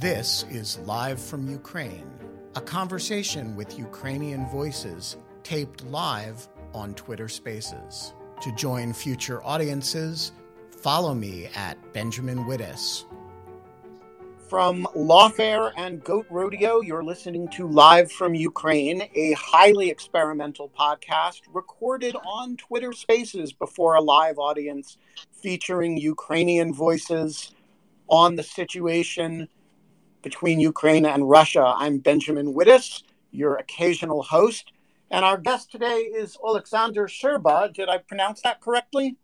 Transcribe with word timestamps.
This 0.00 0.46
is 0.48 0.78
Live 0.86 1.20
from 1.20 1.46
Ukraine, 1.46 2.10
a 2.56 2.60
conversation 2.62 3.54
with 3.54 3.78
Ukrainian 3.78 4.48
voices 4.48 5.18
taped 5.42 5.84
live 5.84 6.48
on 6.72 6.94
Twitter 6.94 7.28
Spaces. 7.28 8.14
To 8.40 8.50
join 8.54 8.94
future 8.94 9.44
audiences, 9.44 10.32
follow 10.70 11.12
me 11.12 11.50
at 11.54 11.76
Benjamin 11.92 12.46
Wittes. 12.46 13.04
From 14.48 14.88
Lawfare 14.96 15.70
and 15.76 16.02
Goat 16.02 16.24
Rodeo, 16.30 16.80
you're 16.80 17.04
listening 17.04 17.46
to 17.48 17.68
Live 17.68 18.10
from 18.10 18.34
Ukraine, 18.34 19.02
a 19.14 19.32
highly 19.32 19.90
experimental 19.90 20.70
podcast 20.70 21.42
recorded 21.52 22.16
on 22.24 22.56
Twitter 22.56 22.94
Spaces 22.94 23.52
before 23.52 23.96
a 23.96 24.00
live 24.00 24.38
audience 24.38 24.96
featuring 25.30 25.98
Ukrainian 25.98 26.72
voices 26.72 27.52
on 28.08 28.36
the 28.36 28.42
situation 28.42 29.46
between 30.22 30.60
Ukraine 30.60 31.06
and 31.06 31.28
Russia. 31.28 31.74
I'm 31.76 31.98
Benjamin 31.98 32.54
Wittes, 32.54 33.02
your 33.30 33.56
occasional 33.56 34.22
host. 34.22 34.72
And 35.10 35.24
our 35.24 35.38
guest 35.38 35.72
today 35.72 35.98
is 35.98 36.36
Alexander 36.44 37.06
Scherba. 37.06 37.72
Did 37.72 37.88
I 37.88 37.98
pronounce 37.98 38.42
that 38.42 38.60
correctly? 38.60 39.16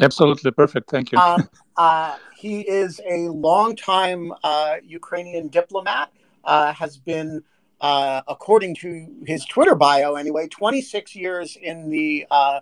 Absolutely 0.00 0.50
perfect. 0.50 0.90
Thank 0.90 1.12
you. 1.12 1.18
Um, 1.18 1.48
uh, 1.76 2.16
he 2.36 2.60
is 2.60 3.00
a 3.08 3.28
longtime 3.28 4.32
uh, 4.42 4.76
Ukrainian 4.84 5.48
diplomat, 5.48 6.12
uh, 6.44 6.72
has 6.72 6.96
been, 6.96 7.42
uh, 7.80 8.22
according 8.28 8.76
to 8.76 9.06
his 9.26 9.44
Twitter 9.44 9.74
bio 9.74 10.14
anyway, 10.14 10.48
26 10.48 11.14
years 11.16 11.56
in 11.60 11.90
the 11.90 12.26
uh, 12.30 12.34
uh, 12.34 12.60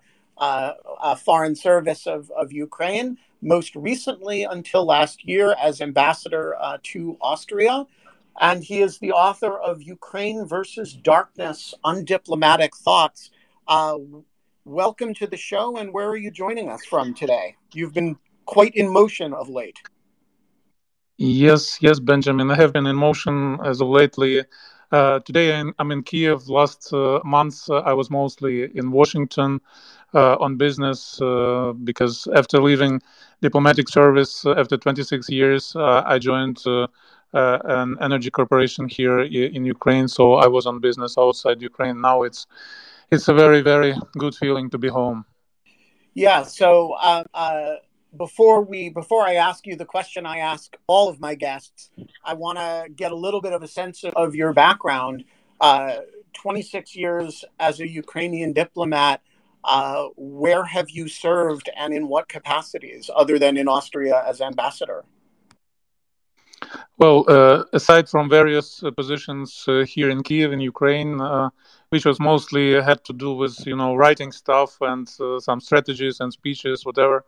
foreign 1.18 1.54
service 1.54 2.06
of, 2.06 2.30
of 2.30 2.52
Ukraine, 2.52 3.18
most 3.42 3.74
recently 3.74 4.44
until 4.44 4.84
last 4.84 5.24
year 5.24 5.54
as 5.60 5.80
ambassador 5.80 6.56
to 6.82 7.16
Austria. 7.20 7.86
And 8.40 8.64
he 8.64 8.80
is 8.80 8.98
the 8.98 9.12
author 9.12 9.58
of 9.58 9.82
Ukraine 9.82 10.46
versus 10.46 10.94
Darkness 10.94 11.74
Undiplomatic 11.84 12.74
Thoughts. 12.74 13.30
Uh, 13.68 13.98
welcome 14.64 15.14
to 15.14 15.26
the 15.26 15.36
show, 15.36 15.76
and 15.76 15.92
where 15.92 16.08
are 16.08 16.16
you 16.16 16.30
joining 16.30 16.70
us 16.70 16.84
from 16.84 17.12
today? 17.14 17.56
You've 17.72 17.92
been 17.92 18.16
quite 18.46 18.74
in 18.74 18.88
motion 18.88 19.34
of 19.34 19.48
late. 19.48 19.78
Yes, 21.18 21.78
yes, 21.82 22.00
Benjamin. 22.00 22.50
I 22.50 22.56
have 22.56 22.72
been 22.72 22.86
in 22.86 22.96
motion 22.96 23.58
as 23.64 23.80
of 23.80 23.88
lately. 23.88 24.42
Uh, 24.90 25.20
today 25.20 25.62
I'm 25.78 25.90
in 25.92 26.02
Kiev. 26.02 26.48
Last 26.48 26.92
uh, 26.92 27.20
month 27.24 27.68
uh, 27.68 27.76
I 27.76 27.92
was 27.92 28.10
mostly 28.10 28.64
in 28.74 28.90
Washington 28.90 29.60
uh, 29.60 29.99
on 30.14 30.56
business 30.56 31.20
uh, 31.20 31.72
because 31.84 32.26
after 32.34 32.60
leaving 32.60 33.00
diplomatic 33.40 33.88
service 33.88 34.44
after 34.46 34.76
26 34.76 35.28
years, 35.30 35.74
I 35.76 36.18
joined 36.18 36.62
uh, 37.32 37.58
an 37.64 37.96
energy 38.00 38.30
corporation 38.30 38.88
here 38.88 39.20
in 39.20 39.64
Ukraine. 39.64 40.08
So 40.08 40.34
I 40.34 40.46
was 40.46 40.66
on 40.66 40.80
business 40.80 41.16
outside 41.18 41.62
Ukraine. 41.62 42.00
Now 42.00 42.22
it's 42.22 42.46
it's 43.10 43.28
a 43.28 43.34
very 43.34 43.60
very 43.60 43.94
good 44.18 44.34
feeling 44.34 44.70
to 44.70 44.78
be 44.78 44.88
home. 44.88 45.24
Yeah. 46.14 46.42
So 46.42 46.94
uh, 47.00 47.24
uh, 47.34 47.76
before 48.16 48.62
we 48.62 48.88
before 48.88 49.22
I 49.22 49.34
ask 49.34 49.66
you 49.66 49.76
the 49.76 49.84
question 49.84 50.26
I 50.26 50.38
ask 50.38 50.76
all 50.86 51.08
of 51.08 51.20
my 51.20 51.34
guests, 51.34 51.90
I 52.24 52.34
want 52.34 52.58
to 52.58 52.86
get 52.94 53.12
a 53.12 53.16
little 53.16 53.40
bit 53.40 53.52
of 53.52 53.62
a 53.62 53.68
sense 53.68 54.04
of 54.04 54.34
your 54.34 54.52
background. 54.52 55.24
Uh, 55.60 55.96
26 56.32 56.96
years 56.96 57.44
as 57.58 57.80
a 57.80 57.88
Ukrainian 57.88 58.52
diplomat. 58.52 59.20
Uh, 59.62 60.06
where 60.16 60.64
have 60.64 60.88
you 60.90 61.08
served 61.08 61.68
and 61.76 61.92
in 61.92 62.08
what 62.08 62.28
capacities 62.28 63.10
other 63.14 63.38
than 63.38 63.56
in 63.56 63.68
Austria 63.68 64.22
as 64.26 64.40
ambassador? 64.40 65.04
Well, 66.98 67.24
uh, 67.28 67.64
aside 67.72 68.08
from 68.08 68.28
various 68.28 68.82
uh, 68.82 68.90
positions 68.90 69.64
uh, 69.66 69.84
here 69.86 70.10
in 70.10 70.22
Kiev 70.22 70.52
in 70.52 70.60
Ukraine, 70.60 71.20
uh, 71.20 71.48
which 71.88 72.04
was 72.04 72.20
mostly 72.20 72.74
had 72.74 73.04
to 73.04 73.12
do 73.12 73.32
with 73.32 73.66
you 73.66 73.76
know 73.76 73.94
writing 73.94 74.32
stuff 74.32 74.76
and 74.80 75.08
some 75.40 75.60
strategies 75.60 76.20
and 76.20 76.32
speeches, 76.32 76.84
whatever. 76.84 77.24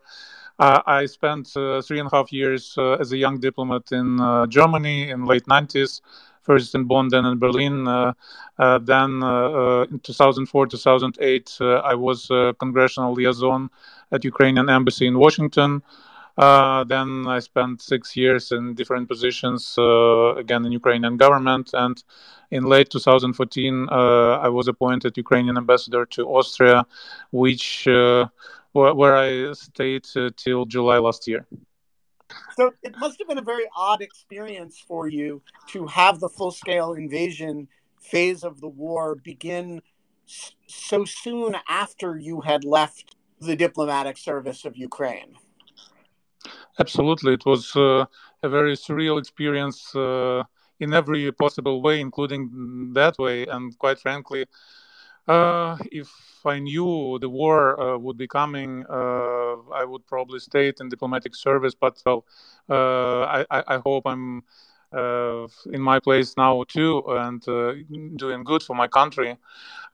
I 0.59 1.07
spent 1.07 1.49
three 1.49 1.99
and 1.99 2.09
a 2.13 2.17
half 2.17 2.33
years 2.33 2.77
as 2.79 3.11
a 3.11 3.17
young 3.17 3.41
diplomat 3.41 3.91
in 3.91 4.19
Germany 4.49 5.11
in 5.11 5.25
late 5.25 5.47
90s, 5.47 6.01
first 6.43 6.75
in 6.75 6.85
Bonn, 6.85 7.09
then 7.09 7.25
in 7.25 7.39
Berlin. 7.39 7.85
then 7.85 9.23
in 9.23 10.01
2004, 10.01 10.67
2008, 10.67 11.59
I 11.61 11.95
was 11.95 12.29
congressional 12.59 13.15
liaison 13.15 13.71
at 14.11 14.25
Ukrainian 14.25 14.69
embassy 14.69 15.07
in 15.07 15.19
Washington. 15.19 15.83
Uh, 16.37 16.83
then 16.85 17.27
I 17.27 17.41
spent 17.41 17.83
six 17.83 18.17
years 18.17 18.53
in 18.53 18.75
different 18.75 19.09
positions, 19.09 19.75
uh, 19.77 20.35
again 20.37 20.65
in 20.65 20.73
Ukrainian 20.73 21.17
government. 21.17 21.71
And 21.75 22.03
in 22.51 22.65
late 22.65 22.91
2014, 22.91 23.89
uh, 23.91 24.39
I 24.41 24.49
was 24.49 24.69
appointed 24.69 25.17
Ukrainian 25.17 25.59
ambassador 25.59 26.07
to 26.07 26.27
Austria, 26.29 26.87
which 27.33 27.87
uh, 27.87 28.27
where, 28.73 29.17
I 29.17 29.53
stayed 29.53 30.07
uh, 30.17 30.31
till 30.37 30.65
July 30.65 30.99
last 30.99 31.29
year. 31.29 31.47
So 32.57 32.73
it 32.83 32.97
must 32.99 33.19
have 33.19 33.29
been 33.29 33.39
a 33.39 33.43
very 33.43 33.65
odd 33.77 34.03
experience 34.03 34.79
for 34.87 35.09
you 35.09 35.43
to 35.69 35.87
have 35.87 36.21
the 36.21 36.29
full-scale 36.29 36.93
invasion 36.95 37.69
phase 38.01 38.45
of 38.45 38.61
the 38.61 38.69
war 38.69 39.15
begin 39.15 39.83
so 40.67 41.05
soon 41.05 41.57
after 41.69 42.17
you 42.17 42.41
had 42.41 42.65
left 42.65 43.17
the 43.41 43.57
diplomatic 43.57 44.17
service 44.17 44.65
of 44.65 44.77
Ukraine. 44.77 45.37
Absolutely, 46.79 47.35
it 47.35 47.45
was 47.45 47.75
uh, 47.77 48.07
a 48.43 48.49
very 48.49 48.75
surreal 48.77 49.19
experience 49.19 49.95
uh, 49.95 50.43
in 50.81 50.93
every 50.95 51.31
possible 51.33 51.83
way, 51.83 52.01
including 52.01 52.93
that 52.95 53.19
way. 53.19 53.47
And 53.47 53.79
quite 53.79 53.99
frankly, 53.99 54.47
uh, 55.29 55.77
if 55.91 56.11
I 56.45 56.59
knew 56.59 57.19
the 57.21 57.29
war 57.29 57.81
uh, 57.81 57.99
would 57.99 58.17
be 58.17 58.27
coming, 58.27 58.85
uh, 58.89 59.57
I 59.73 59.85
would 59.85 60.07
probably 60.07 60.41
stay 60.41 60.73
in 60.81 60.89
diplomatic 60.89 61.35
service. 61.35 61.75
But 61.75 62.03
well, 62.05 62.25
uh, 62.69 63.45
I, 63.51 63.63
I, 63.69 63.77
hope 63.79 64.05
I'm 64.07 64.43
uh, 64.93 65.47
in 65.73 65.81
my 65.81 66.01
place 66.01 66.37
now 66.37 66.65
too 66.67 67.05
and 67.09 67.47
uh, 67.49 67.75
doing 68.17 68.45
good 68.45 68.63
for 68.63 68.75
my 68.75 68.89
country. 68.89 69.37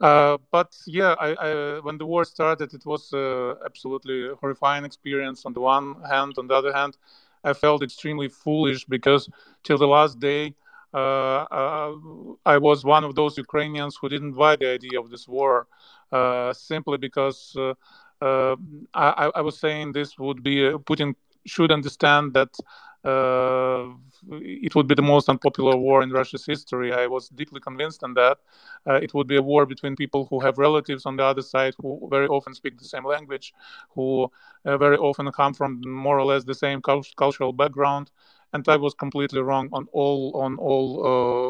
But 0.01 0.77
yeah, 0.87 1.15
I, 1.21 1.35
I, 1.35 1.81
when 1.81 1.99
the 1.99 2.07
war 2.07 2.25
started, 2.25 2.73
it 2.73 2.87
was 2.87 3.13
absolutely 3.65 4.31
horrifying 4.41 4.85
experience. 4.85 5.45
On 5.45 5.53
the 5.53 5.61
one 5.61 5.97
hand, 6.09 6.35
on 6.39 6.47
the 6.47 6.55
other 6.55 6.73
hand, 6.73 6.97
I 7.45 7.53
felt 7.53 7.83
extremely 7.83 8.29
foolish 8.29 8.85
because 8.87 9.29
till 9.63 9.79
the 9.79 9.89
last 9.89 10.19
day. 10.19 10.55
Uh, 10.93 11.45
uh, 11.51 11.95
I 12.47 12.59
was 12.59 12.85
one 12.85 13.05
of 13.05 13.15
those 13.15 13.37
Ukrainians 13.37 13.97
who 14.01 14.09
didn't 14.09 14.33
buy 14.33 14.57
the 14.57 14.69
idea 14.69 14.99
of 14.99 15.11
this 15.11 15.29
war, 15.29 15.67
uh, 16.13 16.53
simply 16.53 16.99
because 16.99 17.57
I, 18.21 18.57
I, 18.95 19.41
was 19.43 19.59
saying 19.59 19.93
this 19.93 20.19
would 20.19 20.43
be 20.43 20.57
Putin 20.89 21.15
should 21.47 21.71
understand 21.71 22.35
that 22.35 22.57
uh, 23.05 23.95
it 24.31 24.75
would 24.75 24.89
be 24.89 24.95
the 24.95 25.03
most 25.03 25.29
unpopular 25.29 25.77
war 25.77 26.03
in 26.03 26.11
Russia's 26.11 26.45
history. 26.45 26.93
I 26.93 27.07
was 27.07 27.29
deeply 27.29 27.61
convinced 27.61 28.03
in 28.03 28.15
that. 28.15 28.39
Uh, 28.87 28.95
it 28.95 29.15
would 29.15 29.29
be 29.29 29.37
a 29.37 29.43
war 29.43 29.67
between 29.67 29.95
people 29.95 30.27
who 30.29 30.41
have 30.41 30.59
relatives 30.59 31.07
on 31.07 31.17
the 31.17 31.25
other 31.25 31.43
side 31.43 31.75
who 31.81 32.09
very 32.11 32.27
often 32.27 32.55
speak 32.55 32.79
the 32.79 32.85
same 32.85 33.05
language, 33.05 33.55
who 33.91 34.31
uh, 34.65 34.77
very 34.77 34.97
often 34.97 35.31
come 35.33 35.55
from 35.55 35.81
more 35.87 36.19
or 36.19 36.25
less 36.25 36.45
the 36.45 36.55
same 36.55 36.83
cultural 36.83 37.53
background. 37.53 38.11
And 38.53 38.67
I 38.69 38.77
was 38.77 38.95
completely 38.95 39.41
wrong 39.41 39.69
on 39.73 39.89
all 39.93 40.33
on 40.37 40.57
all 40.59 40.89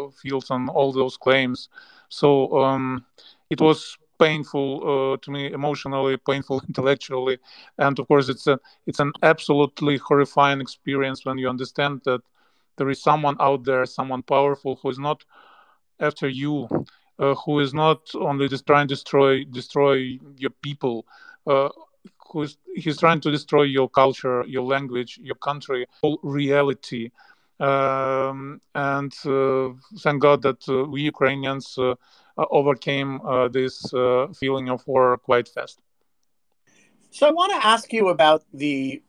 uh, 0.09 0.10
fields 0.10 0.50
on 0.50 0.69
all 0.69 0.92
those 0.92 1.16
claims. 1.16 1.69
So 2.09 2.62
um, 2.62 3.04
it 3.50 3.60
was 3.60 3.97
painful 4.19 5.12
uh, 5.14 5.16
to 5.19 5.31
me 5.31 5.53
emotionally 5.53 6.16
painful 6.16 6.60
intellectually 6.69 7.38
and 7.78 7.98
of 7.98 8.08
course 8.08 8.28
it's 8.28 8.47
a 8.48 8.58
it's 8.87 8.98
an 8.98 9.12
absolutely 9.22 9.97
horrifying 9.97 10.61
experience 10.61 11.25
when 11.25 11.38
you 11.38 11.49
understand 11.49 12.00
that 12.05 12.20
there 12.76 12.90
is 12.90 13.00
someone 13.00 13.37
out 13.40 13.64
there 13.64 13.87
someone 13.87 14.23
powerful 14.23 14.78
who 14.82 14.90
is 14.90 14.99
not 14.99 15.25
after 16.00 16.28
you 16.28 16.69
uh, 17.19 17.34
who 17.34 17.61
is 17.61 17.75
not 17.75 18.00
only 18.14 18.49
just 18.49 18.67
trying 18.67 18.88
to 18.88 18.94
destroy 18.94 19.44
destroy 19.44 20.19
your 20.37 20.50
people 20.62 21.06
uh, 21.46 21.69
who's 22.30 22.58
he's 22.75 22.98
trying 22.98 23.20
to 23.20 23.30
destroy 23.30 23.62
your 23.62 23.88
culture 23.88 24.44
your 24.46 24.64
language 24.64 25.19
your 25.22 25.36
country 25.36 25.86
whole 26.00 26.19
reality 26.22 27.10
um, 27.60 28.60
and 28.75 29.12
uh, 29.26 29.70
thank 30.00 30.22
god 30.22 30.42
that 30.42 30.60
uh, 30.69 30.84
we 30.84 31.00
ukrainians 31.02 31.78
uh, 32.38 32.46
overcame 32.50 33.20
uh, 33.22 33.48
this 33.48 33.92
uh, 33.92 34.28
feeling 34.38 34.69
of 34.69 34.86
war 34.86 35.16
quite 35.19 35.48
fast. 35.48 35.80
So 37.10 37.26
I 37.26 37.32
want 37.32 37.52
to 37.52 37.66
ask 37.66 37.92
you 37.92 38.08
about 38.08 38.44
the 38.54 39.02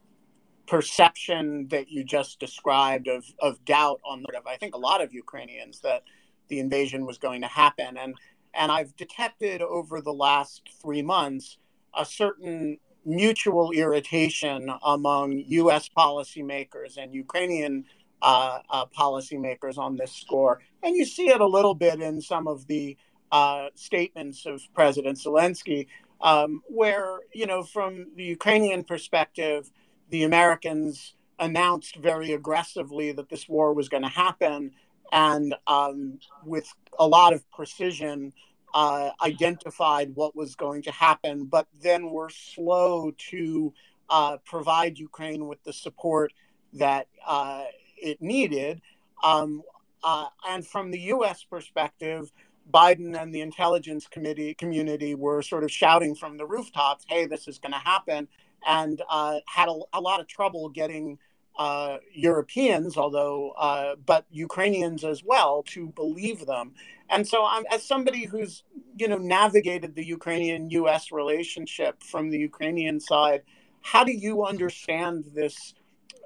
perception 0.67 1.67
that 1.69 1.89
you 1.89 2.03
just 2.03 2.39
described 2.39 3.07
of, 3.07 3.25
of 3.39 3.63
doubt 3.65 3.99
on 4.05 4.23
the 4.23 4.37
of 4.37 4.47
I 4.47 4.55
think 4.55 4.75
a 4.75 4.79
lot 4.79 5.01
of 5.01 5.13
Ukrainians 5.13 5.81
that 5.81 6.03
the 6.47 6.59
invasion 6.59 7.05
was 7.05 7.17
going 7.17 7.41
to 7.41 7.47
happen. 7.47 7.97
And 7.97 8.15
and 8.53 8.71
I've 8.71 8.95
detected 8.95 9.61
over 9.61 10.01
the 10.01 10.13
last 10.13 10.69
three 10.81 11.03
months 11.03 11.57
a 11.95 12.05
certain 12.05 12.79
mutual 13.09 13.71
irritation 13.71 14.71
among 14.83 15.43
US 15.47 15.89
policymakers 15.89 16.97
and 16.97 17.13
Ukrainian 17.13 17.85
uh, 18.21 18.59
uh, 18.69 18.85
policymakers 18.97 19.77
on 19.77 19.95
this 19.95 20.11
score. 20.11 20.61
And 20.83 20.95
you 20.95 21.05
see 21.05 21.29
it 21.29 21.41
a 21.41 21.45
little 21.45 21.73
bit 21.73 22.01
in 22.01 22.21
some 22.21 22.47
of 22.47 22.67
the 22.67 22.97
uh, 23.31 23.67
statements 23.75 24.45
of 24.45 24.61
President 24.73 25.17
Zelensky, 25.17 25.87
um, 26.21 26.61
where, 26.67 27.19
you 27.33 27.45
know, 27.45 27.63
from 27.63 28.07
the 28.15 28.23
Ukrainian 28.23 28.83
perspective, 28.83 29.71
the 30.09 30.23
Americans 30.23 31.15
announced 31.39 31.95
very 31.95 32.33
aggressively 32.33 33.11
that 33.13 33.29
this 33.29 33.47
war 33.47 33.73
was 33.73 33.87
going 33.87 34.03
to 34.03 34.09
happen 34.09 34.71
and 35.11 35.55
um, 35.67 36.19
with 36.45 36.71
a 36.99 37.07
lot 37.07 37.33
of 37.33 37.49
precision 37.51 38.33
uh, 38.73 39.11
identified 39.21 40.15
what 40.15 40.35
was 40.35 40.55
going 40.55 40.81
to 40.83 40.91
happen, 40.91 41.45
but 41.45 41.67
then 41.81 42.11
were 42.11 42.29
slow 42.29 43.11
to 43.29 43.73
uh, 44.09 44.37
provide 44.45 44.97
Ukraine 44.97 45.47
with 45.47 45.63
the 45.63 45.73
support 45.73 46.33
that 46.73 47.07
uh, 47.25 47.65
it 47.97 48.21
needed. 48.21 48.81
Um, 49.23 49.63
uh, 50.03 50.27
and 50.47 50.65
from 50.65 50.91
the 50.91 50.99
U.S. 50.99 51.43
perspective, 51.43 52.31
Biden 52.71 53.19
and 53.19 53.33
the 53.33 53.41
intelligence 53.41 54.07
committee 54.07 54.53
community 54.53 55.15
were 55.15 55.41
sort 55.41 55.63
of 55.63 55.71
shouting 55.71 56.15
from 56.15 56.37
the 56.37 56.45
rooftops, 56.45 57.05
"Hey, 57.07 57.25
this 57.25 57.47
is 57.47 57.57
going 57.57 57.73
to 57.73 57.79
happen," 57.79 58.27
and 58.67 59.01
uh, 59.09 59.39
had 59.47 59.67
a, 59.67 59.79
a, 59.93 59.99
lot 59.99 60.19
of 60.19 60.27
trouble 60.27 60.69
getting 60.69 61.17
uh, 61.59 61.97
Europeans, 62.13 62.95
although 62.95 63.51
uh, 63.51 63.95
but 64.05 64.25
Ukrainians 64.31 65.03
as 65.03 65.23
well, 65.25 65.61
to 65.67 65.89
believe 65.89 66.45
them. 66.45 66.73
And 67.09 67.27
so, 67.27 67.45
I'm 67.45 67.65
as 67.69 67.83
somebody 67.83 68.25
who's 68.25 68.63
you 68.97 69.09
know 69.09 69.17
navigated 69.17 69.93
the 69.93 70.05
Ukrainian-U.S. 70.05 71.11
relationship 71.11 72.01
from 72.01 72.29
the 72.29 72.39
Ukrainian 72.39 73.01
side, 73.01 73.41
how 73.81 74.05
do 74.05 74.13
you 74.13 74.45
understand 74.45 75.25
this? 75.35 75.73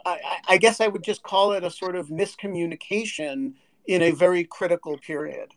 I, 0.06 0.20
I 0.50 0.58
guess 0.58 0.80
I 0.80 0.88
would 0.88 1.04
just 1.04 1.24
call 1.24 1.54
it 1.54 1.64
a 1.64 1.72
sort 1.72 1.96
of 1.96 2.10
miscommunication 2.10 3.54
in 3.88 4.02
a 4.04 4.12
very 4.12 4.44
critical 4.44 5.00
period. 5.00 5.50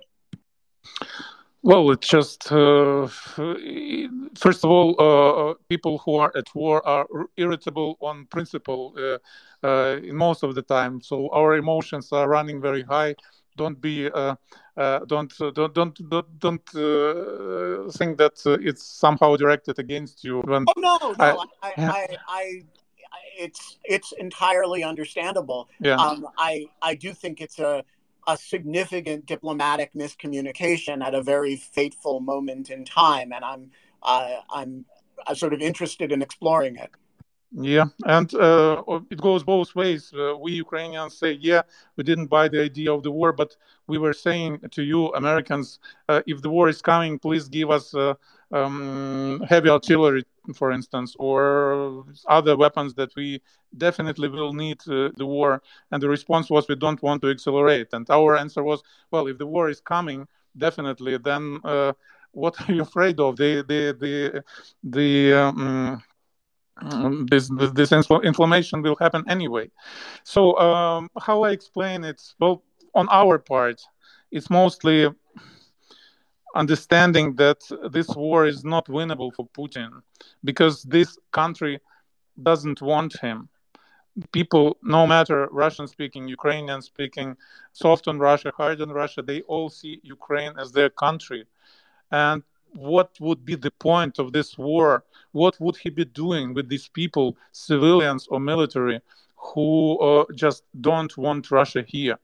Well, 1.66 1.90
it's 1.90 2.06
just 2.06 2.52
uh, 2.52 3.08
first 3.08 4.62
of 4.62 4.70
all, 4.70 4.94
uh, 5.00 5.54
people 5.68 5.98
who 5.98 6.14
are 6.14 6.30
at 6.36 6.54
war 6.54 6.86
are 6.86 7.06
irritable 7.36 7.98
on 8.00 8.26
principle 8.26 8.94
uh, 8.96 9.18
uh 9.66 9.98
most 10.12 10.44
of 10.44 10.54
the 10.54 10.62
time. 10.62 11.00
So 11.00 11.28
our 11.32 11.56
emotions 11.56 12.12
are 12.12 12.28
running 12.28 12.60
very 12.60 12.82
high. 12.82 13.16
Don't 13.56 13.80
be, 13.80 14.08
uh, 14.08 14.36
uh, 14.76 15.00
don't, 15.06 15.32
don't, 15.54 15.74
don't, 15.74 16.08
don't, 16.08 16.38
don't 16.38 17.92
think 17.98 18.18
that 18.18 18.36
it's 18.62 18.84
somehow 18.84 19.34
directed 19.34 19.80
against 19.80 20.22
you. 20.22 20.42
When 20.42 20.66
oh 20.68 20.80
no, 20.80 20.98
no, 21.02 21.14
I, 21.18 21.30
I, 21.62 21.72
I, 21.78 22.16
I 22.28 22.62
it's 23.38 23.78
it's 23.84 24.12
entirely 24.12 24.84
understandable. 24.84 25.68
Yeah. 25.80 25.96
Um, 25.96 26.28
I 26.38 26.66
I 26.80 26.94
do 26.94 27.12
think 27.12 27.40
it's 27.40 27.58
a 27.58 27.82
a 28.26 28.36
significant 28.36 29.26
diplomatic 29.26 29.92
miscommunication 29.94 31.04
at 31.04 31.14
a 31.14 31.22
very 31.22 31.56
fateful 31.56 32.20
moment 32.20 32.70
in 32.70 32.84
time, 32.84 33.32
and 33.32 33.44
I'm 33.44 33.70
uh, 34.02 34.36
I'm, 34.50 34.84
I'm 35.26 35.34
sort 35.34 35.52
of 35.52 35.60
interested 35.60 36.12
in 36.12 36.22
exploring 36.22 36.76
it. 36.76 36.90
Yeah, 37.52 37.86
and 38.04 38.32
uh, 38.34 38.82
it 39.10 39.20
goes 39.20 39.42
both 39.42 39.74
ways. 39.74 40.12
Uh, 40.12 40.36
we 40.36 40.52
Ukrainians 40.52 41.16
say, 41.16 41.32
yeah, 41.40 41.62
we 41.96 42.04
didn't 42.04 42.26
buy 42.26 42.48
the 42.48 42.60
idea 42.60 42.92
of 42.92 43.02
the 43.02 43.10
war, 43.10 43.32
but 43.32 43.56
we 43.86 43.98
were 43.98 44.12
saying 44.12 44.60
to 44.72 44.82
you, 44.82 45.08
Americans, 45.14 45.78
uh, 46.08 46.22
if 46.26 46.42
the 46.42 46.50
war 46.50 46.68
is 46.68 46.82
coming, 46.82 47.18
please 47.18 47.48
give 47.48 47.70
us 47.70 47.94
uh, 47.94 48.14
um, 48.52 49.42
heavy 49.48 49.68
artillery, 49.68 50.24
for 50.54 50.72
instance, 50.72 51.16
or 51.18 52.04
other 52.28 52.56
weapons 52.56 52.94
that 52.94 53.14
we 53.16 53.40
definitely 53.76 54.28
will 54.28 54.52
need 54.52 54.80
uh, 54.88 55.10
the 55.16 55.26
war. 55.26 55.62
And 55.90 56.02
the 56.02 56.08
response 56.08 56.50
was, 56.50 56.68
we 56.68 56.76
don't 56.76 57.02
want 57.02 57.22
to 57.22 57.30
accelerate. 57.30 57.88
And 57.92 58.08
our 58.10 58.36
answer 58.36 58.62
was, 58.62 58.82
well, 59.10 59.26
if 59.26 59.38
the 59.38 59.46
war 59.46 59.68
is 59.68 59.80
coming, 59.80 60.26
definitely, 60.56 61.18
then 61.18 61.60
uh, 61.64 61.92
what 62.32 62.54
are 62.68 62.72
you 62.72 62.82
afraid 62.82 63.18
of? 63.20 63.36
The 63.36 63.64
the 63.66 63.96
the 63.98 64.44
the 64.82 65.32
um, 65.32 66.02
um, 66.78 67.26
this 67.30 67.50
this 67.74 67.92
inflammation 67.92 68.82
will 68.82 68.96
happen 68.96 69.24
anyway. 69.28 69.70
So 70.24 70.58
um, 70.58 71.08
how 71.18 71.44
I 71.44 71.50
explain 71.50 72.04
it? 72.04 72.22
Well, 72.38 72.62
on 72.94 73.08
our 73.10 73.38
part, 73.38 73.80
it's 74.30 74.50
mostly 74.50 75.08
understanding 76.56 77.34
that 77.36 77.60
this 77.90 78.08
war 78.08 78.46
is 78.46 78.64
not 78.64 78.86
winnable 78.86 79.32
for 79.34 79.46
Putin 79.48 79.90
because 80.42 80.82
this 80.82 81.18
country 81.32 81.80
doesn't 82.42 82.80
want 82.82 83.12
him. 83.20 83.48
People, 84.32 84.78
no 84.82 85.06
matter 85.06 85.48
Russian 85.52 85.86
speaking, 85.86 86.26
Ukrainian 86.26 86.80
speaking, 86.80 87.36
soft 87.72 88.08
on 88.08 88.18
Russia, 88.18 88.50
hard 88.56 88.80
on 88.80 88.90
Russia, 88.90 89.20
they 89.22 89.42
all 89.42 89.68
see 89.68 90.00
Ukraine 90.02 90.54
as 90.58 90.72
their 90.72 90.88
country. 90.88 91.44
And 92.10 92.42
what 92.72 93.10
would 93.20 93.44
be 93.44 93.56
the 93.56 93.70
point 93.72 94.18
of 94.18 94.32
this 94.32 94.56
war? 94.56 95.04
What 95.32 95.54
would 95.60 95.76
he 95.76 95.90
be 95.90 96.06
doing 96.06 96.54
with 96.54 96.68
these 96.68 96.88
people, 96.88 97.36
civilians 97.52 98.26
or 98.28 98.40
military, 98.40 99.00
who 99.36 99.98
uh, 99.98 100.24
just 100.34 100.62
don't 100.80 101.14
want 101.18 101.50
Russia 101.50 101.84
here? 101.86 102.18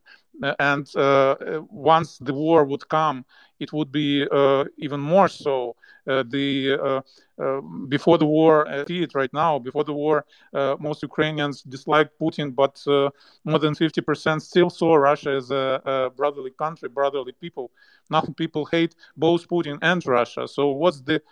And 0.58 0.96
uh, 0.96 1.36
once 1.70 2.18
the 2.18 2.34
war 2.34 2.64
would 2.64 2.88
come, 2.88 3.24
it 3.60 3.72
would 3.72 3.92
be 3.92 4.26
uh, 4.30 4.64
even 4.78 5.00
more 5.00 5.28
so. 5.28 5.76
Uh, 6.04 6.24
the 6.28 6.72
uh, 6.82 7.00
uh, 7.40 7.60
before 7.88 8.18
the 8.18 8.26
war, 8.26 8.66
I 8.68 8.84
see 8.86 9.04
it 9.04 9.14
right 9.14 9.32
now. 9.32 9.60
Before 9.60 9.84
the 9.84 9.92
war, 9.92 10.24
most 10.80 11.02
Ukrainians 11.02 11.62
disliked 11.62 12.18
Putin, 12.18 12.54
but 12.54 12.82
more 13.44 13.60
than 13.60 13.74
50% 13.74 14.42
still 14.42 14.68
saw 14.68 14.94
Russia 14.96 15.30
as 15.30 15.50
a, 15.50 15.80
a 15.84 16.10
brotherly 16.10 16.50
country, 16.50 16.88
brotherly 16.88 17.32
people. 17.32 17.70
Now 18.10 18.22
people 18.36 18.64
hate 18.66 18.96
both 19.16 19.48
Putin 19.48 19.78
and 19.80 20.04
Russia. 20.04 20.48
So 20.48 20.70
what's 20.70 21.00
the 21.00 21.22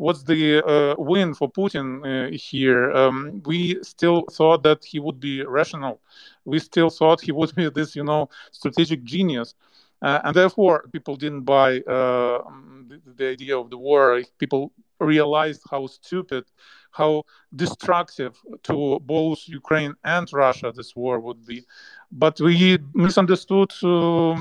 what's 0.00 0.22
the 0.22 0.64
uh, 0.64 0.94
win 0.98 1.34
for 1.34 1.50
Putin 1.50 1.88
uh, 2.00 2.30
here? 2.32 2.90
Um, 2.92 3.42
we 3.44 3.78
still 3.82 4.24
thought 4.32 4.62
that 4.62 4.82
he 4.82 4.98
would 4.98 5.20
be 5.20 5.44
rational. 5.44 6.00
We 6.46 6.58
still 6.58 6.88
thought 6.88 7.20
he 7.20 7.32
would 7.32 7.54
be 7.54 7.68
this, 7.78 7.94
you 7.94 8.04
know, 8.04 8.30
strategic 8.50 9.04
genius. 9.04 9.54
Uh, 10.00 10.20
and 10.24 10.34
therefore, 10.34 10.88
people 10.90 11.16
didn't 11.16 11.42
buy 11.42 11.80
uh, 11.80 12.42
the, 12.88 13.00
the, 13.14 13.26
idea 13.28 13.58
of 13.58 13.68
the 13.68 13.76
war. 13.76 14.22
People 14.38 14.72
realized 14.98 15.62
how 15.70 15.86
stupid, 15.86 16.44
how 16.92 17.24
destructive 17.54 18.36
to 18.62 19.00
both 19.00 19.40
Ukraine 19.46 19.94
and 20.04 20.28
Russia 20.32 20.72
this 20.74 20.94
war 20.96 21.20
would 21.20 21.46
be. 21.46 21.64
But 22.12 22.40
we 22.40 22.78
misunderstood 22.94 23.72
uh, 23.82 24.36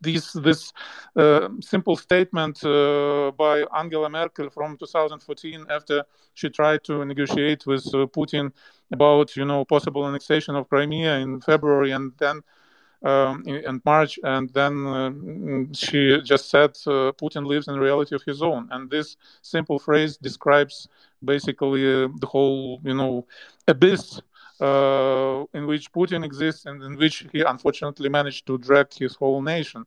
this 0.00 0.32
this 0.32 0.72
uh, 1.16 1.48
simple 1.60 1.96
statement 1.96 2.64
uh, 2.64 3.32
by 3.36 3.64
Angela 3.74 4.08
Merkel 4.08 4.50
from 4.50 4.76
2014 4.76 5.66
after 5.70 6.04
she 6.34 6.48
tried 6.50 6.84
to 6.84 7.04
negotiate 7.04 7.66
with 7.66 7.84
uh, 7.94 8.06
Putin 8.06 8.52
about 8.92 9.36
you 9.36 9.44
know 9.44 9.64
possible 9.64 10.06
annexation 10.06 10.54
of 10.54 10.68
Crimea 10.68 11.18
in 11.18 11.40
February, 11.40 11.90
and 11.90 12.12
then 12.18 12.42
um, 13.02 13.44
in, 13.46 13.80
March, 13.84 14.18
and 14.24 14.52
then 14.52 14.86
uh, 14.86 15.72
she 15.72 16.20
just 16.22 16.50
said 16.50 16.70
uh, 16.86 17.12
Putin 17.12 17.46
lives 17.46 17.68
in 17.68 17.78
reality 17.78 18.14
of 18.14 18.22
his 18.24 18.42
own, 18.42 18.68
and 18.70 18.90
this 18.90 19.16
simple 19.42 19.78
phrase 19.78 20.16
describes 20.16 20.88
basically 21.24 22.04
uh, 22.04 22.08
the 22.20 22.26
whole, 22.26 22.80
you 22.84 22.94
know, 22.94 23.26
abyss 23.66 24.20
uh, 24.60 25.44
in 25.54 25.66
which 25.66 25.92
Putin 25.92 26.24
exists 26.24 26.66
and 26.66 26.82
in 26.82 26.96
which 26.96 27.26
he 27.32 27.40
unfortunately 27.42 28.08
managed 28.08 28.46
to 28.46 28.58
drag 28.58 28.92
his 28.92 29.14
whole 29.14 29.42
nation. 29.42 29.84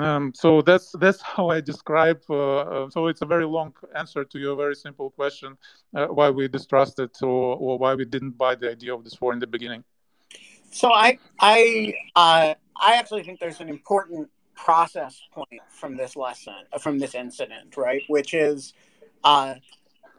Um, 0.00 0.32
so 0.34 0.60
that's 0.60 0.90
that's 0.98 1.22
how 1.22 1.50
I 1.50 1.60
describe. 1.60 2.20
Uh, 2.28 2.56
uh, 2.58 2.90
so 2.90 3.06
it's 3.06 3.22
a 3.22 3.26
very 3.26 3.46
long 3.46 3.72
answer 3.94 4.24
to 4.24 4.38
your 4.40 4.56
very 4.56 4.74
simple 4.74 5.10
question: 5.10 5.56
why 5.92 6.30
we 6.30 6.48
distrusted 6.48 7.10
or, 7.22 7.56
or 7.56 7.78
why 7.78 7.94
we 7.94 8.04
didn't 8.04 8.36
buy 8.36 8.56
the 8.56 8.70
idea 8.70 8.92
of 8.92 9.04
this 9.04 9.20
war 9.20 9.32
in 9.32 9.38
the 9.38 9.46
beginning. 9.46 9.84
So 10.72 10.92
I 10.92 11.18
I 11.38 11.94
uh, 12.16 12.54
I 12.76 12.94
actually 12.96 13.22
think 13.22 13.38
there's 13.38 13.60
an 13.60 13.68
important 13.68 14.28
process 14.56 15.20
point 15.32 15.62
from 15.68 15.96
this 15.96 16.16
lesson 16.16 16.54
from 16.80 16.98
this 16.98 17.14
incident, 17.14 17.76
right? 17.76 18.02
Which 18.08 18.34
is, 18.34 18.72
uh, 19.22 19.54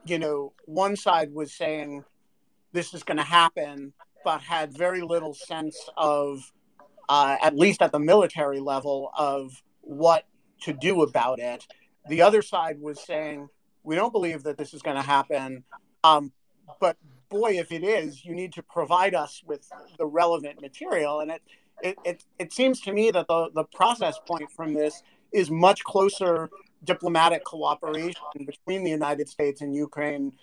you 0.06 0.20
know, 0.20 0.54
one 0.66 0.96
side 0.96 1.34
was 1.34 1.54
saying 1.54 2.04
this 2.72 2.94
is 2.94 3.04
going 3.04 3.18
to 3.18 3.24
happen, 3.24 3.94
but 4.24 4.42
had 4.42 4.76
very 4.78 5.02
little 5.02 5.34
sense 5.34 5.78
of, 5.98 6.52
uh, 7.10 7.38
at 7.42 7.56
least 7.56 7.82
at 7.82 7.92
the 7.92 8.00
military 8.00 8.60
level, 8.60 9.12
of 9.18 9.62
what 9.82 10.26
to 10.62 10.74
do 10.74 11.02
about 11.02 11.40
it. 11.40 11.66
The 12.10 12.22
other 12.22 12.42
side 12.42 12.80
was 12.80 13.00
saying 13.00 13.50
we 13.84 13.96
don't 13.96 14.12
believe 14.12 14.44
that 14.44 14.58
this 14.58 14.74
is 14.74 14.82
going 14.82 14.98
to 14.98 15.02
happen, 15.02 15.64
um, 16.04 16.32
but 16.80 16.98
boy, 17.30 17.58
if 17.58 17.72
it 17.72 17.84
is, 17.84 18.24
you 18.26 18.36
need 18.36 18.54
to 18.54 18.64
provide 18.64 19.16
us 19.16 19.44
with 19.46 19.68
the 19.98 20.06
relevant 20.06 20.62
material. 20.62 21.20
And 21.20 21.32
it, 21.32 21.42
it, 21.82 21.98
it, 22.06 22.24
it 22.40 22.54
seems 22.54 22.82
to 22.82 22.94
me 22.94 23.12
that 23.12 23.28
the, 23.28 23.50
the 23.54 23.64
process 23.66 24.20
point 24.26 24.52
from 24.52 24.74
this 24.74 25.02
is 25.32 25.52
much 25.52 25.84
closer 25.84 26.50
diplomatic 26.86 27.44
cooperation 27.44 28.46
between 28.46 28.84
the 28.84 28.92
United 28.92 29.28
States 29.30 29.62
and 29.62 29.74
Ukraine 29.76 30.34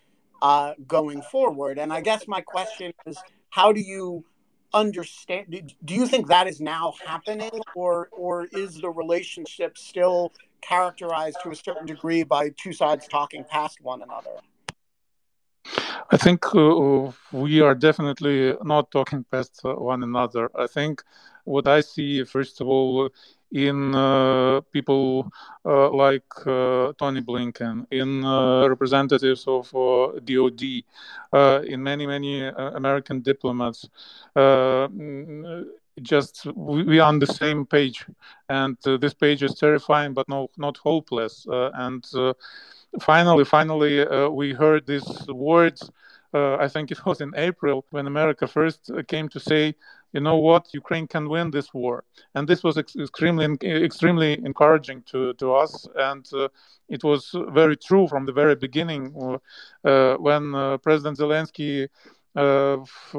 uh, 0.43 0.75
going 0.87 1.23
forward. 1.23 1.79
And 1.79 1.93
I 1.93 2.01
guess 2.01 2.27
my 2.27 2.41
question 2.41 2.93
is 3.07 3.17
how 3.51 3.73
do 3.73 3.81
you 3.81 4.25
understand 4.75 5.75
do 5.85 5.95
you 5.95 6.07
think 6.07 6.29
that 6.29 6.47
is 6.47 6.59
now 6.59 6.95
happening 7.05 7.51
or 7.75 8.09
or 8.11 8.47
is 8.53 8.81
the 8.81 8.89
relationship 8.89 9.77
still 9.77 10.33
characterized 10.63 11.37
to 11.43 11.51
a 11.51 11.55
certain 11.55 11.85
degree 11.85 12.23
by 12.23 12.51
two 12.57 12.73
sides 12.73 13.07
talking 13.07 13.45
past 13.45 13.83
one 13.83 14.01
another 14.01 14.37
I 16.11 16.17
think 16.17 16.45
uh, 16.55 17.13
we 17.33 17.61
are 17.61 17.75
definitely 17.75 18.55
not 18.63 18.91
talking 18.91 19.25
past 19.31 19.61
one 19.63 20.03
another. 20.03 20.51
I 20.55 20.67
think 20.67 21.03
what 21.45 21.67
I 21.69 21.81
see, 21.81 22.25
first 22.25 22.61
of 22.61 22.67
all, 22.67 23.11
in 23.53 23.95
uh, 23.95 24.61
people 24.73 25.31
uh, 25.65 25.91
like 25.91 26.25
uh, 26.47 26.93
Tony 26.99 27.21
Blinken, 27.21 27.87
in 27.91 28.25
representatives 28.69 29.45
of 29.47 29.71
DOD, 30.25 30.63
in 31.69 31.83
many, 31.83 32.07
many 32.07 32.47
American 32.47 33.21
diplomats, 33.21 33.89
mm, 34.37 35.65
just 36.01 36.47
we, 36.55 36.85
we, 36.85 36.99
are 36.99 37.09
on 37.09 37.19
the 37.19 37.27
same 37.27 37.67
page. 37.67 38.07
And 38.49 38.79
uh, 38.87 38.97
this 38.97 39.13
page 39.13 39.43
is 39.43 39.55
terrifying 39.55 40.15
but 40.15 40.29
no 40.29 40.49
not 40.57 40.79
hopeless. 40.79 41.47
Uh, 41.47 41.71
and 41.75 42.05
uh, 42.15 42.33
finally 43.01 43.45
finally 43.45 44.05
we 44.29 44.53
heard 44.53 44.87
these 44.87 45.27
words. 45.29 45.91
I 46.35 46.67
think 46.69 46.91
it 46.91 47.05
was 47.05 47.21
in 47.21 47.35
april 47.37 47.85
when 47.91 48.07
america 48.07 48.47
first 48.47 48.91
came 49.07 49.29
to 49.29 49.39
say 49.39 49.75
you 50.13 50.21
know 50.21 50.37
what, 50.37 50.69
Ukraine 50.75 51.07
can 51.07 51.29
win 51.29 51.51
this 51.51 51.73
war, 51.73 52.05
and 52.35 52.49
this 52.49 52.63
was 52.63 52.77
ex- 52.79 52.97
extremely 52.97 53.47
extremely 53.63 54.33
encouraging 54.45 55.03
to 55.11 55.35
to 55.35 55.55
us, 55.55 55.87
and 55.97 56.27
uh, 56.35 56.49
it 56.89 57.03
was 57.05 57.35
very 57.61 57.77
true 57.77 58.07
from 58.09 58.27
the 58.27 58.33
very 58.33 58.55
beginning 58.57 59.15
uh, 59.85 60.15
when 60.17 60.55
uh, 60.55 60.79
President 60.79 61.19
Zelensky. 61.19 61.89
Uh, 62.35 62.81
f- 62.81 63.15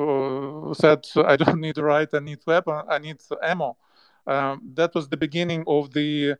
said, 0.75 1.05
"I 1.23 1.35
don't 1.35 1.59
need 1.65 1.77
a 1.77 1.83
right. 1.83 2.09
I 2.13 2.19
need 2.19 2.39
weapon. 2.47 2.81
I 2.89 2.97
need 2.97 3.17
ammo." 3.43 3.77
Um, 4.25 4.61
that 4.75 4.95
was 4.95 5.09
the 5.09 5.17
beginning 5.17 5.63
of 5.67 5.91
the 5.93 6.35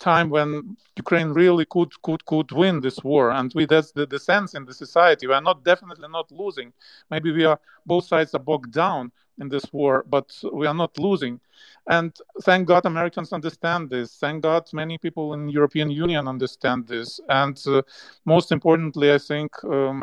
time 0.00 0.30
when 0.30 0.76
Ukraine 0.96 1.28
really 1.28 1.66
could 1.66 1.92
could 2.02 2.24
could 2.24 2.50
win 2.52 2.80
this 2.80 2.98
war, 3.04 3.30
and 3.30 3.52
we 3.54 3.66
that's 3.66 3.92
the, 3.92 4.06
the 4.06 4.18
sense 4.18 4.54
in 4.54 4.64
the 4.64 4.74
society. 4.74 5.26
We 5.26 5.34
are 5.34 5.42
not 5.42 5.64
definitely 5.64 6.08
not 6.08 6.30
losing. 6.30 6.72
Maybe 7.10 7.30
we 7.32 7.44
are 7.44 7.60
both 7.86 8.06
sides 8.06 8.34
are 8.34 8.40
bogged 8.40 8.72
down 8.72 9.12
in 9.40 9.48
this 9.48 9.72
war, 9.72 10.04
but 10.08 10.32
we 10.52 10.66
are 10.66 10.74
not 10.74 10.98
losing. 10.98 11.40
And 11.88 12.12
thank 12.42 12.66
God 12.66 12.86
Americans 12.86 13.32
understand 13.32 13.88
this. 13.90 14.16
Thank 14.16 14.42
God 14.42 14.68
many 14.72 14.98
people 14.98 15.34
in 15.34 15.48
European 15.48 15.90
Union 15.90 16.28
understand 16.28 16.86
this. 16.86 17.20
And 17.28 17.56
uh, 17.66 17.82
most 18.24 18.52
importantly, 18.52 19.12
I 19.12 19.18
think. 19.18 19.52
Um, 19.64 20.02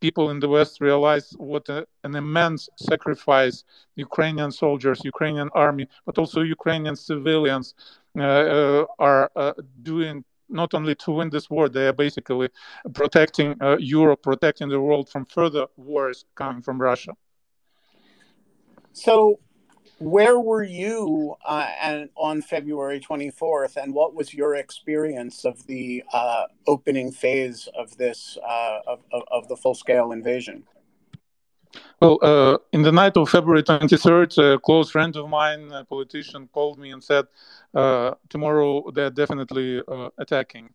people 0.00 0.30
in 0.30 0.40
the 0.40 0.48
West 0.48 0.80
realize 0.80 1.32
what 1.38 1.68
a, 1.68 1.86
an 2.04 2.14
immense 2.14 2.68
sacrifice 2.76 3.64
Ukrainian 3.96 4.50
soldiers, 4.50 5.00
Ukrainian 5.04 5.50
army, 5.54 5.86
but 6.06 6.18
also 6.18 6.40
Ukrainian 6.40 6.96
civilians 6.96 7.74
uh, 8.18 8.22
uh, 8.22 8.84
are 8.98 9.30
uh, 9.36 9.52
doing 9.82 10.24
not 10.48 10.74
only 10.74 10.94
to 10.96 11.12
win 11.12 11.30
this 11.30 11.48
war, 11.48 11.68
they 11.68 11.86
are 11.86 11.92
basically 11.92 12.48
protecting 12.92 13.56
uh, 13.62 13.76
Europe, 13.78 14.22
protecting 14.22 14.68
the 14.68 14.80
world 14.80 15.08
from 15.08 15.24
further 15.24 15.66
wars 15.76 16.24
coming 16.34 16.60
from 16.60 16.80
Russia. 16.80 17.12
So, 18.92 19.38
where 20.00 20.40
were 20.40 20.62
you 20.62 21.36
uh, 21.44 21.68
and 21.80 22.08
on 22.16 22.40
February 22.40 23.00
24th, 23.00 23.76
and 23.76 23.92
what 23.94 24.14
was 24.14 24.32
your 24.32 24.56
experience 24.56 25.44
of 25.44 25.66
the 25.66 26.02
uh, 26.12 26.44
opening 26.66 27.12
phase 27.12 27.68
of 27.78 27.96
this 27.98 28.38
uh, 28.42 28.78
of, 28.86 29.00
of, 29.12 29.22
of, 29.30 29.48
the 29.48 29.56
full 29.56 29.74
scale 29.74 30.12
invasion? 30.12 30.64
Well, 32.00 32.18
uh, 32.22 32.56
in 32.72 32.82
the 32.82 32.92
night 32.92 33.16
of 33.18 33.28
February 33.28 33.62
23rd, 33.62 34.54
a 34.54 34.58
close 34.58 34.90
friend 34.90 35.14
of 35.16 35.28
mine, 35.28 35.70
a 35.70 35.84
politician, 35.84 36.48
called 36.50 36.78
me 36.78 36.92
and 36.92 37.04
said, 37.04 37.26
uh, 37.74 38.14
"Tomorrow 38.30 38.90
they're 38.92 39.10
definitely 39.10 39.82
uh, 39.86 40.08
attacking." 40.16 40.70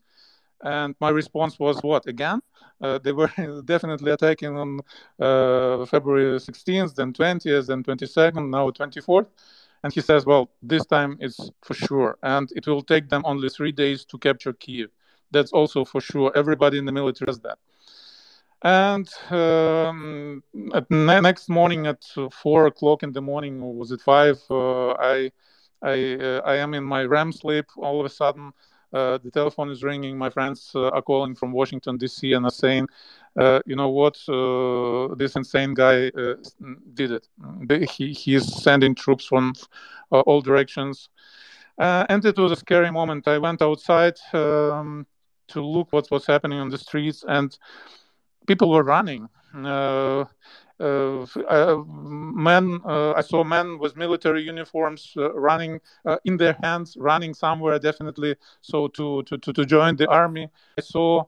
And 0.66 0.96
my 1.00 1.10
response 1.10 1.60
was, 1.60 1.82
"What 1.84 2.08
again?" 2.08 2.42
Uh, 2.82 2.98
they 2.98 3.12
were 3.12 3.32
definitely 3.66 4.12
attacking 4.12 4.58
on 4.58 4.80
uh, 5.20 5.86
February 5.86 6.40
16th, 6.40 6.96
then 6.96 7.14
20th, 7.14 7.68
then 7.68 7.84
22nd, 7.84 8.50
now 8.50 8.70
24th. 8.70 9.28
And 9.84 9.94
he 9.94 10.02
says, 10.02 10.26
well, 10.26 10.50
this 10.64 10.86
time 10.86 11.18
it's 11.20 11.40
for 11.62 11.76
sure. 11.76 12.18
And 12.24 12.50
it 12.56 12.66
will 12.68 12.82
take 12.82 13.10
them 13.10 13.22
only 13.26 13.50
three 13.50 13.72
days 13.72 14.04
to 14.06 14.18
capture 14.18 14.54
Kiev. 14.54 14.90
That's 15.32 15.52
also 15.52 15.86
for 15.86 16.02
sure. 16.02 16.32
Everybody 16.36 16.80
in 16.80 16.86
the 16.86 16.92
military 16.92 17.28
does 17.28 17.40
that. 17.42 17.60
And 18.64 19.08
um, 19.30 20.42
ne- 20.54 21.22
next 21.22 21.50
morning 21.50 21.86
at 21.86 22.04
four 22.32 22.66
o'clock 22.66 23.04
in 23.04 23.12
the 23.12 23.22
morning, 23.22 23.62
or 23.62 23.76
was 23.76 23.92
it 23.92 24.02
five? 24.02 24.42
Uh, 24.50 24.92
I 24.94 25.32
I 25.84 26.16
uh, 26.16 26.42
I 26.46 26.56
am 26.56 26.74
in 26.74 26.84
my 26.84 27.04
REM 27.04 27.32
sleep. 27.32 27.66
All 27.78 28.00
of 28.00 28.08
a 28.08 28.10
sudden, 28.10 28.54
uh, 28.94 29.18
the 29.18 29.32
telephone 29.32 29.70
is 29.70 29.84
ringing. 29.84 30.18
My 30.18 30.30
friends 30.30 30.72
uh, 30.76 30.90
are 30.90 31.02
calling 31.02 31.36
from 31.36 31.52
Washington 31.52 31.98
D.C. 31.98 32.34
and 32.34 32.46
are 32.46 32.52
saying, 32.52 32.88
uh, 33.40 33.60
"You 33.66 33.76
know 33.76 33.90
what? 33.90 34.18
Uh, 34.28 35.16
this 35.16 35.36
insane 35.36 35.74
guy 35.74 36.08
uh, 36.08 36.36
did 36.94 37.12
it. 37.12 37.28
He 37.90 38.36
is 38.36 38.64
sending 38.64 38.96
troops 38.96 39.26
from 39.26 39.54
uh, 40.12 40.22
all 40.22 40.42
directions." 40.42 41.10
and 41.78 42.24
it 42.24 42.38
was 42.38 42.54
a 42.54 42.56
scary 42.56 42.90
moment. 42.90 43.28
I 43.28 43.38
went 43.38 43.62
outside 43.62 44.18
um, 44.32 45.06
to 45.50 45.62
look 45.62 45.92
what 45.92 46.10
was 46.10 46.26
happening 46.26 46.60
on 46.60 46.70
the 46.70 46.78
streets, 46.78 47.26
and 47.28 47.58
people 48.48 48.70
were 48.72 48.84
running. 48.84 49.28
Uh, 50.80 51.26
uh, 51.48 51.82
men 51.88 52.82
uh, 52.86 53.14
i 53.14 53.22
saw 53.22 53.44
men 53.46 53.80
with 53.80 53.96
military 53.96 54.42
uniforms 54.42 55.14
running 55.34 55.80
in 56.26 56.36
their 56.38 56.58
hands 56.64 56.98
running 57.00 57.34
somewhere 57.34 57.80
definitely. 57.80 58.36
So 58.62 58.88
to 58.90 59.24
to 59.24 59.38
to, 59.38 59.54
to 59.54 59.66
join 59.66 59.96
the 59.96 60.08
army 60.10 60.50
i 60.78 60.82
saw 60.82 61.24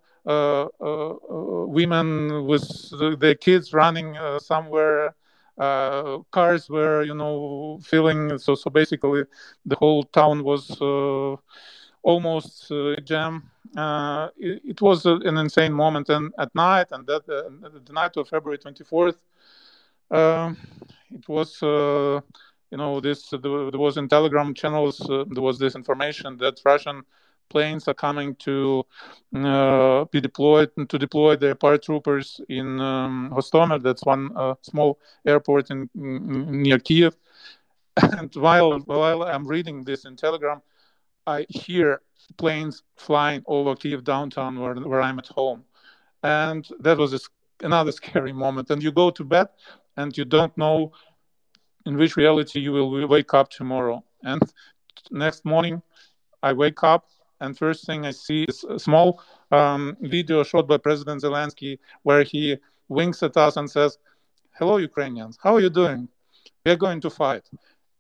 women 1.68 2.46
with 2.46 3.20
their 3.20 3.36
kids 3.36 3.74
running 3.74 4.18
somewhere. 4.40 5.16
Uh, 5.58 6.20
cars 6.32 6.70
were 6.70 7.02
you 7.04 7.16
know 7.16 7.80
filling. 7.84 8.38
So 8.38 8.54
so 8.56 8.70
basically 8.70 9.24
the 9.66 9.76
whole 9.76 10.04
town 10.04 10.44
was 10.44 10.70
uh, 10.82 11.36
almost 12.12 12.72
uh, 12.72 12.96
jam 13.12 13.34
it, 14.48 14.62
it, 14.72 14.80
was 14.82 15.06
an 15.06 15.38
insane 15.38 15.74
moment 15.74 16.08
and 16.10 16.26
at 16.40 16.54
night 16.56 16.88
and 16.92 17.06
that 17.06 17.26
the 17.28 17.94
night 17.94 18.16
of 18.18 18.28
february 18.30 18.58
24th 18.58 19.18
um, 20.12 20.58
it 21.12 21.28
was, 21.28 21.62
uh, 21.62 22.22
you 22.72 22.78
know, 22.78 23.00
this 23.00 23.30
there 23.30 23.80
was 23.80 23.98
in 23.98 24.08
Telegram 24.08 24.54
channels. 24.54 25.02
Uh, 25.02 25.26
there 25.30 25.44
was 25.44 25.60
this 25.60 25.76
information 25.76 26.38
that 26.38 26.62
Russian 26.66 27.04
planes 27.50 27.88
are 27.88 27.94
coming 27.94 28.36
to 28.36 28.86
uh, 29.36 30.04
be 30.06 30.20
deployed 30.20 30.70
to 30.90 30.98
deploy 30.98 31.36
their 31.36 31.56
paratroopers 31.56 32.42
in 32.50 32.80
um, 32.82 33.32
Hostomel. 33.34 33.82
That's 33.82 34.04
one 34.04 34.32
uh, 34.36 34.56
small 34.62 35.00
airport 35.26 35.72
in, 35.72 35.90
in, 35.96 36.62
near 36.64 36.80
Kiev. 36.80 37.16
And 38.00 38.34
while 38.36 38.80
while 38.80 39.24
I'm 39.24 39.48
reading 39.48 39.84
this 39.84 40.06
in 40.06 40.16
Telegram, 40.16 40.62
I 41.28 41.46
hear 41.50 42.02
planes 42.38 42.84
flying 42.96 43.44
over 43.46 43.76
Kiev 43.76 44.04
downtown 44.04 44.60
where, 44.60 44.74
where 44.76 45.02
I'm 45.02 45.20
at 45.20 45.28
home, 45.28 45.66
and 46.24 46.68
that 46.80 46.98
was 46.98 47.14
a, 47.14 47.20
another 47.66 47.92
scary 48.02 48.32
moment. 48.32 48.72
And 48.72 48.82
you 48.82 48.92
go 48.92 49.10
to 49.12 49.24
bed 49.24 49.50
and 49.98 50.18
you 50.18 50.26
don't 50.26 50.58
know 50.58 50.94
in 51.86 51.98
which 51.98 52.16
reality 52.16 52.60
you 52.60 52.72
will 52.72 53.08
wake 53.08 53.34
up 53.34 53.50
tomorrow. 53.50 54.04
And 54.24 54.42
next 55.12 55.46
morning, 55.46 55.82
I 56.42 56.54
wake 56.54 56.84
up, 56.84 57.06
and 57.42 57.58
first 57.58 57.86
thing 57.86 58.06
I 58.06 58.12
see 58.12 58.44
is 58.44 58.64
a 58.64 58.80
small 58.80 59.22
um, 59.52 59.98
video 60.02 60.44
shot 60.44 60.68
by 60.68 60.78
President 60.78 61.22
Zelensky 61.22 61.78
where 62.04 62.24
he 62.24 62.58
winks 62.88 63.22
at 63.22 63.38
us 63.38 63.58
and 63.58 63.70
says, 63.70 63.98
Hello, 64.58 64.78
Ukrainians, 64.78 65.38
how 65.42 65.56
are 65.56 65.60
you 65.60 65.70
doing? 65.70 66.08
We 66.66 66.72
are 66.72 66.78
going 66.78 67.02
to 67.02 67.10
fight. 67.10 67.50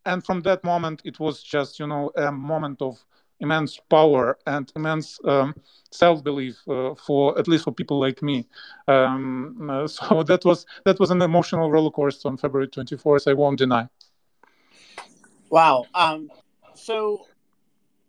And 0.05 0.25
from 0.25 0.41
that 0.41 0.63
moment, 0.63 1.01
it 1.03 1.19
was 1.19 1.43
just, 1.43 1.79
you 1.79 1.87
know, 1.87 2.11
a 2.15 2.31
moment 2.31 2.81
of 2.81 2.97
immense 3.39 3.79
power 3.89 4.37
and 4.45 4.71
immense 4.75 5.19
um, 5.25 5.55
self-belief 5.91 6.57
uh, 6.67 6.95
for 6.95 7.37
at 7.37 7.47
least 7.47 7.63
for 7.63 7.71
people 7.71 7.99
like 7.99 8.21
me. 8.21 8.47
Um, 8.87 9.69
uh, 9.69 9.87
so 9.95 10.23
that 10.23 10.43
was 10.45 10.65
that 10.85 10.99
was 10.99 11.11
an 11.11 11.21
emotional 11.21 11.71
roller 11.71 11.91
coaster 11.91 12.27
on 12.27 12.37
February 12.37 12.67
24th. 12.67 13.29
I 13.29 13.33
won't 13.33 13.57
deny. 13.57 13.87
Wow. 15.49 15.85
Um, 15.93 16.29
so 16.73 17.25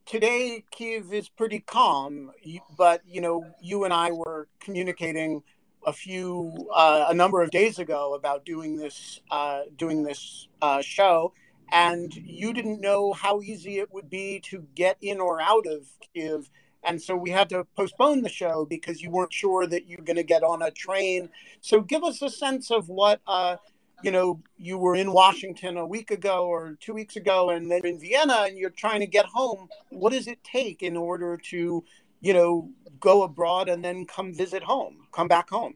today 0.06 0.64
Kiev 0.70 1.12
is 1.12 1.28
pretty 1.28 1.60
calm, 1.60 2.32
but 2.76 3.02
you 3.06 3.20
know 3.20 3.44
you 3.60 3.84
and 3.84 3.92
I 3.92 4.10
were 4.10 4.48
communicating 4.60 5.42
a 5.86 5.92
few 5.92 6.68
uh, 6.74 7.06
a 7.08 7.14
number 7.14 7.42
of 7.42 7.50
days 7.50 7.78
ago 7.78 8.14
about 8.14 8.44
doing 8.44 8.76
this 8.76 9.20
uh, 9.30 9.62
doing 9.76 10.02
this 10.02 10.48
uh, 10.60 10.82
show 10.82 11.32
and 11.72 12.14
you 12.14 12.52
didn't 12.52 12.80
know 12.80 13.12
how 13.12 13.40
easy 13.40 13.78
it 13.78 13.92
would 13.92 14.10
be 14.10 14.40
to 14.44 14.66
get 14.74 14.96
in 15.00 15.20
or 15.20 15.40
out 15.40 15.66
of 15.66 15.86
Kiev. 16.14 16.50
And 16.84 17.00
so 17.02 17.16
we 17.16 17.30
had 17.30 17.48
to 17.50 17.64
postpone 17.76 18.22
the 18.22 18.28
show 18.28 18.64
because 18.64 19.02
you 19.02 19.10
weren't 19.10 19.32
sure 19.32 19.66
that 19.66 19.86
you're 19.88 20.04
going 20.04 20.16
to 20.16 20.22
get 20.22 20.42
on 20.42 20.62
a 20.62 20.70
train. 20.70 21.28
So 21.60 21.80
give 21.80 22.04
us 22.04 22.22
a 22.22 22.30
sense 22.30 22.70
of 22.70 22.88
what 22.88 23.20
uh, 23.26 23.56
you 24.02 24.10
know, 24.10 24.40
you 24.56 24.78
were 24.78 24.94
in 24.94 25.12
Washington 25.12 25.76
a 25.76 25.86
week 25.86 26.10
ago 26.10 26.46
or 26.46 26.76
two 26.80 26.94
weeks 26.94 27.16
ago, 27.16 27.50
and 27.50 27.70
then 27.70 27.84
in 27.84 27.98
Vienna, 27.98 28.44
and 28.46 28.56
you're 28.56 28.70
trying 28.70 29.00
to 29.00 29.06
get 29.06 29.26
home. 29.26 29.68
What 29.90 30.12
does 30.12 30.28
it 30.28 30.42
take 30.44 30.82
in 30.82 30.96
order 30.96 31.36
to, 31.50 31.84
you 32.20 32.32
know, 32.32 32.70
go 33.00 33.22
abroad 33.22 33.68
and 33.68 33.84
then 33.84 34.06
come 34.06 34.34
visit 34.34 34.62
home, 34.62 35.06
come 35.12 35.28
back 35.28 35.50
home? 35.50 35.74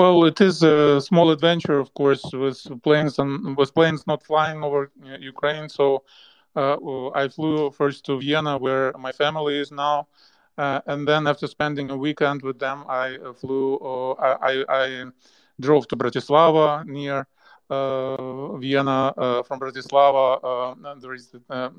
Well, 0.00 0.24
it 0.24 0.40
is 0.40 0.62
a 0.62 0.98
small 0.98 1.30
adventure, 1.30 1.78
of 1.78 1.92
course, 1.92 2.24
with 2.32 2.58
planes 2.82 3.18
and 3.18 3.54
with 3.54 3.74
planes 3.74 4.06
not 4.06 4.22
flying 4.22 4.64
over 4.64 4.90
Ukraine. 5.34 5.68
So 5.68 6.04
uh, 6.56 7.08
I 7.10 7.28
flew 7.28 7.70
first 7.70 8.06
to 8.06 8.18
Vienna, 8.18 8.56
where 8.56 8.94
my 9.06 9.12
family 9.12 9.58
is 9.58 9.70
now, 9.70 10.08
uh, 10.56 10.80
and 10.86 11.06
then 11.06 11.26
after 11.26 11.46
spending 11.46 11.90
a 11.90 11.98
weekend 11.98 12.40
with 12.40 12.58
them, 12.58 12.78
I 12.88 13.18
flew. 13.40 13.76
Uh, 13.76 14.12
I, 14.50 14.64
I 14.70 14.86
drove 15.60 15.86
to 15.88 15.96
Bratislava 15.96 16.86
near 16.86 17.26
uh, 17.68 18.56
Vienna. 18.56 19.12
Uh, 19.18 19.42
from 19.42 19.60
Bratislava, 19.60 20.26
uh, 20.50 20.94
there 21.02 21.12
is 21.12 21.26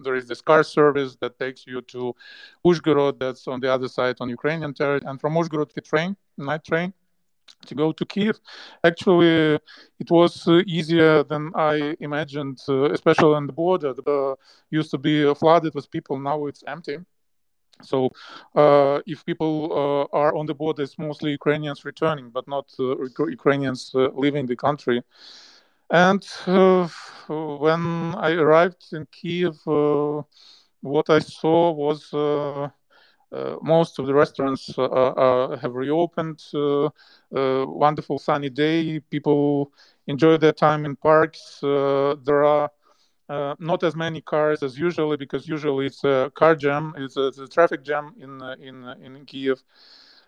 there 0.05 0.15
is 0.15 0.27
this 0.27 0.41
car 0.41 0.61
service 0.61 1.17
that 1.21 1.39
takes 1.39 1.65
you 1.65 1.81
to 1.93 2.15
Uzhgorod. 2.63 3.17
That's 3.17 3.47
on 3.47 3.59
the 3.61 3.73
other 3.73 3.87
side 3.87 4.17
on 4.19 4.29
Ukrainian 4.29 4.75
territory, 4.75 5.09
and 5.09 5.19
from 5.19 5.33
Uzhgorod, 5.33 5.73
the 5.73 5.81
train, 5.81 6.15
night 6.37 6.63
train, 6.63 6.93
to 7.65 7.75
go 7.75 7.91
to 7.91 8.05
Kiev. 8.05 8.39
Actually, 8.83 9.59
it 9.99 10.09
was 10.09 10.47
uh, 10.47 10.61
easier 10.65 11.23
than 11.23 11.51
I 11.55 11.95
imagined, 11.99 12.59
uh, 12.67 12.91
especially 12.91 13.35
on 13.35 13.47
the 13.47 13.53
border. 13.53 13.93
The 13.93 14.35
used 14.69 14.91
to 14.91 14.97
be 14.97 15.33
flooded 15.35 15.73
with 15.73 15.91
people. 15.91 16.19
Now 16.19 16.45
it's 16.45 16.63
empty. 16.67 16.99
So, 17.83 18.09
uh, 18.55 18.99
if 19.07 19.25
people 19.25 20.07
uh, 20.13 20.17
are 20.17 20.35
on 20.35 20.45
the 20.45 20.53
border, 20.53 20.83
it's 20.83 20.99
mostly 20.99 21.31
Ukrainians 21.31 21.83
returning, 21.83 22.29
but 22.29 22.47
not 22.47 22.65
uh, 22.79 22.95
Ukrainians 23.27 23.91
uh, 23.95 24.09
leaving 24.13 24.45
the 24.45 24.55
country. 24.55 25.01
And 25.89 26.23
uh, 26.47 26.87
when 27.27 28.15
I 28.17 28.31
arrived 28.33 28.83
in 28.93 29.07
Kiev, 29.11 29.55
uh, 29.67 30.21
what 30.81 31.09
I 31.09 31.19
saw 31.19 31.71
was 31.71 32.09
most 33.61 33.99
of 33.99 34.05
the 34.07 34.13
restaurants 34.13 34.75
have 34.75 35.73
reopened. 35.73 36.41
wonderful 37.31 38.19
sunny 38.19 38.49
day. 38.49 38.99
People 38.99 39.71
enjoy 40.07 40.37
their 40.37 40.53
time 40.53 40.85
in 40.85 40.95
parks. 40.95 41.59
there 41.61 42.43
are 42.43 42.69
uh, 43.29 43.55
not 43.59 43.83
as 43.83 43.95
many 43.95 44.21
cars 44.21 44.61
as 44.61 44.77
usually 44.77 45.15
because 45.17 45.47
usually 45.47 45.85
it's 45.85 46.03
a 46.03 46.31
car 46.35 46.55
jam, 46.55 46.93
it's 46.97 47.15
a, 47.17 47.27
it's 47.27 47.37
a 47.37 47.47
traffic 47.47 47.83
jam 47.83 48.13
in 48.19 48.41
uh, 48.41 48.55
in 48.59 48.83
uh, 48.83 48.95
in 49.01 49.25
Kiev, 49.25 49.63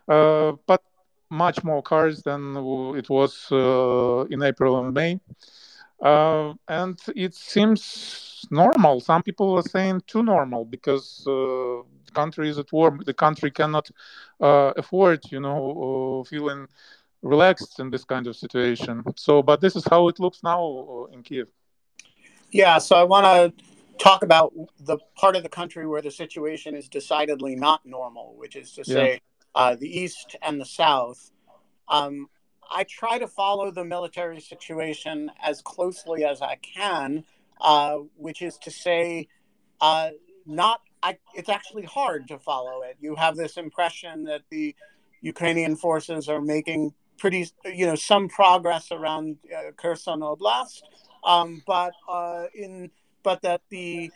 uh, 0.07 0.53
but 0.65 0.81
much 1.29 1.63
more 1.63 1.81
cars 1.81 2.21
than 2.23 2.55
it 2.95 3.09
was 3.09 3.47
uh, 3.51 4.25
in 4.29 4.41
April 4.41 4.79
and 4.79 4.93
May, 4.93 5.19
uh, 6.03 6.53
and 6.67 6.99
it 7.15 7.33
seems 7.33 8.45
normal. 8.51 8.99
Some 8.99 9.23
people 9.23 9.55
are 9.57 9.63
saying 9.63 10.01
too 10.05 10.21
normal 10.21 10.65
because 10.65 11.23
the 11.25 11.83
country 12.13 12.49
is 12.49 12.57
at 12.59 12.71
war. 12.71 12.99
The 13.05 13.13
country 13.13 13.49
cannot 13.51 13.89
afford, 14.39 15.31
you 15.31 15.39
know, 15.39 16.25
feeling 16.29 16.67
relaxed 17.21 17.79
in 17.79 17.89
this 17.89 18.03
kind 18.03 18.27
of 18.27 18.35
situation. 18.35 19.03
So, 19.15 19.41
but 19.41 19.61
this 19.61 19.75
is 19.75 19.85
how 19.89 20.09
it 20.09 20.19
looks 20.19 20.43
now 20.43 21.07
in 21.13 21.23
Kiev. 21.23 21.49
Yeah, 22.51 22.77
so 22.77 22.95
I 22.95 23.03
want 23.03 23.25
to 23.25 23.65
talk 23.97 24.23
about 24.23 24.53
the 24.81 24.97
part 25.15 25.35
of 25.35 25.43
the 25.43 25.49
country 25.49 25.87
where 25.87 26.01
the 26.01 26.11
situation 26.11 26.75
is 26.75 26.87
decidedly 26.89 27.55
not 27.55 27.85
normal, 27.85 28.35
which 28.37 28.55
is 28.55 28.73
to 28.73 28.83
say 28.83 29.11
yeah. 29.13 29.19
uh, 29.55 29.75
the 29.75 29.87
East 29.87 30.35
and 30.41 30.59
the 30.59 30.65
South. 30.65 31.31
Um, 31.87 32.27
I 32.73 32.83
try 32.85 33.19
to 33.19 33.27
follow 33.27 33.69
the 33.71 33.85
military 33.85 34.41
situation 34.41 35.31
as 35.41 35.61
closely 35.61 36.25
as 36.25 36.41
I 36.41 36.55
can, 36.55 37.23
uh, 37.61 37.97
which 38.17 38.41
is 38.41 38.57
to 38.59 38.71
say, 38.71 39.27
uh, 39.79 40.09
not. 40.45 40.81
I, 41.03 41.17
it's 41.35 41.49
actually 41.49 41.83
hard 41.83 42.27
to 42.29 42.39
follow 42.39 42.81
it. 42.83 42.97
You 42.99 43.15
have 43.15 43.35
this 43.35 43.57
impression 43.57 44.23
that 44.23 44.41
the 44.49 44.73
Ukrainian 45.21 45.75
forces 45.75 46.29
are 46.29 46.41
making 46.41 46.93
pretty, 47.17 47.47
you 47.65 47.85
know, 47.85 47.95
some 47.95 48.27
progress 48.27 48.91
around 48.91 49.37
uh, 49.55 49.71
Kherson 49.75 50.21
Oblast, 50.21 50.81
um, 51.23 51.61
but 51.67 51.93
uh, 52.09 52.45
in 52.55 52.89
but 53.21 53.41
that 53.41 53.61
the 53.69 54.11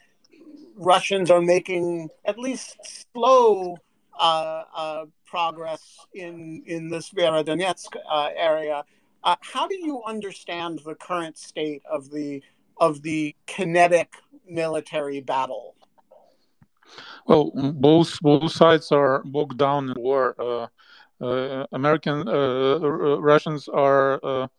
Russians 0.76 1.30
are 1.30 1.42
making 1.42 2.10
at 2.26 2.38
least 2.38 2.78
slow 3.14 3.78
uh, 4.20 4.64
uh, 4.76 5.06
progress 5.28 6.06
in 6.14 6.64
in 6.66 6.90
the 6.90 6.98
Severodonetsk 6.98 7.96
uh, 8.10 8.30
area. 8.36 8.84
Uh, 9.24 9.36
how 9.42 9.68
do 9.68 9.76
you 9.76 10.02
understand 10.04 10.80
the 10.86 10.96
current 10.96 11.38
state 11.38 11.84
of 11.90 12.10
the 12.12 12.42
of 12.78 13.02
the 13.02 13.36
kinetic 13.46 14.16
military 14.48 15.22
battle? 15.22 15.76
Well, 17.28 17.52
both 17.54 18.20
both 18.22 18.52
sides 18.52 18.92
are 18.92 19.22
bogged 19.26 19.58
down 19.58 19.90
in 19.90 20.02
war. 20.02 20.36
Uh, 20.40 21.66
American 21.72 22.26
Russians 22.26 23.68
are 23.68 24.50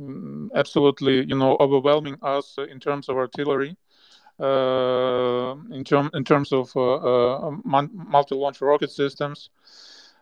Mm, 0.00 0.48
absolutely, 0.54 1.26
you 1.26 1.36
know, 1.36 1.56
overwhelming 1.60 2.16
us 2.22 2.56
in 2.56 2.80
terms 2.80 3.08
of 3.08 3.16
artillery. 3.16 3.76
Uh, 4.40 5.54
in, 5.70 5.84
term, 5.84 6.10
in 6.14 6.24
terms 6.24 6.50
of 6.50 6.74
uh, 6.74 6.94
uh, 6.94 7.50
multi-launch 7.62 8.62
rocket 8.62 8.90
systems, 8.90 9.50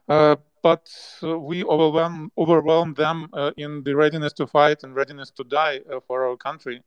uh, 0.08 0.34
but 0.60 0.90
uh, 1.22 1.38
we 1.38 1.62
overwhelm 1.62 2.32
overwhelm 2.36 2.94
them 2.94 3.28
uh, 3.32 3.52
in 3.56 3.84
the 3.84 3.94
readiness 3.94 4.32
to 4.32 4.44
fight 4.44 4.82
and 4.82 4.96
readiness 4.96 5.30
to 5.30 5.44
die 5.44 5.78
for 6.08 6.26
our 6.26 6.36
country. 6.36 6.82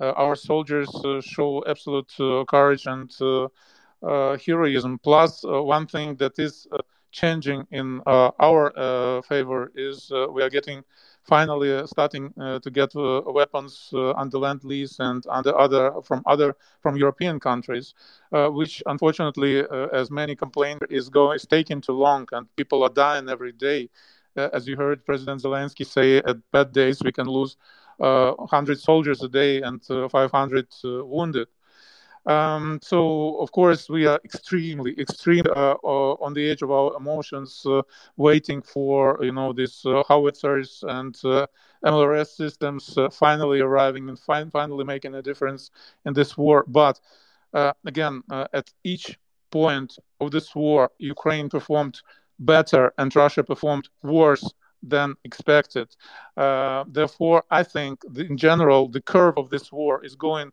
our 0.00 0.34
soldiers 0.34 0.88
show 1.20 1.62
absolute 1.66 2.10
courage 2.48 2.86
and 2.86 3.12
heroism. 4.46 4.98
Plus, 4.98 5.42
one 5.44 5.86
thing 5.86 6.16
that 6.16 6.38
is 6.38 6.66
changing 7.12 7.66
in 7.70 8.00
our 8.06 9.22
favor 9.28 9.70
is 9.74 10.10
we 10.32 10.42
are 10.42 10.48
getting 10.48 10.82
finally 11.24 11.72
uh, 11.72 11.86
starting 11.86 12.32
uh, 12.40 12.58
to 12.60 12.70
get 12.70 12.94
uh, 12.96 13.22
weapons 13.26 13.90
uh, 13.92 14.12
under 14.12 14.38
lend 14.38 14.64
lease 14.64 14.98
and 14.98 15.24
under 15.28 15.56
other 15.56 15.92
from 16.02 16.22
other 16.26 16.56
from 16.80 16.96
European 16.96 17.38
countries, 17.38 17.94
uh, 18.32 18.48
which 18.48 18.82
unfortunately, 18.86 19.60
uh, 19.60 19.86
as 19.92 20.10
many 20.10 20.34
complain, 20.34 20.78
is 20.88 21.08
going 21.08 21.36
is 21.36 21.46
taking 21.46 21.80
too 21.80 21.92
long 21.92 22.26
and 22.32 22.46
people 22.56 22.82
are 22.82 22.90
dying 22.90 23.28
every 23.28 23.52
day. 23.52 23.88
as 24.36 24.66
you 24.68 24.76
heard 24.76 25.04
President 25.04 25.42
Zelensky 25.42 25.84
say, 25.84 26.18
at 26.30 26.36
bad 26.52 26.72
days 26.72 27.02
we 27.02 27.12
can 27.12 27.26
lose 27.26 27.56
100 27.98 28.78
soldiers 28.80 29.22
a 29.22 29.28
day 29.28 29.60
and 29.60 29.84
500 29.84 30.66
wounded. 30.84 31.48
Um, 32.26 32.78
so, 32.82 33.38
of 33.40 33.50
course, 33.52 33.88
we 33.88 34.06
are 34.06 34.20
extremely, 34.24 34.94
extremely 34.98 35.50
uh, 35.50 35.76
uh, 35.82 36.12
on 36.20 36.34
the 36.34 36.50
edge 36.50 36.62
of 36.62 36.70
our 36.70 36.94
emotions, 36.96 37.64
uh, 37.64 37.82
waiting 38.16 38.60
for 38.60 39.18
you 39.22 39.32
know 39.32 39.52
these 39.52 39.82
uh, 39.86 40.02
howitzers 40.06 40.84
and 40.86 41.16
uh, 41.24 41.46
MLRS 41.84 42.36
systems 42.36 42.96
uh, 42.98 43.08
finally 43.08 43.60
arriving 43.60 44.08
and 44.08 44.18
fi- 44.18 44.44
finally 44.50 44.84
making 44.84 45.14
a 45.14 45.22
difference 45.22 45.70
in 46.04 46.12
this 46.12 46.36
war. 46.36 46.64
But 46.68 47.00
again, 47.84 48.22
at 48.30 48.70
each 48.84 49.18
point 49.50 49.96
of 50.20 50.30
this 50.30 50.54
war, 50.54 50.90
Ukraine 50.98 51.48
performed 51.48 52.00
better 52.38 52.92
and 52.98 53.14
Russia 53.16 53.42
performed 53.42 53.88
worse 54.02 54.44
than 54.82 55.14
expected. 55.24 55.88
therefore, 56.36 57.44
I 57.50 57.62
think 57.62 58.04
in 58.14 58.36
general 58.36 58.88
the 58.88 59.00
curve 59.00 59.36
of 59.38 59.48
this 59.50 59.72
war 59.72 60.04
is 60.04 60.14
going 60.14 60.52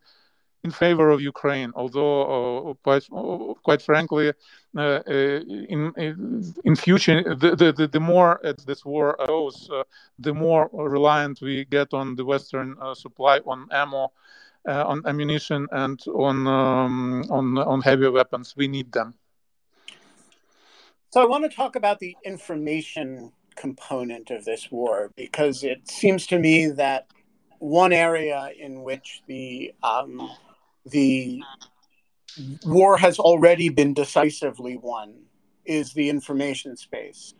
in 0.67 0.71
favor 0.85 1.07
of 1.15 1.19
Ukraine, 1.33 1.71
although 1.81 2.17
uh, 2.35 2.73
quite 2.85 3.05
uh, 3.19 3.53
quite 3.67 3.81
frankly, 3.89 4.27
uh, 4.29 4.99
uh 5.15 5.39
in 5.75 5.81
in 6.67 6.73
future, 6.85 7.17
the, 7.43 7.49
the, 7.79 7.87
the 7.95 8.03
more 8.13 8.31
this 8.69 8.81
war 8.93 9.07
goes, 9.27 9.57
uh, 9.69 9.83
the 10.27 10.33
more 10.33 10.63
reliant 10.97 11.35
we 11.47 11.55
get 11.77 11.89
on 11.99 12.15
the 12.19 12.25
Western 12.33 12.69
uh, 12.81 12.93
supply 13.03 13.35
on 13.51 13.59
ammo, 13.81 14.03
on 14.91 14.97
ammunition, 15.11 15.61
and 15.83 15.99
on 16.27 16.35
um, 16.59 17.23
on 17.37 17.45
on 17.71 17.79
heavy 17.89 18.09
weapons. 18.19 18.47
We 18.59 18.67
need 18.67 18.89
them. 18.97 19.09
So 21.13 21.17
I 21.23 21.27
want 21.33 21.43
to 21.49 21.53
talk 21.61 21.73
about 21.81 21.97
the 22.05 22.13
information 22.33 23.31
component 23.55 24.25
of 24.35 24.41
this 24.49 24.63
war 24.69 24.95
because 25.15 25.57
it 25.63 25.81
seems 25.99 26.27
to 26.31 26.37
me 26.37 26.55
that 26.83 27.07
one 27.59 27.93
area 27.93 28.39
in 28.65 28.73
which 28.87 29.23
the 29.27 29.73
um, 29.81 30.29
the 30.89 31.41
war 32.65 32.97
has 32.97 33.19
already 33.19 33.69
been 33.69 33.93
decisively 33.93 34.77
won 34.77 35.15
is 35.65 35.93
the 35.93 36.09
information 36.09 36.77
space. 36.77 37.33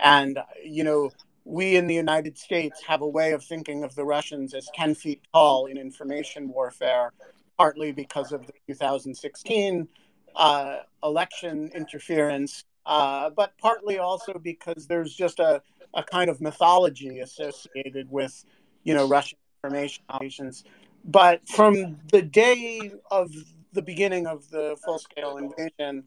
And, 0.00 0.38
you 0.64 0.84
know, 0.84 1.10
we 1.44 1.76
in 1.76 1.86
the 1.86 1.94
United 1.94 2.36
States 2.36 2.82
have 2.86 3.02
a 3.02 3.08
way 3.08 3.32
of 3.32 3.42
thinking 3.42 3.84
of 3.84 3.94
the 3.94 4.04
Russians 4.04 4.54
as 4.54 4.68
10 4.74 4.94
feet 4.94 5.20
tall 5.32 5.66
in 5.66 5.76
information 5.76 6.48
warfare, 6.48 7.12
partly 7.56 7.92
because 7.92 8.32
of 8.32 8.46
the 8.46 8.52
2016 8.66 9.88
uh, 10.34 10.78
election 11.02 11.70
interference, 11.74 12.64
uh, 12.84 13.30
but 13.30 13.56
partly 13.58 13.98
also 13.98 14.34
because 14.42 14.86
there's 14.86 15.14
just 15.14 15.38
a, 15.38 15.62
a 15.94 16.02
kind 16.02 16.28
of 16.28 16.40
mythology 16.40 17.20
associated 17.20 18.10
with, 18.10 18.44
you 18.84 18.94
know, 18.94 19.08
Russian 19.08 19.38
information 19.62 20.04
operations. 20.08 20.64
But 21.06 21.48
from 21.48 21.98
the 22.10 22.22
day 22.22 22.90
of 23.10 23.30
the 23.72 23.82
beginning 23.82 24.26
of 24.26 24.50
the 24.50 24.76
full 24.84 24.98
scale 24.98 25.36
invasion, 25.36 26.04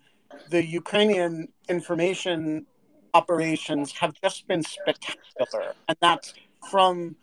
the 0.49 0.65
Ukrainian 0.65 1.47
information 1.69 2.65
operations 3.13 3.93
have 3.93 4.13
just 4.21 4.47
been 4.47 4.61
spectacular. 4.61 5.73
And 5.87 5.97
that's 6.01 6.33
from 6.69 7.15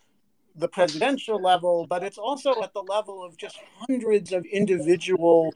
the 0.56 0.68
presidential 0.68 1.40
level, 1.40 1.86
but 1.86 2.02
it's 2.02 2.16
also 2.16 2.62
at 2.62 2.72
the 2.72 2.82
level 2.82 3.22
of 3.22 3.36
just 3.36 3.58
hundreds 3.78 4.32
of 4.32 4.44
individual, 4.46 5.52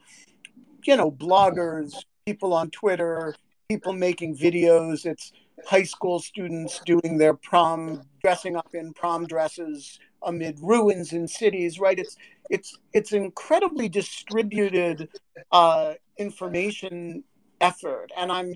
you 0.85 0.95
know, 0.95 1.11
bloggers, 1.11 1.95
people 2.27 2.53
on 2.53 2.69
Twitter, 2.69 3.35
people 3.67 3.93
making 3.93 4.37
videos. 4.37 5.07
It's 5.07 5.31
high 5.65 5.83
school 5.83 6.19
students 6.19 6.81
doing 6.85 7.17
their 7.17 7.33
prom, 7.33 8.03
dressing 8.21 8.55
up 8.55 8.69
in 8.75 8.93
prom 8.93 9.25
dresses 9.25 9.99
amid 10.23 10.59
ruins 10.61 11.13
in 11.13 11.27
cities. 11.27 11.79
Right? 11.79 11.99
It's 11.99 12.17
it's 12.49 12.77
it's 12.93 13.11
incredibly 13.13 13.89
distributed 13.89 15.09
uh, 15.51 15.93
information 16.17 17.23
effort, 17.59 18.11
and 18.17 18.31
I'm 18.31 18.53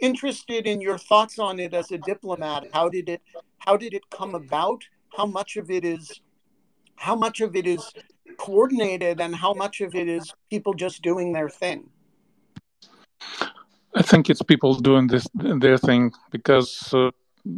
interested 0.00 0.66
in 0.66 0.80
your 0.80 0.98
thoughts 0.98 1.38
on 1.38 1.58
it 1.58 1.74
as 1.74 1.90
a 1.90 1.98
diplomat. 1.98 2.68
How 2.72 2.88
did 2.88 3.08
it 3.08 3.22
how 3.58 3.76
did 3.76 3.94
it 3.94 4.02
come 4.10 4.34
about? 4.34 4.84
How 5.16 5.26
much 5.26 5.56
of 5.56 5.70
it 5.70 5.84
is 5.84 6.20
how 6.96 7.14
much 7.14 7.40
of 7.40 7.56
it 7.56 7.66
is 7.66 7.92
coordinated 8.38 9.20
and 9.20 9.34
how 9.34 9.54
much 9.54 9.80
of 9.80 9.94
it 9.94 10.08
is 10.08 10.32
people 10.50 10.74
just 10.74 11.02
doing 11.02 11.32
their 11.32 11.48
thing? 11.48 11.88
I 13.94 14.02
think 14.02 14.30
it's 14.30 14.42
people 14.42 14.74
doing 14.74 15.06
this 15.08 15.26
their 15.34 15.78
thing 15.78 16.12
because 16.30 16.92
uh, 16.94 17.10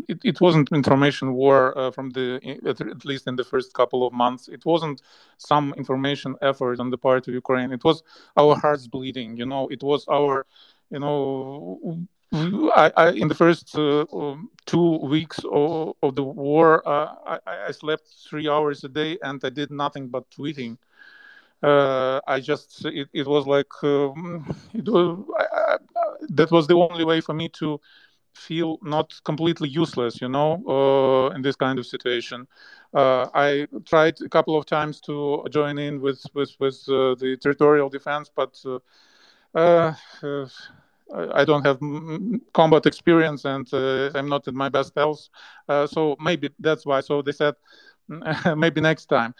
it, 0.08 0.18
it 0.24 0.40
wasn't 0.40 0.70
information 0.72 1.32
war 1.32 1.76
uh, 1.78 1.90
from 1.90 2.10
the 2.10 2.40
at, 2.66 3.04
least 3.04 3.26
in 3.26 3.36
the 3.36 3.44
first 3.44 3.72
couple 3.74 4.06
of 4.06 4.12
months. 4.12 4.48
It 4.48 4.64
wasn't 4.64 5.02
some 5.38 5.74
information 5.76 6.36
effort 6.42 6.80
on 6.80 6.90
the 6.90 6.98
part 6.98 7.28
of 7.28 7.34
Ukraine. 7.34 7.72
It 7.72 7.84
was 7.84 8.02
our 8.36 8.56
hearts 8.56 8.86
bleeding. 8.86 9.36
You 9.36 9.46
know, 9.46 9.68
it 9.68 9.82
was 9.82 10.06
our, 10.08 10.46
you 10.90 11.00
know. 11.00 12.06
I, 12.32 12.92
I, 12.96 13.10
in 13.10 13.26
the 13.26 13.34
first 13.34 13.76
uh, 13.76 14.06
um, 14.12 14.50
two 14.64 14.98
weeks 14.98 15.40
of, 15.50 15.94
of 16.00 16.14
the 16.14 16.22
war, 16.22 16.86
uh, 16.88 17.12
I, 17.26 17.38
I 17.68 17.70
slept 17.72 18.06
three 18.28 18.48
hours 18.48 18.84
a 18.84 18.88
day 18.88 19.18
and 19.20 19.44
I 19.44 19.50
did 19.50 19.72
nothing 19.72 20.06
but 20.06 20.30
tweeting 20.30 20.78
uh, 21.62 22.20
I 22.26 22.40
just 22.40 22.84
it, 22.86 23.08
it 23.12 23.26
was 23.26 23.46
like 23.46 23.72
um, 23.82 24.46
it 24.74 24.88
was 24.88 25.18
that 26.30 26.50
was 26.50 26.66
the 26.66 26.74
only 26.74 27.04
way 27.04 27.20
for 27.20 27.34
me 27.34 27.48
to 27.50 27.80
feel 28.34 28.78
not 28.82 29.20
completely 29.24 29.68
useless, 29.68 30.20
you 30.20 30.28
know, 30.28 30.62
uh, 30.68 31.34
in 31.34 31.42
this 31.42 31.56
kind 31.56 31.78
of 31.78 31.86
situation. 31.86 32.46
Uh, 32.94 33.26
I 33.34 33.66
tried 33.86 34.20
a 34.20 34.28
couple 34.28 34.56
of 34.56 34.66
times 34.66 35.00
to 35.02 35.44
join 35.50 35.78
in 35.78 36.00
with 36.00 36.24
with 36.34 36.50
with 36.60 36.84
uh, 36.88 37.14
the 37.14 37.36
territorial 37.40 37.88
defense, 37.88 38.30
but 38.34 38.60
uh, 38.64 38.78
uh, 40.22 40.46
I 41.34 41.44
don't 41.44 41.64
have 41.64 41.78
combat 42.52 42.86
experience 42.86 43.44
and 43.44 43.68
I'm 43.72 44.28
not 44.28 44.46
in 44.48 44.56
my 44.56 44.68
best 44.68 44.94
health, 44.96 45.28
so 45.68 46.16
maybe 46.20 46.50
that's 46.58 46.86
why. 46.86 47.00
So 47.00 47.22
they 47.22 47.32
said 47.32 47.54
maybe 48.56 48.80
next 48.80 49.06
time. 49.06 49.34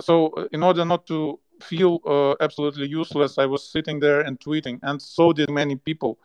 so 0.00 0.48
in 0.52 0.62
order 0.62 0.84
not 0.84 1.06
to 1.06 1.38
feel 1.62 2.00
uh, 2.06 2.34
absolutely 2.44 2.86
useless. 2.88 3.38
I 3.38 3.46
was 3.46 3.62
sitting 3.68 4.00
there 4.00 4.20
and 4.20 4.38
tweeting, 4.40 4.80
and 4.82 5.00
so 5.00 5.32
did 5.32 5.48
many 5.50 5.76
people. 5.76 6.18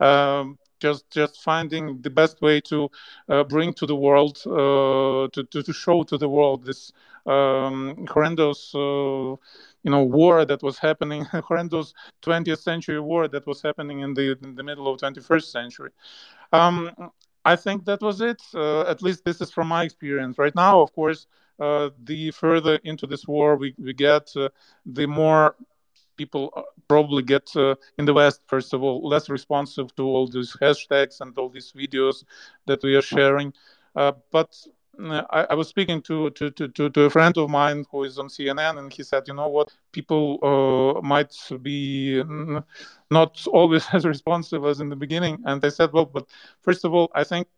Um, 0.00 0.58
just 0.80 1.10
just 1.10 1.42
finding 1.42 2.00
the 2.02 2.10
best 2.10 2.40
way 2.42 2.60
to 2.60 2.90
uh, 3.28 3.44
bring 3.44 3.72
to 3.74 3.86
the 3.86 3.96
world 3.96 4.38
uh, 4.46 5.28
to, 5.32 5.44
to, 5.50 5.62
to 5.62 5.72
show 5.72 6.02
to 6.02 6.18
the 6.18 6.28
world 6.28 6.64
this 6.64 6.92
um, 7.26 8.06
horrendous 8.10 8.74
uh, 8.74 8.78
you 9.84 9.90
know 9.90 10.02
war 10.02 10.44
that 10.44 10.62
was 10.62 10.78
happening 10.78 11.24
horrendous 11.48 11.94
20th 12.22 12.58
century 12.60 13.00
war 13.00 13.28
that 13.28 13.46
was 13.46 13.62
happening 13.62 14.00
in 14.00 14.14
the 14.14 14.36
in 14.42 14.54
the 14.54 14.62
middle 14.62 14.88
of 14.88 14.98
21st 15.00 15.50
century 15.50 15.90
um, 16.52 16.90
I 17.44 17.56
think 17.56 17.84
that 17.84 18.00
was 18.00 18.20
it. 18.20 18.40
Uh, 18.54 18.82
at 18.82 19.02
least 19.02 19.24
this 19.24 19.40
is 19.40 19.50
from 19.50 19.68
my 19.68 19.84
experience. 19.84 20.38
Right 20.38 20.54
now, 20.54 20.80
of 20.80 20.92
course, 20.94 21.26
uh, 21.60 21.90
the 22.02 22.30
further 22.30 22.76
into 22.84 23.06
this 23.06 23.26
war 23.26 23.56
we, 23.56 23.74
we 23.78 23.92
get, 23.92 24.30
uh, 24.36 24.48
the 24.86 25.06
more 25.06 25.54
people 26.16 26.52
uh, 26.56 26.62
probably 26.88 27.22
get 27.22 27.48
uh, 27.56 27.74
in 27.98 28.04
the 28.04 28.14
West, 28.14 28.42
first 28.46 28.72
of 28.72 28.82
all, 28.82 29.06
less 29.06 29.28
responsive 29.28 29.94
to 29.96 30.02
all 30.02 30.26
these 30.26 30.56
hashtags 30.60 31.20
and 31.20 31.36
all 31.38 31.48
these 31.48 31.72
videos 31.72 32.24
that 32.66 32.82
we 32.82 32.94
are 32.94 33.02
sharing. 33.02 33.52
Uh, 33.96 34.12
but 34.30 34.56
I, 34.98 35.46
I, 35.50 35.54
was 35.54 35.68
speaking 35.68 36.02
to, 36.02 36.30
to, 36.30 36.50
to, 36.50 36.68
to, 36.90 37.02
a 37.02 37.10
friend 37.10 37.36
of 37.36 37.50
mine 37.50 37.84
who 37.90 38.04
is 38.04 38.18
on 38.18 38.28
CNN, 38.28 38.78
and 38.78 38.92
he 38.92 39.02
said, 39.02 39.24
you 39.26 39.34
know 39.34 39.48
what, 39.48 39.72
people 39.92 40.38
uh, 40.42 41.00
might 41.00 41.34
be 41.62 42.22
not 43.10 43.46
always 43.48 43.86
as 43.92 44.04
responsive 44.04 44.64
as 44.64 44.80
in 44.80 44.88
the 44.88 44.96
beginning. 44.96 45.42
And 45.44 45.64
I 45.64 45.68
said, 45.68 45.92
well, 45.92 46.06
but 46.06 46.28
first 46.60 46.84
of 46.84 46.94
all, 46.94 47.10
I 47.14 47.24
think 47.24 47.48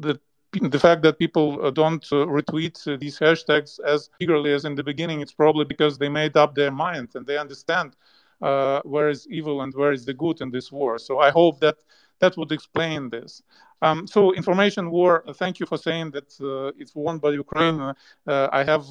that 0.00 0.20
the 0.70 0.78
fact 0.78 1.02
that 1.02 1.18
people 1.18 1.64
uh, 1.64 1.70
don't 1.70 2.04
uh, 2.12 2.26
retweet 2.26 2.76
uh, 2.86 2.96
these 2.96 3.18
hashtags 3.18 3.80
as 3.84 4.10
eagerly 4.20 4.52
as 4.52 4.64
in 4.64 4.74
the 4.74 4.82
beginning, 4.82 5.20
it's 5.20 5.32
probably 5.32 5.64
because 5.64 5.98
they 5.98 6.08
made 6.08 6.36
up 6.36 6.54
their 6.54 6.70
mind 6.70 7.08
and 7.14 7.26
they 7.26 7.38
understand 7.38 7.96
uh, 8.42 8.80
where 8.84 9.08
is 9.08 9.26
evil 9.28 9.62
and 9.62 9.74
where 9.74 9.92
is 9.92 10.04
the 10.04 10.14
good 10.14 10.40
in 10.40 10.50
this 10.50 10.70
war. 10.70 10.98
So 10.98 11.18
I 11.18 11.30
hope 11.30 11.60
that 11.60 11.76
that 12.20 12.36
would 12.36 12.52
explain 12.52 13.10
this. 13.10 13.42
Um, 13.82 14.06
so 14.06 14.32
information 14.34 14.90
war. 14.90 15.24
Thank 15.34 15.60
you 15.60 15.66
for 15.66 15.76
saying 15.76 16.12
that 16.12 16.28
uh, 16.40 16.72
it's 16.80 16.94
won 16.94 17.18
by 17.18 17.30
Ukraine. 17.30 17.80
Uh, 17.80 18.48
I 18.52 18.62
have 18.64 18.86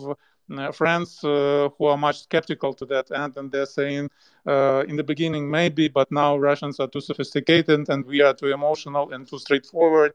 friends 0.76 1.20
who 1.22 1.86
are 1.86 1.98
much 1.98 2.24
skeptical 2.24 2.74
to 2.74 2.86
that 2.88 3.12
end, 3.12 3.38
and 3.38 3.50
they're 3.52 3.66
saying 3.66 4.10
in 4.46 4.96
the 4.98 5.04
beginning 5.04 5.50
maybe, 5.50 5.88
but 5.88 6.12
now 6.12 6.38
Russians 6.38 6.80
are 6.82 6.88
too 6.88 7.00
sophisticated 7.02 7.88
and 7.90 8.06
we 8.06 8.22
are 8.22 8.34
too 8.34 8.52
emotional 8.52 9.14
and 9.14 9.26
too 9.26 9.40
straightforward. 9.40 10.14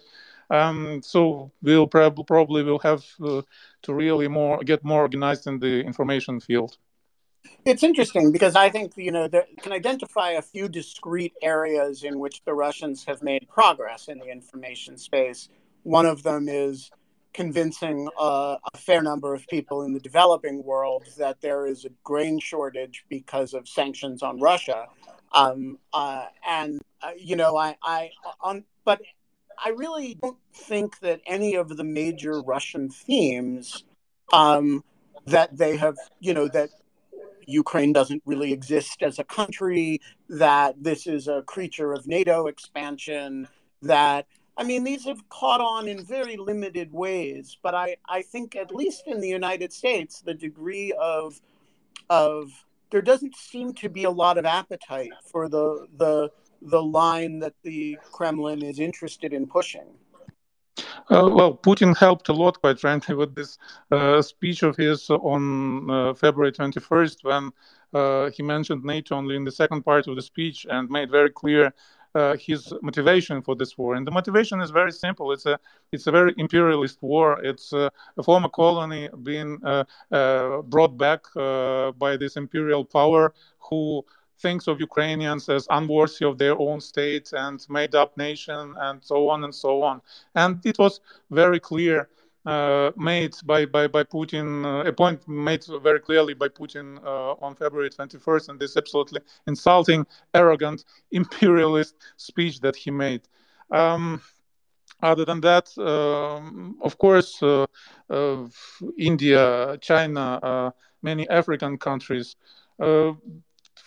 Um, 0.51 1.03
so 1.03 1.53
we'll 1.63 1.87
prob- 1.87 2.27
probably 2.27 2.63
will 2.63 2.79
have 2.79 3.05
uh, 3.23 3.43
to 3.83 3.95
really 3.95 4.29
more 4.29 4.59
get 4.65 4.85
more 4.85 5.03
organized 5.03 5.47
in 5.47 5.59
the 5.59 5.81
information 5.81 6.41
field. 6.41 6.79
It's 7.65 7.83
interesting 7.83 8.33
because 8.33 8.57
I 8.57 8.71
think 8.71 8.93
you 8.97 9.13
know 9.13 9.29
there 9.29 9.47
can 9.63 9.73
identify 9.73 10.31
a 10.31 10.43
few 10.43 10.69
discrete 10.69 11.35
areas 11.43 12.03
in 12.03 12.19
which 12.19 12.43
the 12.45 12.55
Russians 12.55 13.05
have 13.05 13.23
made 13.23 13.49
progress 13.49 14.09
in 14.09 14.19
the 14.19 14.31
information 14.31 14.97
space. 14.97 15.49
One 15.83 16.07
of 16.07 16.23
them 16.23 16.49
is 16.49 16.91
convincing 17.35 18.09
uh, 18.19 18.57
a 18.73 18.79
fair 18.79 19.03
number 19.03 19.35
of 19.35 19.47
people 19.49 19.83
in 19.83 19.93
the 19.93 20.01
developing 20.01 20.65
world 20.65 21.05
that 21.19 21.41
there 21.41 21.67
is 21.67 21.85
a 21.85 21.91
grain 22.03 22.41
shortage 22.41 23.05
because 23.09 23.55
of 23.55 23.69
sanctions 23.69 24.23
on 24.23 24.41
Russia. 24.41 24.87
Um, 25.33 25.79
uh, 25.93 26.27
and 26.47 26.81
uh, 27.03 27.11
you 27.17 27.37
know, 27.37 27.57
I, 27.57 27.77
I 27.83 28.11
on, 28.41 28.65
but 28.85 29.03
I 29.65 29.71
really 29.71 30.15
don't 30.15 30.39
think 30.55 31.01
that 31.01 31.21
any 31.27 31.55
of 31.55 31.77
the 31.77 31.85
major 31.85 32.41
Russian 32.41 32.91
themes 32.91 33.85
um, 34.33 34.85
that 35.27 35.57
they 35.57 35.77
have, 35.77 35.97
you 36.21 36.35
know, 36.35 36.49
that 36.49 36.71
Ukraine 37.47 37.93
doesn't 37.93 38.23
really 38.27 38.53
exist 38.53 39.03
as 39.03 39.19
a 39.19 39.25
country, 39.25 40.01
that 40.29 40.83
this 40.83 41.07
is 41.07 41.29
a 41.29 41.43
creature 41.43 41.93
of 41.93 42.07
NATO 42.07 42.47
expansion, 42.47 43.49
that 43.83 44.27
I 44.57 44.65
mean, 44.65 44.83
these 44.83 45.05
have 45.05 45.29
caught 45.29 45.61
on 45.61 45.87
in 45.87 46.05
very 46.05 46.37
limited 46.37 46.93
ways, 46.93 47.57
but 47.63 47.77
I, 47.77 47.97
I 48.09 48.23
think 48.23 48.57
at 48.57 48.75
least 48.75 49.05
in 49.07 49.21
the 49.21 49.29
United 49.29 49.73
States, 49.73 50.21
the 50.21 50.35
degree 50.35 50.93
of 51.01 51.41
of 52.11 52.51
there 52.91 53.03
doesn't 53.03 53.37
seem 53.37 53.73
to 53.75 53.89
be 53.89 54.05
a 54.05 54.11
lot 54.11 54.37
of 54.37 54.45
appetite 54.45 55.13
for 55.31 55.49
the 55.49 55.87
the 55.97 56.31
the 56.63 56.83
line 56.83 57.39
that 57.41 57.55
the 57.63 57.99
Kremlin 58.13 58.63
is 58.63 58.79
interested 58.79 59.33
in 59.33 59.47
pushing? 59.47 59.87
Uh, 61.11 61.29
well, 61.33 61.55
Putin 61.55 61.97
helped 61.97 62.29
a 62.29 62.33
lot, 62.33 62.61
quite 62.61 62.79
frankly, 62.79 63.15
with 63.15 63.35
this 63.35 63.59
uh, 63.91 64.21
speech 64.21 64.63
of 64.63 64.77
his 64.77 65.09
on 65.11 65.91
uh, 65.91 66.15
February 66.15 66.53
21st 66.53 67.25
when 67.25 67.51
uh, 67.95 68.31
he 68.31 68.43
mentioned 68.43 68.85
NATO 68.85 69.17
only 69.17 69.37
in 69.37 69.45
the 69.45 69.53
second 69.53 69.83
part 69.83 70.07
of 70.07 70.17
the 70.17 70.23
speech 70.23 70.67
and 70.69 70.91
made 70.91 71.11
very 71.11 71.31
clear 71.31 71.73
uh, 72.15 72.37
his 72.37 72.73
motivation 72.83 73.41
for 73.41 73.55
this 73.55 73.79
war. 73.79 73.95
And 73.95 74.07
the 74.07 74.11
motivation 74.11 74.61
is 74.61 74.71
very 74.71 74.93
simple. 74.93 75.33
It's 75.33 75.47
a 75.47 75.59
it's 75.93 76.07
a 76.07 76.11
very 76.11 76.35
imperialist 76.37 76.99
war. 77.03 77.39
It's 77.43 77.73
a, 77.73 77.91
a 78.17 78.23
former 78.23 78.49
colony 78.49 79.09
being 79.23 79.59
uh, 79.65 79.85
brought 80.63 80.97
back 80.99 81.25
by 81.35 82.17
this 82.19 82.37
imperial 82.37 82.85
power 82.85 83.33
who 83.71 84.05
thinks 84.41 84.67
of 84.69 84.81
Ukrainians 84.81 85.49
as 85.49 85.67
unworthy 85.71 86.25
of 86.25 86.39
their 86.39 86.59
own 86.59 86.81
state 86.81 87.33
and 87.33 87.65
made 87.69 87.95
up 87.95 88.17
nation 88.17 88.75
and 88.79 89.03
so 89.03 89.29
on 89.29 89.45
and 89.45 89.55
so 89.55 89.83
on. 89.83 90.01
And 90.35 90.65
it 90.65 90.79
was 90.79 91.01
very 91.31 91.61
clear. 91.61 92.09
Uh, 92.47 92.93
made 92.97 93.35
by, 93.45 93.67
by, 93.67 93.87
by 93.87 94.03
Putin, 94.03 94.65
uh, 94.65 94.89
a 94.89 94.93
point 94.93 95.27
made 95.29 95.63
very 95.83 96.01
clearly 96.01 96.33
by 96.33 96.49
Putin 96.49 96.99
uh, 97.05 97.33
on 97.45 97.55
February 97.55 97.91
21st, 97.91 98.49
and 98.49 98.59
this 98.59 98.75
absolutely 98.75 99.21
insulting, 99.47 100.07
arrogant, 100.33 100.85
imperialist 101.11 101.97
speech 102.17 102.61
that 102.61 102.75
he 102.75 102.91
made. 102.91 103.21
Um, 103.71 104.23
other 105.03 105.25
than 105.25 105.41
that, 105.43 105.77
um, 105.79 106.79
of 106.83 106.97
course, 106.97 107.43
uh, 107.43 107.67
uh, 108.09 108.47
India, 108.97 109.77
China, 109.81 110.41
uh, 110.43 110.71
many 111.03 111.29
African 111.29 111.77
countries. 111.77 112.37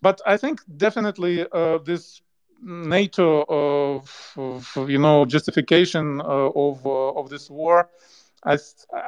But 0.00 0.20
I 0.26 0.36
think 0.36 0.60
definitely 0.76 1.46
this 1.84 2.22
NATO, 2.62 3.44
of, 3.48 4.88
you 4.88 4.98
know, 4.98 5.24
justification 5.26 6.20
of 6.22 6.86
of 6.86 7.28
this 7.30 7.50
war. 7.50 7.88
I, 8.44 8.58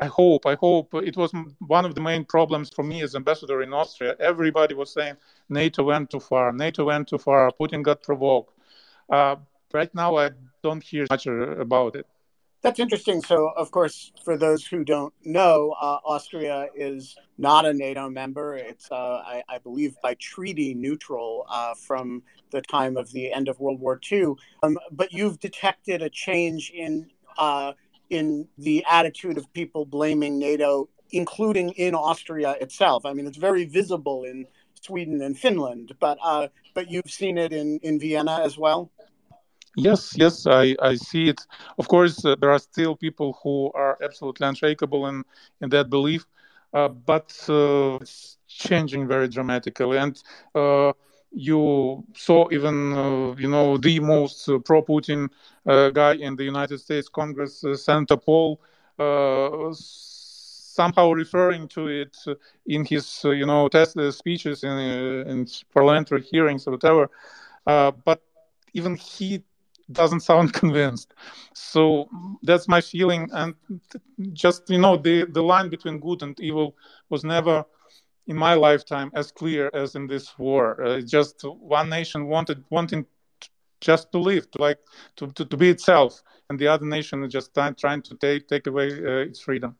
I, 0.00 0.06
hope, 0.06 0.46
I 0.46 0.54
hope 0.56 0.92
it 0.94 1.16
was 1.16 1.32
one 1.58 1.84
of 1.84 1.94
the 1.94 2.00
main 2.00 2.24
problems 2.24 2.70
for 2.74 2.82
me 2.82 3.02
as 3.02 3.14
ambassador 3.14 3.62
in 3.62 3.72
Austria. 3.72 4.16
Everybody 4.18 4.74
was 4.74 4.92
saying 4.92 5.16
NATO 5.48 5.84
went 5.84 6.10
too 6.10 6.20
far, 6.20 6.52
NATO 6.52 6.84
went 6.84 7.08
too 7.08 7.18
far, 7.18 7.50
Putin 7.52 7.82
got 7.82 8.02
provoked. 8.02 8.54
Uh, 9.08 9.36
right 9.72 9.94
now, 9.94 10.16
I 10.16 10.30
don't 10.62 10.82
hear 10.82 11.06
much 11.10 11.26
about 11.26 11.96
it. 11.96 12.06
That's 12.62 12.78
interesting. 12.78 13.22
So, 13.22 13.48
of 13.56 13.70
course, 13.70 14.12
for 14.22 14.36
those 14.36 14.66
who 14.66 14.84
don't 14.84 15.14
know, 15.24 15.74
uh, 15.80 15.98
Austria 16.04 16.68
is 16.74 17.16
not 17.38 17.64
a 17.64 17.72
NATO 17.72 18.10
member. 18.10 18.56
It's, 18.56 18.92
uh, 18.92 19.22
I, 19.24 19.42
I, 19.48 19.58
believe, 19.58 19.96
by 20.02 20.14
treaty 20.14 20.74
neutral 20.74 21.46
uh, 21.48 21.72
from 21.74 22.22
the 22.50 22.60
time 22.60 22.98
of 22.98 23.10
the 23.12 23.32
end 23.32 23.48
of 23.48 23.58
World 23.60 23.80
War 23.80 23.98
II. 24.12 24.34
Um, 24.62 24.78
but 24.92 25.10
you've 25.10 25.40
detected 25.40 26.02
a 26.02 26.10
change 26.10 26.70
in 26.74 27.10
uh, 27.38 27.72
in 28.10 28.48
the 28.58 28.84
attitude 28.90 29.38
of 29.38 29.52
people 29.52 29.86
blaming 29.86 30.38
NATO, 30.38 30.88
including 31.10 31.70
in 31.70 31.94
Austria 31.94 32.56
itself. 32.60 33.06
I 33.06 33.12
mean, 33.12 33.26
it's 33.26 33.38
very 33.38 33.64
visible 33.64 34.24
in 34.24 34.46
Sweden 34.74 35.22
and 35.22 35.38
Finland, 35.38 35.94
but 36.00 36.18
uh, 36.22 36.48
but 36.74 36.90
you've 36.90 37.10
seen 37.10 37.38
it 37.38 37.52
in 37.52 37.78
in 37.82 37.98
Vienna 37.98 38.40
as 38.42 38.58
well. 38.58 38.90
Yes, 39.76 40.14
yes, 40.16 40.46
I, 40.46 40.74
I 40.82 40.96
see 40.96 41.28
it. 41.28 41.40
Of 41.78 41.86
course, 41.86 42.24
uh, 42.24 42.34
there 42.40 42.50
are 42.50 42.58
still 42.58 42.96
people 42.96 43.38
who 43.42 43.70
are 43.74 43.96
absolutely 44.02 44.46
unshakable 44.46 45.06
in, 45.06 45.22
in 45.60 45.68
that 45.70 45.88
belief, 45.88 46.26
uh, 46.74 46.88
but 46.88 47.32
uh, 47.48 47.98
it's 48.00 48.38
changing 48.48 49.06
very 49.06 49.28
dramatically. 49.28 49.96
And 49.96 50.20
uh, 50.56 50.92
you 51.32 52.04
saw 52.14 52.48
even, 52.50 52.92
uh, 52.92 53.34
you 53.38 53.48
know, 53.48 53.76
the 53.76 54.00
most 54.00 54.48
uh, 54.48 54.58
pro-Putin 54.58 55.28
uh, 55.66 55.90
guy 55.90 56.14
in 56.14 56.36
the 56.36 56.44
United 56.44 56.78
States 56.78 57.08
Congress, 57.08 57.64
uh, 57.64 57.76
Senator 57.76 58.16
Paul, 58.16 58.60
uh, 58.98 59.68
somehow 59.72 61.10
referring 61.12 61.68
to 61.68 61.88
it 61.88 62.16
in 62.66 62.84
his, 62.84 63.22
you 63.24 63.46
know, 63.46 63.68
test 63.68 63.96
speeches 64.12 64.64
in, 64.64 64.70
in 64.70 65.46
parliamentary 65.72 66.22
hearings 66.22 66.66
or 66.66 66.72
whatever. 66.72 67.08
but 67.64 68.22
even 68.74 68.96
he 68.96 69.42
doesn't 69.92 70.20
sound 70.20 70.52
convinced. 70.62 71.14
So 71.54 72.08
that's 72.42 72.68
my 72.68 72.80
feeling. 72.80 73.28
And 73.32 73.54
just 74.32 74.68
you 74.70 74.78
know, 74.78 74.96
the 74.96 75.24
the 75.26 75.42
line 75.42 75.68
between 75.68 75.98
good 76.00 76.22
and 76.22 76.38
evil 76.40 76.76
was 77.08 77.24
never 77.24 77.64
in 78.26 78.36
my 78.36 78.54
lifetime 78.54 79.10
as 79.14 79.32
clear 79.32 79.70
as 79.74 79.94
in 79.94 80.06
this 80.06 80.38
war. 80.38 80.82
Uh, 80.82 81.00
just 81.00 81.42
one 81.44 81.88
nation 81.88 82.26
wanted 82.26 82.64
wanting 82.70 83.06
just 83.80 84.12
to 84.12 84.18
live, 84.18 84.50
to 84.50 84.60
like 84.60 84.78
to, 85.16 85.28
to, 85.32 85.44
to 85.44 85.56
be 85.56 85.70
itself, 85.70 86.22
and 86.48 86.58
the 86.58 86.68
other 86.68 86.86
nation 86.86 87.24
is 87.24 87.32
just 87.32 87.54
trying, 87.54 88.02
to 88.02 88.14
take 88.16 88.46
take 88.48 88.66
away 88.66 88.88
uh, 88.92 89.28
its 89.28 89.40
freedom. 89.40 89.76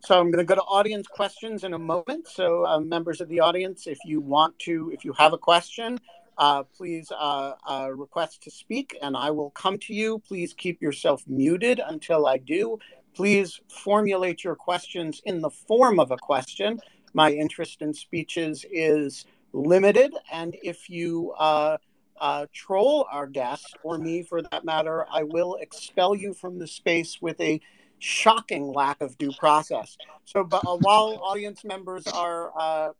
So 0.00 0.20
I'm 0.20 0.30
going 0.30 0.38
to 0.38 0.48
go 0.48 0.54
to 0.54 0.62
audience 0.62 1.08
questions 1.08 1.64
in 1.64 1.74
a 1.74 1.78
moment. 1.78 2.28
So 2.28 2.64
uh, 2.64 2.78
members 2.78 3.20
of 3.20 3.28
the 3.28 3.40
audience, 3.40 3.86
if 3.86 3.98
you 4.04 4.20
want 4.20 4.56
to, 4.60 4.90
if 4.94 5.04
you 5.04 5.12
have 5.14 5.32
a 5.32 5.38
question, 5.38 5.98
uh, 6.38 6.62
please 6.62 7.10
uh, 7.10 7.54
uh, 7.68 7.88
request 7.92 8.42
to 8.44 8.50
speak 8.50 8.96
and 9.02 9.16
I 9.16 9.30
will 9.30 9.50
come 9.50 9.78
to 9.78 9.94
you. 9.94 10.20
Please 10.20 10.54
keep 10.54 10.80
yourself 10.80 11.24
muted 11.26 11.80
until 11.84 12.26
I 12.26 12.36
do. 12.36 12.78
Please 13.16 13.58
formulate 13.70 14.44
your 14.44 14.54
questions 14.54 15.22
in 15.24 15.40
the 15.40 15.48
form 15.48 15.98
of 15.98 16.10
a 16.10 16.18
question. 16.18 16.78
My 17.14 17.30
interest 17.32 17.80
in 17.80 17.94
speeches 17.94 18.66
is 18.70 19.24
limited, 19.54 20.12
and 20.30 20.54
if 20.62 20.90
you 20.90 21.32
uh, 21.38 21.78
uh, 22.20 22.44
troll 22.52 23.08
our 23.10 23.26
guest 23.26 23.74
or 23.82 23.96
me 23.96 24.22
for 24.22 24.42
that 24.42 24.66
matter, 24.66 25.06
I 25.10 25.22
will 25.22 25.56
expel 25.62 26.14
you 26.14 26.34
from 26.34 26.58
the 26.58 26.66
space 26.66 27.22
with 27.22 27.40
a 27.40 27.58
shocking 28.00 28.70
lack 28.70 29.00
of 29.00 29.16
due 29.16 29.32
process. 29.38 29.96
So, 30.26 30.44
but, 30.44 30.62
uh, 30.66 30.76
while 30.76 31.18
audience 31.22 31.64
members 31.64 32.06
are 32.08 32.92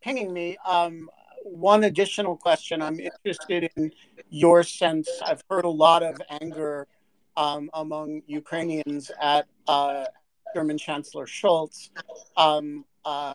pinging 0.00 0.32
me, 0.32 0.56
um, 0.66 1.10
one 1.44 1.84
additional 1.84 2.34
question. 2.34 2.80
I'm 2.80 2.98
interested 2.98 3.70
in 3.76 3.92
your 4.30 4.62
sense. 4.62 5.08
I've 5.22 5.42
heard 5.50 5.66
a 5.66 5.70
lot 5.70 6.02
of 6.02 6.20
anger 6.40 6.86
um, 7.36 7.70
among 7.74 8.22
Ukrainians 8.26 9.10
at 9.20 9.46
uh, 9.68 10.04
German 10.54 10.78
Chancellor 10.78 11.26
Scholz. 11.26 11.90
Um, 12.36 12.84
uh, 13.04 13.34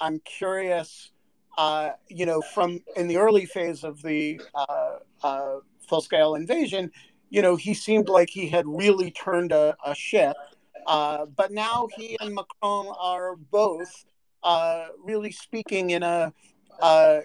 I'm 0.00 0.20
curious, 0.20 1.10
uh, 1.58 1.90
you 2.08 2.26
know, 2.26 2.42
from 2.54 2.80
in 2.96 3.08
the 3.08 3.16
early 3.16 3.46
phase 3.46 3.84
of 3.84 4.02
the 4.02 4.40
uh, 4.54 4.98
uh, 5.22 5.56
full 5.88 6.00
scale 6.00 6.34
invasion, 6.34 6.90
you 7.30 7.42
know, 7.42 7.56
he 7.56 7.74
seemed 7.74 8.08
like 8.08 8.30
he 8.30 8.48
had 8.48 8.66
really 8.66 9.10
turned 9.10 9.52
a, 9.52 9.76
a 9.84 9.94
ship. 9.94 10.36
Uh, 10.86 11.26
but 11.26 11.50
now 11.50 11.88
he 11.96 12.16
and 12.20 12.34
Macron 12.34 12.94
are 13.00 13.36
both 13.36 14.04
really 15.04 15.32
speaking 15.32 15.90
in 15.90 16.02
a 16.02 16.32
uh, 16.80 17.20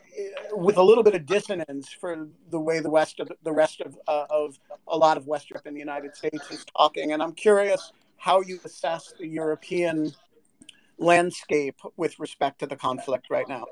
with 0.51 0.77
a 0.77 0.83
little 0.83 1.03
bit 1.03 1.15
of 1.15 1.25
dissonance 1.25 1.89
for 1.89 2.27
the 2.49 2.59
way 2.59 2.79
the 2.79 2.89
West 2.89 3.19
of 3.19 3.31
the 3.43 3.51
rest 3.51 3.81
of 3.81 3.97
uh, 4.07 4.25
of 4.29 4.59
a 4.87 4.97
lot 4.97 5.17
of 5.17 5.27
West 5.27 5.49
Europe 5.49 5.65
and 5.65 5.75
the 5.75 5.79
United 5.79 6.15
States 6.15 6.49
is 6.51 6.65
talking. 6.77 7.11
And 7.11 7.21
I'm 7.21 7.33
curious 7.33 7.91
how 8.17 8.41
you 8.41 8.59
assess 8.63 9.13
the 9.19 9.27
European 9.27 10.13
landscape 10.97 11.79
with 11.97 12.19
respect 12.19 12.59
to 12.59 12.67
the 12.67 12.75
conflict 12.75 13.27
right 13.29 13.47
now. 13.49 13.65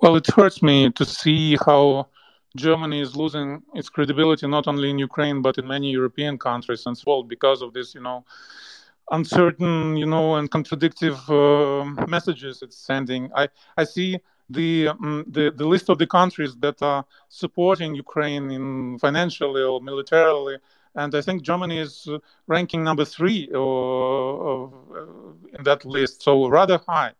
Well, 0.00 0.16
it 0.16 0.26
hurts 0.26 0.62
me 0.62 0.90
to 0.90 1.04
see 1.04 1.56
how 1.64 2.08
Germany 2.56 3.00
is 3.00 3.16
losing 3.16 3.62
its 3.74 3.88
credibility 3.88 4.46
not 4.46 4.68
only 4.68 4.90
in 4.90 4.98
Ukraine 4.98 5.42
but 5.42 5.58
in 5.58 5.66
many 5.66 5.90
European 5.90 6.38
countries 6.38 6.86
as 6.86 7.04
well 7.06 7.22
because 7.22 7.62
of 7.62 7.72
this, 7.72 7.94
you 7.94 8.02
know, 8.02 8.24
uncertain, 9.10 9.96
you 9.96 10.06
know, 10.06 10.36
and 10.36 10.50
contradictive 10.50 11.18
uh, 11.28 11.84
messages 12.06 12.62
it's 12.62 12.78
sending. 12.78 13.30
I 13.34 13.48
I 13.76 13.84
see 13.84 14.20
the, 14.50 14.88
um, 14.88 15.24
the, 15.28 15.50
the 15.50 15.66
list 15.66 15.88
of 15.88 15.98
the 15.98 16.06
countries 16.06 16.54
that 16.60 16.82
are 16.82 17.04
supporting 17.28 17.94
Ukraine 17.94 18.50
in 18.50 18.98
financially 18.98 19.62
or 19.62 19.80
militarily, 19.80 20.58
and 20.94 21.14
I 21.14 21.20
think 21.20 21.42
Germany 21.42 21.78
is 21.78 22.08
ranking 22.46 22.84
number 22.84 23.04
three 23.04 23.48
or, 23.52 24.72
uh, 24.96 25.56
in 25.58 25.64
that 25.64 25.84
list, 25.84 26.22
so 26.22 26.48
rather 26.48 26.80
high. 26.86 27.12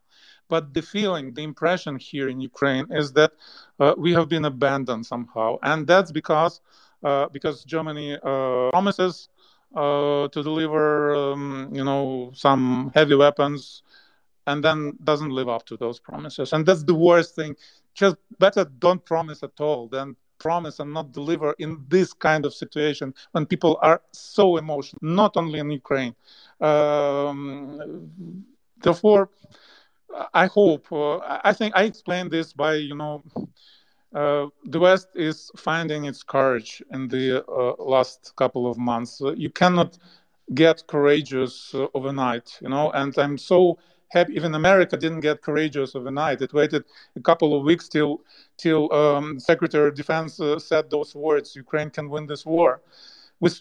But 0.49 0.75
the 0.75 0.83
feeling, 0.83 1.33
the 1.33 1.43
impression 1.43 1.99
here 1.99 2.29
in 2.29 2.41
Ukraine 2.41 2.87
is 2.91 3.13
that 3.15 3.33
uh, 3.81 3.95
we 3.97 4.13
have 4.13 4.29
been 4.29 4.45
abandoned 4.45 5.07
somehow, 5.07 5.59
and 5.63 5.87
that's 5.87 6.13
because 6.13 6.61
uh, 7.03 7.29
because 7.29 7.65
Germany 7.65 8.19
uh, 8.23 8.71
promises 8.71 9.29
uh, 9.75 10.29
to 10.29 10.43
deliver, 10.43 11.15
um, 11.15 11.71
you 11.73 11.85
know, 11.85 12.31
some 12.35 12.93
heavy 12.95 13.15
weapons 13.15 13.83
and 14.47 14.63
then 14.63 14.97
doesn't 15.05 15.31
live 15.31 15.49
up 15.49 15.65
to 15.67 15.77
those 15.77 15.99
promises. 15.99 16.53
And 16.53 16.65
that's 16.67 16.85
the 16.85 16.95
worst 16.95 17.35
thing. 17.35 17.57
Just 17.95 18.17
better 18.39 18.65
don't 18.79 19.05
promise 19.05 19.43
at 19.43 19.61
all 19.61 19.89
than 19.89 20.17
promise 20.39 20.81
and 20.81 20.93
not 20.93 21.13
deliver 21.13 21.55
in 21.59 21.85
this 21.89 22.13
kind 22.13 22.45
of 22.45 22.53
situation 22.53 23.15
when 23.33 23.47
people 23.47 23.79
are 23.83 24.03
so 24.13 24.57
emotional, 24.57 24.99
not 25.03 25.37
only 25.37 25.59
in 25.59 25.71
Ukraine. 25.71 26.15
Um, 26.61 28.45
therefore, 28.83 29.31
I 30.33 30.47
hope, 30.47 30.93
uh, 30.93 31.19
I 31.45 31.53
think 31.53 31.75
I 31.75 31.85
explained 31.85 32.31
this 32.31 32.53
by, 32.53 32.75
you 32.75 32.95
know, 32.95 33.23
uh, 34.15 34.47
the 34.65 34.79
West 34.79 35.09
is 35.15 35.51
finding 35.57 36.05
its 36.05 36.23
courage 36.23 36.83
in 36.93 37.09
the 37.09 37.45
uh, 37.47 37.83
last 37.83 38.33
couple 38.37 38.71
of 38.71 38.79
months. 38.79 39.21
you 39.45 39.51
cannot 39.51 39.99
get 40.53 40.87
courageous 40.87 41.75
uh, 41.75 41.87
overnight, 41.95 42.59
you 42.61 42.69
know, 42.69 42.91
and 42.93 43.17
I'm 43.19 43.39
so 43.39 43.79
happy. 44.15 44.35
Even 44.35 44.55
America 44.55 44.97
didn't 44.97 45.21
get 45.21 45.43
courageous 45.43 45.95
overnight. 45.95 46.41
It 46.41 46.53
waited 46.55 46.85
a 47.17 47.21
couple 47.21 47.51
of 47.57 47.65
weeks 47.65 47.89
till 47.89 48.23
till 48.57 48.93
um, 48.93 49.39
Secretary 49.39 49.89
of 49.89 49.95
Defense 49.95 50.41
uh, 50.41 50.59
said 50.59 50.91
those 50.91 51.15
words: 51.15 51.57
"Ukraine 51.57 51.91
can 51.91 52.09
win 52.09 52.27
this 52.27 52.45
war." 52.47 52.81
With 53.41 53.61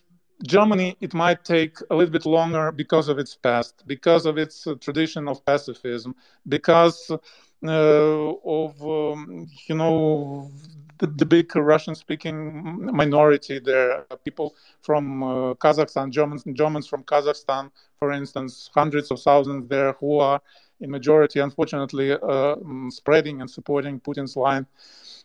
Germany, 0.56 0.98
it 1.02 1.14
might 1.14 1.44
take 1.44 1.76
a 1.90 1.96
little 1.96 2.12
bit 2.12 2.26
longer 2.26 2.72
because 2.72 3.08
of 3.10 3.18
its 3.20 3.36
past, 3.36 3.84
because 3.88 4.26
of 4.26 4.38
its 4.38 4.68
uh, 4.68 4.76
tradition 4.86 5.28
of 5.28 5.46
pacifism, 5.46 6.16
because 6.48 7.12
uh, 7.12 8.32
of 8.60 8.82
um, 8.82 9.48
you 9.68 9.76
know 9.76 10.52
the, 11.00 11.08
the 11.08 11.26
big 11.26 11.56
Russian-speaking 11.56 12.96
minority 12.96 13.60
there, 13.60 14.06
people 14.24 14.56
from 14.82 15.24
uh, 15.24 15.54
Kazakhstan, 15.56 16.12
Germans, 16.12 16.44
Germans 16.54 16.88
from 16.88 17.04
Kazakhstan, 17.04 17.72
for 18.00 18.12
instance, 18.12 18.70
hundreds 18.74 19.12
of 19.12 19.22
thousands 19.22 19.68
there 19.70 19.94
who 19.94 20.20
are 20.20 20.42
in 20.80 20.90
majority, 20.92 21.40
unfortunately, 21.40 22.12
uh, 22.12 22.18
mm, 22.56 22.92
spreading 22.92 23.42
and 23.42 23.50
supporting 23.50 24.00
Putin's 24.00 24.36
line. 24.36 24.66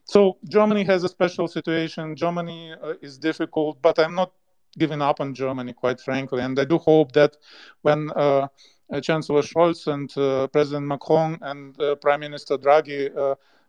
So 0.04 0.38
Germany 0.48 0.84
has 0.84 1.04
a 1.04 1.08
special 1.08 1.48
situation. 1.48 2.16
Germany 2.16 2.74
uh, 2.82 2.94
is 3.02 3.18
difficult, 3.18 3.82
but 3.82 3.98
I'm 3.98 4.14
not 4.14 4.32
giving 4.78 5.02
up 5.02 5.20
on 5.20 5.34
Germany, 5.34 5.72
quite 5.72 6.00
frankly. 6.00 6.42
And 6.42 6.58
I 6.58 6.64
do 6.64 6.78
hope 6.78 7.12
that 7.12 7.36
when 7.82 8.10
uh 8.10 8.48
Chancellor 9.02 9.42
Scholz 9.42 9.86
and 9.86 10.16
uh, 10.16 10.46
President 10.46 10.86
Macron 10.86 11.38
and 11.42 11.78
uh, 11.78 11.94
Prime 11.96 12.20
Minister 12.20 12.56
Draghi 12.56 13.10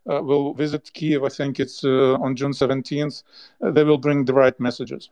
will 0.06 0.54
visit 0.54 0.92
Kiev, 0.94 1.24
I 1.24 1.30
think 1.30 1.60
it's 1.60 1.84
on 1.84 2.36
June 2.36 2.52
17th, 2.52 3.24
they 3.62 3.84
will 3.84 3.98
bring 3.98 4.26
the 4.26 4.34
right 4.34 4.60
messages. 4.60 5.10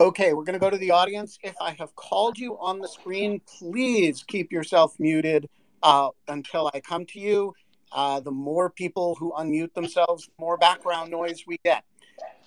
Okay, 0.00 0.32
we're 0.32 0.42
going 0.42 0.54
to 0.54 0.58
go 0.58 0.68
to 0.68 0.78
the 0.78 0.90
audience. 0.90 1.38
If 1.44 1.54
I 1.60 1.76
have 1.78 1.94
called 1.94 2.36
you 2.36 2.58
on 2.58 2.80
the 2.80 2.88
screen, 2.88 3.40
please 3.46 4.24
keep 4.26 4.50
yourself 4.50 4.98
muted 4.98 5.48
uh, 5.82 6.08
until 6.26 6.68
I 6.74 6.80
come 6.80 7.06
to 7.06 7.20
you. 7.20 7.54
Uh, 7.92 8.18
the 8.18 8.32
more 8.32 8.68
people 8.70 9.14
who 9.14 9.32
unmute 9.38 9.74
themselves, 9.74 10.26
the 10.26 10.32
more 10.40 10.56
background 10.56 11.10
noise 11.10 11.44
we 11.46 11.58
get. 11.64 11.84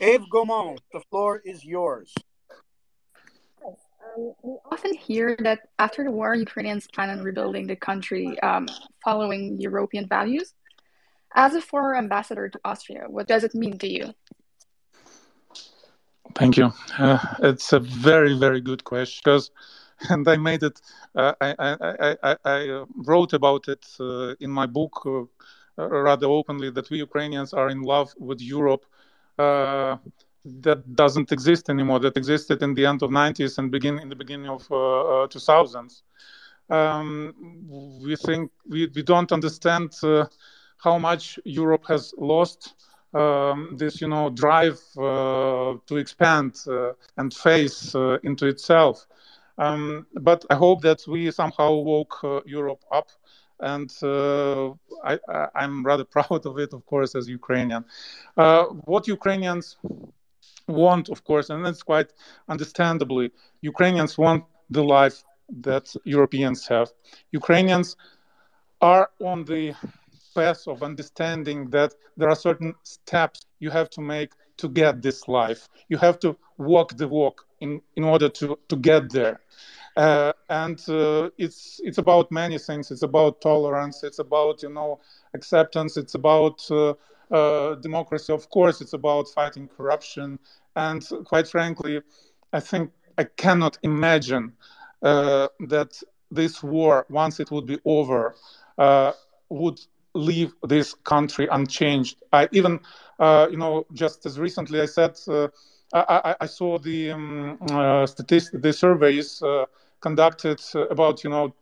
Eve 0.01 0.25
Gaumont, 0.31 0.79
the 0.91 0.99
floor 1.09 1.41
is 1.45 1.63
yours. 1.63 2.13
Um, 3.65 4.33
we 4.43 4.57
often 4.71 4.93
hear 4.93 5.37
that 5.39 5.69
after 5.79 6.03
the 6.03 6.11
war, 6.11 6.35
Ukrainians 6.35 6.87
plan 6.87 7.09
on 7.09 7.23
rebuilding 7.23 7.67
the 7.67 7.75
country 7.75 8.37
um, 8.41 8.67
following 9.03 9.61
European 9.61 10.07
values. 10.07 10.53
As 11.33 11.55
a 11.55 11.61
former 11.61 11.95
ambassador 11.95 12.49
to 12.49 12.59
Austria, 12.63 13.05
what 13.07 13.27
does 13.27 13.43
it 13.43 13.55
mean 13.55 13.77
to 13.79 13.87
you? 13.87 14.13
Thank 16.35 16.57
you. 16.57 16.73
Uh, 16.97 17.17
it's 17.43 17.71
a 17.71 17.79
very, 17.79 18.37
very 18.37 18.59
good 18.59 18.83
question 18.83 19.21
because, 19.23 19.51
and 20.09 20.27
I 20.27 20.35
made 20.35 20.63
it. 20.63 20.81
Uh, 21.15 21.33
I, 21.39 21.55
I, 21.57 22.15
I, 22.23 22.35
I, 22.43 22.69
uh, 22.69 22.85
wrote 23.05 23.33
about 23.33 23.67
it 23.69 23.85
uh, 23.99 24.35
in 24.39 24.51
my 24.51 24.65
book 24.65 25.01
uh, 25.05 25.87
rather 25.87 26.27
openly 26.27 26.71
that 26.71 26.89
we 26.89 26.97
Ukrainians 26.97 27.53
are 27.53 27.69
in 27.69 27.81
love 27.81 28.13
with 28.17 28.41
Europe. 28.41 28.85
Uh, 29.37 29.97
that 30.45 30.95
doesn't 30.95 31.31
exist 31.31 31.69
anymore. 31.69 31.99
That 31.99 32.17
existed 32.17 32.61
in 32.61 32.73
the 32.75 32.85
end 32.85 33.01
of 33.01 33.09
90s 33.09 33.57
and 33.57 33.71
begin 33.71 33.97
in 33.99 34.09
the 34.09 34.15
beginning 34.15 34.49
of 34.49 34.67
2000s. 34.67 36.01
Um, 36.69 37.33
we 38.03 38.15
think 38.15 38.51
we, 38.69 38.87
we 38.93 39.01
don't 39.01 39.31
understand 39.31 39.91
how 40.85 40.97
much 40.99 41.39
Europe 41.43 41.85
has 41.87 42.13
lost 42.17 42.75
um, 43.15 43.75
this 43.77 44.01
you 44.01 44.07
know 44.07 44.29
drive 44.29 44.79
uh, 44.97 45.73
to 45.87 45.97
expand 45.97 46.51
uh, 46.67 46.91
and 47.17 47.33
face 47.33 47.95
uh, 47.95 48.17
into 48.23 48.45
itself. 48.47 49.07
Um, 49.57 50.05
but 50.29 50.45
I 50.49 50.55
hope 50.55 50.81
that 50.81 50.99
we 51.07 51.31
somehow 51.31 51.71
woke 51.93 52.23
uh, 52.23 52.41
Europe 52.45 52.83
up, 52.91 53.07
and 53.61 53.89
uh, 54.03 54.71
I, 55.03 55.17
am 55.55 55.85
rather 55.85 56.03
proud 56.17 56.45
of 56.45 56.59
it, 56.59 56.73
of 56.73 56.85
course, 56.85 57.15
as 57.15 57.27
Ukrainian. 57.29 57.85
Uh, 58.37 58.65
what 58.91 59.07
Ukrainians 59.07 59.77
want, 60.67 61.09
of 61.09 61.23
course, 61.23 61.49
and 61.49 61.65
it's 61.65 61.83
quite 61.83 62.11
understandably, 62.49 63.31
Ukrainians 63.61 64.17
want 64.17 64.43
the 64.69 64.83
life 64.83 65.23
that 65.61 65.95
Europeans 66.03 66.67
have. 66.67 66.89
Ukrainians 67.31 67.95
are 68.81 69.09
on 69.21 69.45
the 69.45 69.73
path 70.35 70.67
of 70.67 70.83
understanding 70.83 71.69
that 71.69 71.93
there 72.17 72.29
are 72.29 72.35
certain 72.35 72.73
steps 72.83 73.45
you 73.59 73.69
have 73.69 73.89
to 73.91 74.01
make 74.01 74.31
to 74.57 74.69
get 74.69 75.01
this 75.01 75.27
life. 75.27 75.67
You 75.89 75.97
have 75.97 76.19
to 76.19 76.37
walk 76.57 76.97
the 76.97 77.07
walk 77.07 77.45
in, 77.59 77.81
in 77.95 78.03
order 78.03 78.29
to, 78.29 78.57
to 78.69 78.75
get 78.75 79.11
there. 79.11 79.41
Uh, 79.97 80.33
and 80.49 80.77
uh, 80.89 81.29
it's 81.37 81.79
it's 81.83 81.97
about 81.99 82.29
many 82.29 82.57
things. 82.57 82.91
It's 82.91 83.03
about 83.03 83.39
tolerance. 83.39 84.03
It's 84.03 84.19
about 84.19 84.61
you 84.61 84.69
know 84.69 84.99
acceptance. 85.33 85.95
It's 85.95 86.15
about 86.15 86.69
uh, 86.69 86.95
uh 87.31 87.75
democracy. 87.75 88.33
Of 88.33 88.49
course, 88.49 88.81
it's 88.81 88.91
about 88.91 89.29
fighting 89.29 89.69
corruption. 89.69 90.37
And 90.75 91.01
quite 91.23 91.47
frankly, 91.47 92.01
I 92.51 92.59
think 92.59 92.91
I 93.17 93.23
cannot 93.23 93.77
imagine 93.83 94.51
uh, 95.01 95.47
that 95.67 96.01
this 96.29 96.61
war, 96.61 97.05
once 97.09 97.39
it 97.39 97.49
would 97.51 97.65
be 97.65 97.79
over, 97.85 98.35
uh, 98.77 99.13
would 99.49 99.79
leave 100.15 100.53
this 100.63 100.93
country 101.03 101.47
unchanged. 101.51 102.23
I 102.31 102.47
even, 102.51 102.79
uh, 103.19 103.47
you 103.51 103.57
know, 103.57 103.85
just 103.93 104.25
as 104.25 104.39
recently 104.39 104.81
I 104.81 104.85
said, 104.85 105.19
uh, 105.27 105.47
I, 105.93 106.35
I, 106.41 106.45
saw 106.47 106.79
the 106.79 107.11
um, 107.11 107.57
uh, 107.69 108.05
statistics, 108.05 108.61
the 108.61 108.73
surveys 108.73 109.41
uh, 109.43 109.65
conducted 110.01 110.59
about, 110.89 111.23
you 111.23 111.29
know, 111.29 111.53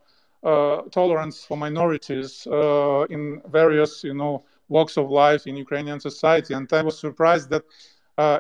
uh, 0.44 0.82
tolerance 0.92 1.44
for 1.44 1.58
minorities 1.58 2.48
uh, 2.48 3.06
in 3.10 3.42
various, 3.52 4.04
you 4.04 4.14
know, 4.14 4.44
walks 4.70 4.98
of 4.98 5.10
life 5.10 5.46
in 5.46 5.56
Ukrainian 5.56 6.00
society, 6.00 6.54
and 6.54 6.72
I 6.74 6.82
was 6.82 7.00
surprised 7.00 7.50
that 7.50 7.64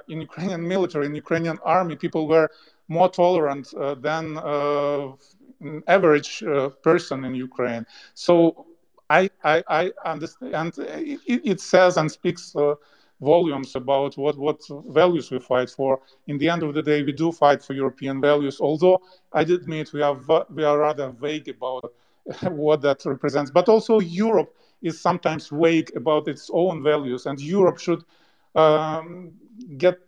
in 0.07 0.21
Ukrainian 0.21 0.67
military, 0.67 1.05
in 1.05 1.15
Ukrainian 1.15 1.57
army, 1.63 1.95
people 1.95 2.27
were 2.27 2.49
more 2.87 3.09
tolerant 3.09 3.73
than 4.01 4.37
an 4.37 5.83
average 5.87 6.43
person 6.81 7.25
in 7.25 7.35
Ukraine. 7.35 7.85
So 8.13 8.65
I, 9.09 9.29
I, 9.43 9.63
I 9.67 9.91
understand 10.05 10.73
it, 10.77 11.19
it, 11.27 11.59
says 11.61 11.97
and 11.97 12.11
speaks 12.11 12.55
uh, 12.55 12.75
volumes 13.21 13.75
about 13.75 14.17
what, 14.17 14.37
what 14.37 14.61
values 14.87 15.31
we 15.31 15.39
fight 15.39 15.69
for. 15.69 16.01
In 16.27 16.37
the 16.37 16.49
end 16.49 16.63
of 16.63 16.73
the 16.73 16.81
day, 16.81 17.03
we 17.03 17.11
do 17.11 17.31
fight 17.31 17.63
for 17.63 17.73
European 17.73 18.21
values, 18.21 18.59
although 18.59 19.01
I 19.31 19.43
did 19.43 19.61
admit 19.61 19.93
we 19.93 20.01
are, 20.01 20.17
we 20.49 20.63
are 20.63 20.77
rather 20.77 21.09
vague 21.09 21.49
about 21.49 21.93
what 22.43 22.81
that 22.81 23.05
represents. 23.05 23.51
But 23.51 23.69
also, 23.69 23.99
Europe 23.99 24.55
is 24.81 24.99
sometimes 24.99 25.49
vague 25.49 25.91
about 25.95 26.27
its 26.27 26.49
own 26.53 26.83
values, 26.83 27.25
and 27.25 27.39
Europe 27.39 27.79
should 27.79 28.03
um, 28.55 29.31
get 29.77 29.99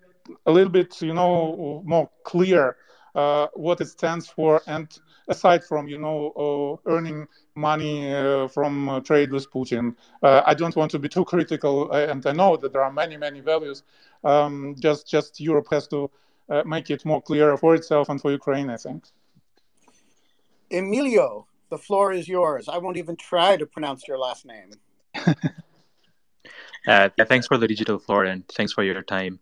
a 0.46 0.52
little 0.52 0.72
bit, 0.72 1.02
you 1.02 1.14
know, 1.14 1.82
more 1.86 2.10
clear 2.24 2.76
what 3.54 3.82
it 3.82 3.88
stands 3.88 4.28
for 4.28 4.62
and 4.68 5.00
aside 5.28 5.64
from 5.64 5.88
you 5.88 5.98
know 5.98 6.32
uh, 6.86 6.92
earning 6.92 7.28
money 7.56 8.14
uh, 8.14 8.48
from 8.48 8.90
uh, 8.90 9.00
trade 9.00 9.32
with 9.32 9.50
Putin. 9.52 9.96
I 10.22 10.54
don't 10.54 10.76
want 10.76 10.92
to 10.92 11.00
be 11.00 11.10
too 11.10 11.26
critical, 11.26 11.92
and 11.92 12.26
I 12.26 12.32
know 12.32 12.58
that 12.58 12.74
there 12.74 12.84
are 12.84 12.92
many 12.92 13.18
many 13.18 13.40
values. 13.40 13.84
Um, 14.24 14.76
just 14.80 15.08
just 15.08 15.40
Europe 15.40 15.68
has 15.72 15.88
to 15.88 16.10
make 16.66 16.90
it 16.90 17.06
more 17.06 17.22
clear 17.22 17.58
for 17.58 17.76
itself 17.76 18.10
and 18.10 18.22
for 18.22 18.32
Ukraine. 18.32 18.70
I 18.70 18.78
think. 18.78 19.06
Emilio, 20.72 21.48
the 21.70 21.78
floor 21.78 22.12
is 22.12 22.28
yours. 22.28 22.68
I 22.68 22.78
won't 22.80 22.98
even 22.98 23.16
try 23.16 23.56
to 23.58 23.66
pronounce 23.66 24.08
your 24.08 24.18
last 24.18 24.46
name. 24.46 24.72
uh, 26.88 27.10
thanks 27.28 27.48
for 27.48 27.58
the 27.58 27.68
digital 27.68 28.00
floor 28.00 28.26
and 28.26 28.48
thanks 28.48 28.74
for 28.74 28.84
your 28.84 29.02
time. 29.04 29.40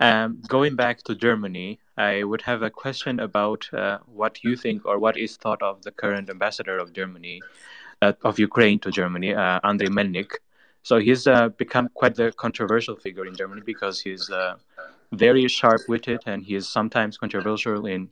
Um, 0.00 0.42
going 0.48 0.74
back 0.76 1.02
to 1.04 1.14
Germany, 1.14 1.78
I 1.96 2.24
would 2.24 2.42
have 2.42 2.62
a 2.62 2.70
question 2.70 3.20
about 3.20 3.72
uh, 3.72 3.98
what 4.06 4.42
you 4.42 4.56
think 4.56 4.84
or 4.84 4.98
what 4.98 5.16
is 5.16 5.36
thought 5.36 5.62
of 5.62 5.82
the 5.82 5.92
current 5.92 6.28
ambassador 6.30 6.78
of 6.78 6.92
Germany, 6.92 7.40
uh, 8.00 8.12
of 8.24 8.38
Ukraine 8.38 8.78
to 8.80 8.90
Germany, 8.90 9.34
uh, 9.34 9.60
Andrei 9.62 9.88
Melnyk. 9.88 10.32
So 10.82 10.98
he's 10.98 11.26
uh, 11.26 11.50
become 11.50 11.88
quite 11.94 12.16
the 12.16 12.32
controversial 12.32 12.96
figure 12.96 13.26
in 13.26 13.36
Germany 13.36 13.62
because 13.64 14.00
he's 14.00 14.28
uh, 14.30 14.56
very 15.12 15.46
sharp-witted 15.46 16.22
and 16.26 16.42
he 16.42 16.56
is 16.56 16.68
sometimes 16.68 17.16
controversial 17.16 17.86
in 17.86 18.08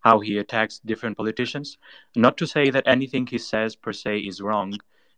how 0.00 0.20
he 0.20 0.38
attacks 0.38 0.78
different 0.78 1.16
politicians. 1.16 1.76
Not 2.16 2.36
to 2.38 2.46
say 2.46 2.70
that 2.70 2.84
anything 2.86 3.26
he 3.26 3.38
says 3.38 3.76
per 3.76 3.92
se 3.92 4.20
is 4.20 4.40
wrong, 4.40 4.74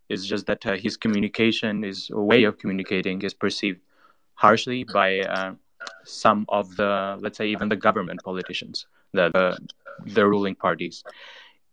it's 0.08 0.24
just 0.24 0.46
that 0.46 0.64
uh, 0.66 0.76
his 0.76 0.96
communication, 0.96 1.82
his 1.82 2.10
way 2.10 2.44
of 2.44 2.58
communicating, 2.58 3.22
is 3.22 3.34
perceived 3.34 3.80
harshly 4.34 4.84
by 4.84 5.20
some 6.04 6.44
of 6.48 6.74
the, 6.76 7.16
let's 7.20 7.38
say, 7.38 7.46
even 7.48 7.68
the 7.68 7.76
government 7.76 8.20
politicians, 8.24 8.86
the, 9.12 9.30
the, 9.32 9.58
the 10.12 10.26
ruling 10.26 10.54
parties. 10.54 11.04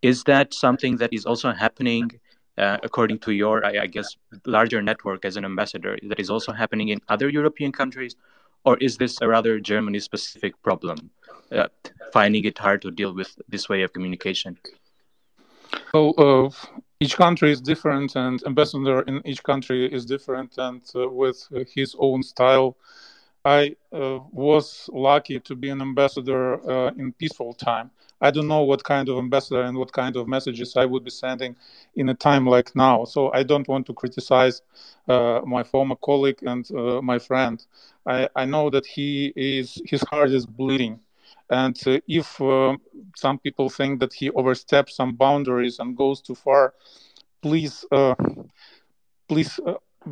Is 0.01 0.24
that 0.24 0.53
something 0.53 0.97
that 0.97 1.14
is 1.14 1.26
also 1.26 1.51
happening, 1.51 2.11
uh, 2.57 2.78
according 2.84 3.20
to 3.20 3.32
your, 3.32 3.66
I, 3.66 3.84
I, 3.84 3.88
guess, 3.88 4.16
larger 4.45 4.82
network 4.82 5.26
as 5.26 5.38
an 5.38 5.45
ambassador, 5.45 5.97
that 6.03 6.20
is 6.20 6.30
also 6.30 6.51
happening 6.51 6.89
in 6.89 6.99
other 7.09 7.30
European 7.30 7.72
countries? 7.72 8.16
Or 8.66 8.78
is 8.78 8.97
this 8.97 9.20
a 9.22 9.28
rather 9.28 9.59
Germany 9.59 9.99
specific 9.99 10.61
problem, 10.61 11.09
uh, 11.51 11.68
finding 12.14 12.45
it 12.45 12.57
hard 12.57 12.82
to 12.84 12.91
deal 12.91 13.14
with 13.14 13.38
this 13.49 13.68
way 13.68 13.82
of 13.84 13.91
communication? 13.91 14.57
Well, 15.93 16.14
uh, 16.18 16.49
each 16.99 17.18
country 17.18 17.51
is 17.51 17.61
different, 17.61 18.16
and 18.16 18.41
ambassador 18.45 19.01
in 19.01 19.22
each 19.26 19.43
country 19.43 19.91
is 19.91 20.05
different, 20.05 20.57
and 20.57 20.82
uh, 20.95 21.09
with 21.09 21.47
his 21.76 21.95
own 21.99 22.24
style 22.24 22.78
I 23.46 23.76
uh, 23.91 24.20
was 24.32 24.89
lucky 24.94 25.39
to 25.41 25.56
be 25.56 25.70
an 25.70 25.82
ambassador 25.82 26.54
uh, 26.70 26.91
in 26.98 27.12
peaceful 27.12 27.54
time. 27.54 27.91
I 28.22 28.32
don't 28.32 28.48
know 28.48 28.64
what 28.64 28.86
kind 28.86 29.10
of 29.10 29.18
ambassador 29.18 29.64
and 29.64 29.78
what 29.78 29.91
kind 29.91 30.16
of 30.16 30.30
messages 30.30 30.78
I 30.78 30.86
would 30.86 31.04
be 31.04 31.10
sending 31.10 31.58
in 31.96 32.08
a 32.08 32.14
time 32.14 32.48
like 32.48 32.74
now. 32.74 33.04
So 33.04 33.34
I 33.34 33.44
don't 33.44 33.68
want 33.68 33.86
to 33.88 33.94
criticize 33.94 34.62
uh, 35.10 35.41
my 35.46 35.62
former 35.62 35.98
colleague 35.98 36.41
and 36.44 36.66
uh, 36.72 37.02
my 37.02 37.20
friend. 37.20 37.62
I, 38.06 38.30
I, 38.34 38.46
know 38.46 38.70
that 38.70 38.86
he 38.86 39.34
is 39.36 39.82
his 39.86 40.02
heart 40.04 40.30
is 40.30 40.46
bleeding, 40.46 41.00
and 41.50 41.78
uh, 41.86 42.00
if 42.08 42.39
uh, 42.41 42.78
some 43.16 43.39
people 43.39 43.70
think 43.70 44.00
that 44.00 44.14
he 44.14 44.30
oversteps 44.30 44.96
some 44.96 45.16
boundaries 45.16 45.80
and 45.80 45.98
goes 45.98 46.22
too 46.22 46.36
far, 46.36 46.74
please, 47.41 47.86
please 49.28 49.60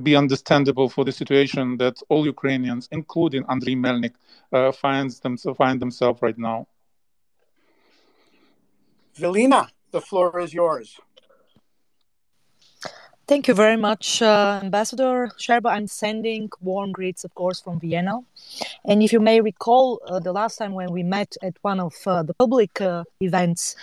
be 0.04 0.16
understandable 0.16 0.90
for 0.90 1.04
the 1.04 1.12
situation 1.12 1.78
that 1.78 2.02
all 2.10 2.26
Ukrainians, 2.26 2.88
including 2.92 3.44
Andriy 3.44 3.76
Melnyk, 3.76 4.14
uh, 4.54 4.72
finds 4.72 5.20
them, 5.20 5.38
find 5.38 5.82
themselves 5.82 6.22
right 6.22 6.38
now. 6.38 6.68
Velina, 9.18 9.68
the 9.92 10.02
floor 10.02 10.40
is 10.40 10.54
yours. 10.54 11.00
Thank 13.28 13.48
you 13.48 13.54
very 13.54 13.78
much, 13.78 14.22
uh, 14.22 14.60
Ambassador 14.62 15.32
Scherba. 15.38 15.70
I'm 15.72 15.88
sending 15.88 16.50
warm 16.60 16.92
greets, 16.92 17.24
of 17.24 17.34
course, 17.34 17.62
from 17.62 17.80
Vienna. 17.80 18.20
And 18.84 19.02
if 19.02 19.14
you 19.14 19.22
may 19.22 19.40
recall, 19.40 20.02
uh, 20.06 20.20
the 20.20 20.34
last 20.34 20.58
time 20.58 20.74
when 20.74 20.92
we 20.92 21.04
met 21.04 21.38
at 21.42 21.54
one 21.62 21.80
of 21.80 21.96
uh, 22.06 22.24
the 22.24 22.34
public 22.34 22.82
uh, 22.82 23.04
events 23.22 23.76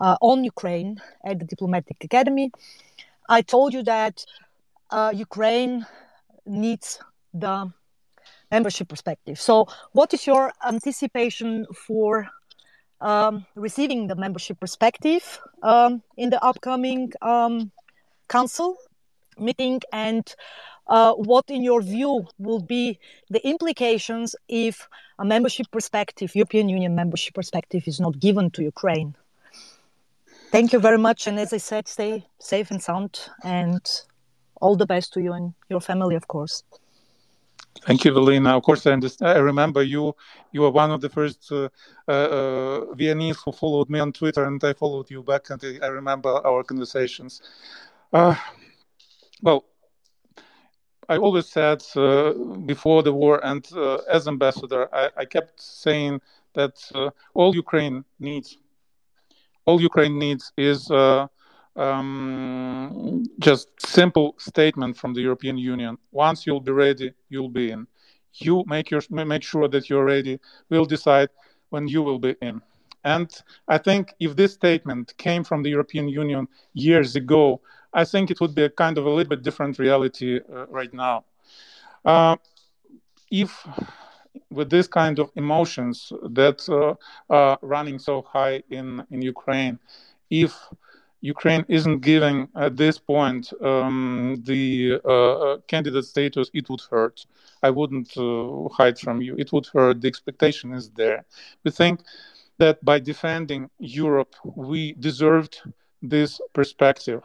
uh, 0.00 0.16
on 0.22 0.44
Ukraine 0.44 1.00
at 1.24 1.38
the 1.38 1.44
Diplomatic 1.44 2.02
Academy, 2.04 2.50
I 3.28 3.42
told 3.42 3.74
you 3.74 3.82
that 3.82 4.24
uh, 4.90 5.12
Ukraine 5.14 5.86
needs 6.46 6.98
the 7.34 7.72
membership 8.50 8.88
perspective. 8.88 9.40
So, 9.40 9.66
what 9.92 10.14
is 10.14 10.26
your 10.26 10.52
anticipation 10.64 11.66
for 11.86 12.28
um, 13.00 13.44
receiving 13.54 14.06
the 14.06 14.16
membership 14.16 14.60
perspective 14.60 15.38
um, 15.62 16.02
in 16.16 16.30
the 16.30 16.42
upcoming 16.42 17.12
um, 17.22 17.72
council 18.28 18.76
meeting? 19.38 19.80
And 19.92 20.24
uh, 20.86 21.14
what, 21.14 21.44
in 21.48 21.62
your 21.62 21.82
view, 21.82 22.26
will 22.38 22.60
be 22.60 22.98
the 23.28 23.46
implications 23.46 24.36
if 24.48 24.88
a 25.18 25.24
membership 25.24 25.66
perspective, 25.70 26.34
European 26.34 26.68
Union 26.68 26.94
membership 26.94 27.34
perspective, 27.34 27.82
is 27.86 27.98
not 28.00 28.18
given 28.20 28.50
to 28.52 28.62
Ukraine? 28.62 29.14
Thank 30.52 30.72
you 30.72 30.78
very 30.78 30.98
much. 30.98 31.26
And 31.26 31.40
as 31.40 31.52
I 31.52 31.58
said, 31.58 31.88
stay 31.88 32.24
safe 32.38 32.70
and 32.70 32.80
sound 32.80 33.28
and 33.42 33.82
all 34.60 34.76
the 34.76 34.86
best 34.86 35.12
to 35.14 35.20
you 35.20 35.32
and 35.32 35.54
your 35.68 35.80
family, 35.80 36.14
of 36.14 36.26
course. 36.28 36.64
Thank 37.82 38.04
you, 38.04 38.12
Velina. 38.12 38.56
Of 38.56 38.62
course, 38.62 38.86
I 38.86 38.92
understand. 38.92 39.38
I 39.38 39.40
remember 39.40 39.82
you. 39.82 40.14
You 40.52 40.62
were 40.62 40.70
one 40.70 40.90
of 40.90 41.00
the 41.00 41.08
first 41.08 41.50
uh, 41.52 41.68
uh, 42.08 42.10
uh, 42.10 42.94
Viennese 42.94 43.38
who 43.44 43.52
followed 43.52 43.90
me 43.90 43.98
on 43.98 44.12
Twitter, 44.12 44.44
and 44.44 44.62
I 44.64 44.72
followed 44.72 45.10
you 45.10 45.22
back, 45.22 45.50
and 45.50 45.62
I 45.82 45.86
remember 45.88 46.30
our 46.46 46.62
conversations. 46.64 47.42
Uh, 48.12 48.34
well, 49.42 49.64
I 51.08 51.18
always 51.18 51.46
said 51.46 51.84
uh, 51.94 52.32
before 52.64 53.02
the 53.02 53.12
war 53.12 53.44
and 53.44 53.64
uh, 53.72 53.98
as 54.10 54.26
ambassador, 54.26 54.88
I, 54.92 55.10
I, 55.18 55.24
kept 55.24 55.60
saying 55.60 56.20
that 56.54 56.74
all 57.34 57.54
Ukraine 57.54 58.04
needs, 58.18 58.58
all 59.66 59.80
Ukraine 59.80 60.18
needs 60.18 60.52
is 60.56 60.90
um, 61.76 63.24
just 63.38 63.68
simple 63.78 64.34
statement 64.38 64.96
from 64.96 65.14
the 65.14 65.20
European 65.20 65.58
Union. 65.58 65.98
Once 66.12 66.46
you'll 66.46 66.60
be 66.60 66.72
ready, 66.72 67.12
you'll 67.28 67.48
be 67.48 67.70
in. 67.70 67.86
You 68.34 68.64
make 68.66 68.90
your 68.90 69.02
make 69.10 69.42
sure 69.42 69.68
that 69.68 69.88
you're 69.88 70.04
ready. 70.04 70.38
We'll 70.68 70.84
decide 70.84 71.30
when 71.70 71.88
you 71.88 72.02
will 72.02 72.18
be 72.18 72.34
in. 72.42 72.60
And 73.04 73.30
I 73.68 73.78
think 73.78 74.14
if 74.18 74.34
this 74.36 74.54
statement 74.54 75.16
came 75.16 75.44
from 75.44 75.62
the 75.62 75.70
European 75.70 76.08
Union 76.08 76.48
years 76.74 77.14
ago, 77.16 77.60
I 77.94 78.04
think 78.04 78.30
it 78.30 78.40
would 78.40 78.54
be 78.54 78.64
a 78.64 78.70
kind 78.70 78.98
of 78.98 79.06
a 79.06 79.10
little 79.10 79.30
bit 79.30 79.42
different 79.42 79.78
reality 79.78 80.40
uh, 80.40 80.66
right 80.66 80.92
now. 80.92 81.24
Uh, 82.04 82.36
if 83.30 83.66
with 84.50 84.70
this 84.70 84.86
kind 84.86 85.18
of 85.18 85.30
emotions 85.36 86.12
that 86.30 86.68
uh, 86.68 86.94
are 87.32 87.58
running 87.62 87.98
so 87.98 88.22
high 88.22 88.62
in, 88.70 89.04
in 89.10 89.22
Ukraine, 89.22 89.78
if 90.30 90.52
Ukraine 91.20 91.64
isn't 91.68 92.00
giving 92.00 92.48
at 92.56 92.76
this 92.76 92.98
point 92.98 93.52
um, 93.62 94.42
the 94.44 95.00
uh, 95.04 95.08
uh, 95.08 95.56
candidate 95.66 96.04
status, 96.04 96.50
it 96.52 96.68
would 96.68 96.82
hurt. 96.90 97.26
I 97.62 97.70
wouldn't 97.70 98.16
uh, 98.16 98.68
hide 98.68 98.98
from 98.98 99.20
you. 99.20 99.34
It 99.38 99.52
would 99.52 99.66
hurt. 99.66 100.00
The 100.00 100.08
expectation 100.08 100.72
is 100.72 100.90
there. 100.90 101.24
We 101.64 101.70
think 101.70 102.00
that 102.58 102.84
by 102.84 102.98
defending 103.00 103.70
Europe, 103.78 104.34
we 104.44 104.92
deserved 104.94 105.62
this 106.02 106.40
perspective. 106.52 107.22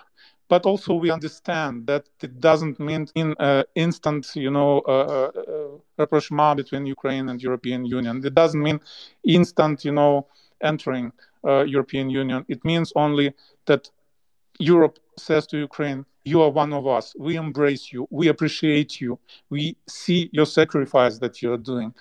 But 0.48 0.66
also, 0.66 0.96
we 0.96 1.12
understand 1.12 1.88
that 1.88 2.10
it 2.22 2.42
doesn't 2.42 2.78
mean 2.78 3.08
in 3.16 3.36
uh, 3.40 3.64
instant, 3.76 4.28
you 4.36 4.52
know, 4.52 4.80
uh, 4.86 5.32
uh, 5.34 5.68
rapprochement 5.98 6.58
between 6.58 6.86
Ukraine 6.86 7.30
and 7.30 7.42
European 7.42 7.86
Union. 7.86 8.22
It 8.26 8.36
doesn't 8.36 8.62
mean 8.62 8.82
instant, 9.24 9.86
you 9.86 9.94
know, 9.94 10.28
entering 10.62 11.14
uh, 11.46 11.64
European 11.64 12.10
Union. 12.10 12.46
It 12.48 12.64
means 12.64 12.92
only 12.96 13.34
that 13.66 13.90
Europe 14.60 15.00
says 15.18 15.48
to 15.48 15.58
Ukraine, 15.58 16.06
"You 16.24 16.42
are 16.42 16.50
one 16.50 16.74
of 16.74 16.86
us. 16.88 17.16
We 17.18 17.36
embrace 17.36 17.92
you. 17.94 18.08
We 18.10 18.28
appreciate 18.28 19.02
you. 19.02 19.20
We 19.50 19.76
see 19.88 20.30
your 20.32 20.46
sacrifice 20.46 21.20
that 21.20 21.42
you 21.42 21.54
are 21.54 21.58
doing." 21.58 21.94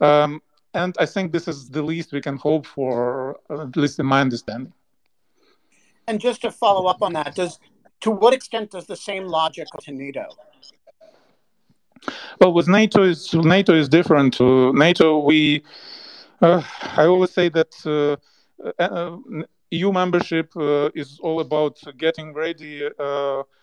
Um, 0.00 0.42
and 0.74 0.94
I 0.98 1.06
think 1.06 1.32
this 1.32 1.48
is 1.48 1.70
the 1.70 1.82
least 1.82 2.12
we 2.12 2.20
can 2.20 2.36
hope 2.36 2.66
for, 2.66 3.40
at 3.50 3.76
least 3.76 3.98
in 3.98 4.06
my 4.06 4.20
understanding. 4.20 4.74
And 6.06 6.20
just 6.20 6.42
to 6.42 6.50
follow 6.50 6.86
up 6.86 7.00
on 7.02 7.14
that, 7.14 7.34
does 7.34 7.58
to 8.02 8.10
what 8.10 8.34
extent 8.34 8.70
does 8.70 8.86
the 8.86 8.96
same 8.96 9.26
logic 9.26 9.66
to 9.80 9.92
NATO? 9.92 10.26
Well, 12.40 12.52
with 12.52 12.68
NATO 12.68 13.02
is 13.02 13.32
NATO 13.34 13.74
is 13.74 13.88
different. 13.88 14.34
To 14.34 14.72
NATO, 14.74 15.18
we 15.18 15.62
uh, 16.40 16.62
I 16.96 17.06
always 17.06 17.32
say 17.32 17.48
that 17.48 17.72
uh, 17.86 17.90
uh, 17.92 18.16
EU 19.70 19.92
membership 19.92 20.52
is 20.94 21.18
all 21.22 21.40
about 21.40 21.78
getting 21.98 22.32
ready 22.32 22.88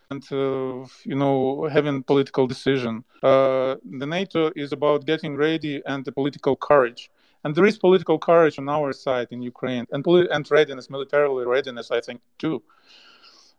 and 0.09 0.23
you 0.31 1.15
know 1.15 1.67
having 1.71 2.03
political 2.03 2.47
decision. 2.47 3.03
the 3.21 4.05
NATO 4.07 4.51
is 4.55 4.71
about 4.71 5.05
getting 5.05 5.35
ready 5.35 5.81
and 5.85 6.05
the 6.05 6.11
political 6.11 6.55
courage. 6.55 7.09
And 7.45 7.53
there 7.53 7.65
is 7.65 7.77
political 7.77 8.17
courage 8.17 8.57
on 8.57 8.69
our 8.69 8.93
side 8.93 9.27
in 9.31 9.41
Ukraine, 9.41 9.85
and, 9.91 10.05
and 10.07 10.49
readiness, 10.49 10.89
militarily 10.89 11.45
readiness, 11.45 11.91
I 11.91 11.99
think, 11.99 12.21
too 12.37 12.63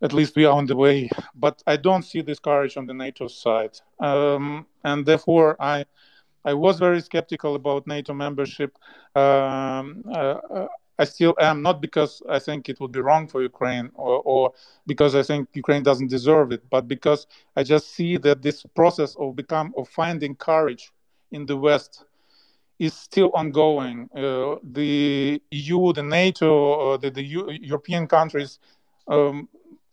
at 0.02 0.12
least 0.12 0.36
we 0.36 0.44
are 0.44 0.52
on 0.52 0.66
the 0.66 0.76
way. 0.76 1.08
But 1.34 1.62
I 1.66 1.76
don't 1.76 2.02
see 2.02 2.20
this 2.20 2.38
courage 2.38 2.76
on 2.76 2.86
the 2.86 2.94
NATO 2.94 3.26
side, 3.28 3.78
um, 4.00 4.66
and 4.84 5.04
therefore 5.06 5.56
I 5.60 5.84
I 6.44 6.54
was 6.54 6.78
very 6.78 7.00
skeptical 7.00 7.54
about 7.54 7.86
NATO 7.86 8.12
membership. 8.12 8.76
Um, 9.14 10.04
uh, 10.12 10.38
uh, 10.58 10.68
I 10.98 11.04
still 11.04 11.34
am, 11.40 11.62
not 11.62 11.80
because 11.80 12.22
I 12.28 12.38
think 12.38 12.68
it 12.68 12.78
would 12.80 12.92
be 12.92 13.00
wrong 13.00 13.26
for 13.26 13.42
Ukraine 13.42 13.90
or, 13.94 14.22
or, 14.24 14.52
because 14.86 15.14
I 15.14 15.22
think 15.22 15.48
Ukraine 15.54 15.82
doesn't 15.82 16.08
deserve 16.08 16.52
it, 16.52 16.62
but 16.70 16.86
because 16.86 17.26
I 17.56 17.64
just 17.64 17.94
see 17.94 18.16
that 18.18 18.42
this 18.42 18.64
process 18.74 19.16
of 19.16 19.34
become 19.34 19.74
of 19.76 19.88
finding 19.88 20.36
courage 20.36 20.92
in 21.32 21.46
the 21.46 21.56
West 21.56 22.04
is 22.78 22.94
still 22.94 23.30
ongoing. 23.34 24.08
Uh, 24.14 24.56
the 24.62 25.40
EU, 25.50 25.92
the 25.92 26.02
NATO, 26.02 26.92
uh, 26.92 26.96
the, 26.96 27.10
the 27.10 27.22
U- 27.22 27.50
European 27.50 28.06
countries 28.06 28.58
um, 29.08 29.48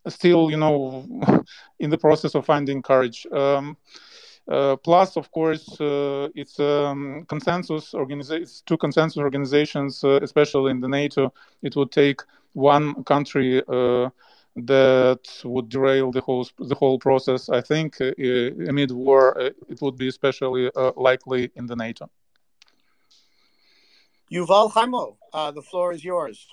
still, 0.08 0.50
you 0.50 0.58
know, 0.58 1.06
in 1.80 1.90
the 1.90 1.98
process 1.98 2.36
of 2.36 2.46
finding 2.46 2.82
courage. 2.82 3.26
Um, 3.32 3.78
uh, 4.48 4.76
plus, 4.76 5.18
of 5.18 5.32
course, 5.32 5.80
uh, 5.80 6.28
it's 6.36 6.60
um, 6.60 7.26
consensus 7.28 7.94
organizations, 7.94 8.64
two 8.66 8.78
consensus 8.78 9.18
organizations, 9.18 10.04
uh, 10.04 10.20
especially 10.22 10.72
in 10.72 10.82
the 10.82 10.88
NATO. 10.88 11.34
It 11.62 11.76
would 11.76 11.92
take 11.92 12.22
one 12.54 13.04
country 13.04 13.62
uh, 13.68 14.10
that 14.56 15.20
would 15.46 15.70
derail 15.70 16.12
the 16.12 16.22
whole 16.22 16.48
the 16.58 16.76
whole 16.76 17.00
process. 17.00 17.50
I 17.50 17.62
think 17.62 18.02
uh, 18.02 18.12
amid 18.68 18.92
war, 18.92 19.38
it 19.40 19.82
would 19.82 19.98
be 19.98 20.08
especially 20.08 20.70
likely 20.96 21.52
in 21.56 21.68
the 21.68 21.76
NATO. 21.76 22.10
Yuval 24.32 24.72
Chaimo, 24.72 25.18
the 25.54 25.62
floor 25.62 25.94
is 25.94 26.04
yours. 26.04 26.48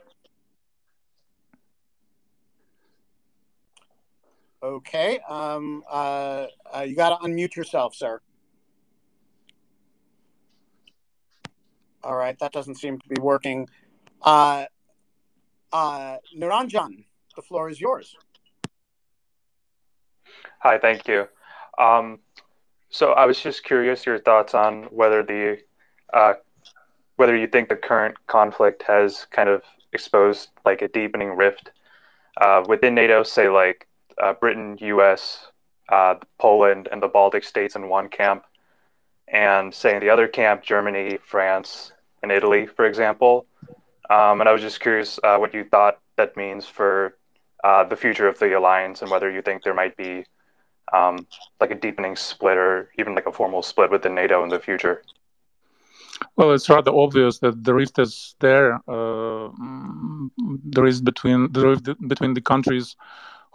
Okay. 4.62 5.20
Um, 5.28 5.82
uh, 5.90 6.46
uh, 6.74 6.80
you 6.80 6.96
got 6.96 7.10
to 7.10 7.26
unmute 7.26 7.56
yourself, 7.56 7.94
sir. 7.94 8.20
All 12.04 12.16
right. 12.16 12.38
That 12.38 12.52
doesn't 12.52 12.76
seem 12.76 12.98
to 12.98 13.08
be 13.08 13.20
working. 13.20 13.68
Uh, 14.22 14.66
uh, 15.72 16.18
Niranjan, 16.36 17.04
the 17.36 17.42
floor 17.42 17.68
is 17.70 17.80
yours. 17.80 18.16
Hi. 20.60 20.78
Thank 20.78 21.08
you. 21.08 21.28
Um, 21.78 22.20
So 22.90 23.12
I 23.12 23.26
was 23.26 23.40
just 23.40 23.64
curious 23.64 24.06
your 24.06 24.18
thoughts 24.18 24.54
on 24.54 24.84
whether 24.84 25.22
the 25.22 25.58
uh, 26.14 26.34
whether 27.16 27.36
you 27.36 27.46
think 27.48 27.68
the 27.68 27.76
current 27.76 28.16
conflict 28.28 28.82
has 28.84 29.26
kind 29.30 29.48
of 29.50 29.62
exposed 29.92 30.50
like 30.64 30.82
a 30.82 30.88
deepening 30.88 31.36
rift 31.36 31.72
uh, 32.40 32.64
within 32.68 32.94
NATO, 32.94 33.24
say 33.24 33.48
like 33.50 33.87
uh, 34.22 34.32
Britain, 34.34 34.76
U.S., 34.80 35.48
uh, 35.88 36.16
Poland, 36.38 36.88
and 36.90 37.02
the 37.02 37.08
Baltic 37.08 37.44
states 37.44 37.76
in 37.76 37.88
one 37.88 38.08
camp, 38.08 38.44
and 39.26 39.72
say 39.74 39.94
in 39.94 40.00
the 40.00 40.10
other 40.10 40.28
camp, 40.28 40.62
Germany, 40.62 41.18
France, 41.24 41.92
and 42.22 42.32
Italy, 42.32 42.66
for 42.66 42.84
example. 42.84 43.46
Um, 44.10 44.40
and 44.40 44.48
I 44.48 44.52
was 44.52 44.62
just 44.62 44.80
curious 44.80 45.18
uh, 45.22 45.36
what 45.36 45.54
you 45.54 45.64
thought 45.64 45.98
that 46.16 46.36
means 46.36 46.66
for 46.66 47.16
uh, 47.64 47.84
the 47.84 47.96
future 47.96 48.28
of 48.28 48.38
the 48.38 48.56
alliance 48.56 49.02
and 49.02 49.10
whether 49.10 49.30
you 49.30 49.42
think 49.42 49.62
there 49.62 49.74
might 49.74 49.96
be 49.96 50.24
um, 50.92 51.26
like 51.60 51.70
a 51.70 51.74
deepening 51.74 52.16
split 52.16 52.56
or 52.56 52.90
even 52.98 53.14
like 53.14 53.26
a 53.26 53.32
formal 53.32 53.62
split 53.62 53.90
within 53.90 54.14
NATO 54.14 54.42
in 54.42 54.48
the 54.48 54.58
future. 54.58 55.02
Well, 56.36 56.52
it's 56.52 56.68
rather 56.68 56.92
obvious 56.92 57.38
that 57.40 57.62
the 57.64 57.74
rift 57.74 57.98
is 57.98 58.34
there. 58.40 58.74
Uh, 58.88 59.50
mm, 59.50 60.30
between 61.04 61.52
the 61.52 61.68
rift 61.68 62.08
between 62.08 62.34
the 62.34 62.40
countries 62.40 62.96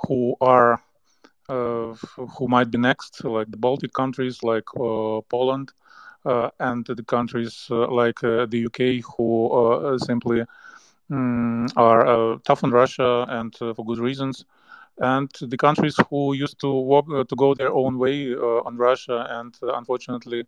who 0.07 0.35
are 0.41 0.81
uh, 1.49 1.93
who 2.37 2.47
might 2.47 2.71
be 2.71 2.77
next, 2.77 3.23
like 3.23 3.51
the 3.51 3.57
Baltic 3.57 3.93
countries, 3.93 4.43
like 4.43 4.63
uh, 4.75 5.21
Poland, 5.29 5.71
uh, 6.25 6.49
and 6.59 6.85
the 6.85 7.03
countries 7.03 7.67
like 7.69 8.19
the 8.21 8.47
UK, 8.65 9.01
who 9.17 9.97
simply 9.99 10.43
um, 11.11 11.67
are 11.75 12.37
tough 12.45 12.63
on 12.63 12.71
Russia 12.71 13.25
and 13.29 13.55
for 13.55 13.85
good 13.85 13.99
reasons 13.99 14.45
and 14.99 15.29
the 15.41 15.57
countries 15.57 15.95
who 16.09 16.33
used 16.33 16.59
to 16.59 16.71
walk 16.71 17.05
uh, 17.11 17.23
to 17.23 17.35
go 17.35 17.53
their 17.53 17.73
own 17.73 17.97
way 17.97 18.33
uh, 18.33 18.61
on 18.65 18.77
Russia, 18.77 19.25
and 19.29 19.57
uh, 19.63 19.73
unfortunately, 19.73 20.43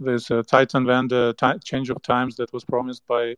this 0.00 0.30
tightened 0.48 0.86
when 0.86 1.08
the 1.08 1.34
t- 1.38 1.58
change 1.64 1.90
of 1.90 2.02
times 2.02 2.36
that 2.36 2.52
was 2.52 2.64
promised 2.64 3.06
by 3.06 3.34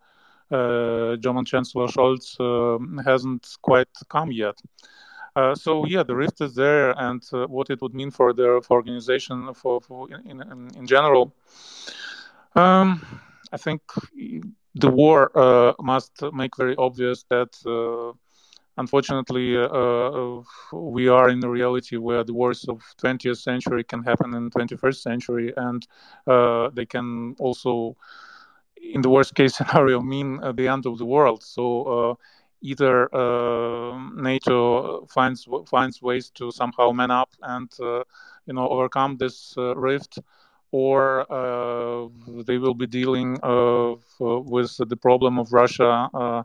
German 0.51 1.45
Chancellor 1.45 1.87
Scholz 1.89 2.39
um, 2.41 2.99
hasn't 3.05 3.57
quite 3.63 3.89
come 4.09 4.33
yet. 4.33 4.57
Uh, 5.37 5.55
so 5.55 5.85
yeah, 5.87 6.03
the 6.03 6.15
rift 6.15 6.41
is 6.41 6.55
there, 6.55 6.91
and 6.99 7.23
uh, 7.33 7.47
what 7.47 7.69
it 7.69 7.81
would 7.83 7.95
mean 7.95 8.11
for 8.11 8.33
the 8.33 8.61
for 8.67 8.79
organization 8.79 9.53
for, 9.53 9.81
for 9.83 10.09
in, 10.11 10.41
in, 10.41 10.71
in 10.77 10.87
general. 10.87 11.33
Um, 12.55 13.05
I 13.53 13.59
think 13.59 13.83
the 14.75 14.89
war 14.89 15.31
uh, 15.35 15.75
must 15.79 16.23
make 16.33 16.57
very 16.57 16.75
obvious 16.77 17.25
that 17.29 17.51
unfortunately, 18.79 19.57
uh, 19.57 19.67
uh, 19.67 20.43
we 20.73 21.09
are 21.09 21.29
in 21.29 21.43
a 21.45 21.49
reality 21.49 21.97
where 21.97 22.25
the 22.25 22.33
wars 22.33 22.65
of 22.69 22.83
20th 22.99 23.39
century 23.39 23.85
can 23.85 24.03
happen 24.03 24.35
in 24.35 24.51
21st 24.51 24.97
century, 24.97 25.53
and 25.57 25.87
uh, 26.27 26.71
they 26.71 26.87
can 26.87 27.35
also, 27.39 27.97
in 28.77 29.01
the 29.01 29.11
worst 29.11 29.35
case 29.35 29.55
scenario, 29.59 30.01
mean 30.01 30.41
the 30.55 30.69
end 30.69 30.87
of 30.87 30.99
the 30.99 31.07
world. 31.07 31.43
So 31.43 32.19
either 32.63 33.15
uh, 33.15 33.99
NATO 34.15 35.07
finds 35.07 35.49
finds 35.69 36.03
ways 36.03 36.31
to 36.35 36.51
somehow 36.51 36.93
man 36.93 37.11
up 37.11 37.31
and 37.43 37.71
uh, 37.81 38.03
you 38.47 38.55
know 38.55 38.69
overcome 38.69 39.17
this 39.17 39.55
uh, 39.57 39.77
rift, 39.77 40.19
or 40.71 41.27
they 42.47 42.59
will 42.59 42.75
be 42.75 42.87
dealing 42.87 43.33
with 44.19 44.77
the 44.77 44.99
problem 45.01 45.39
of 45.39 45.53
Russia 45.53 46.45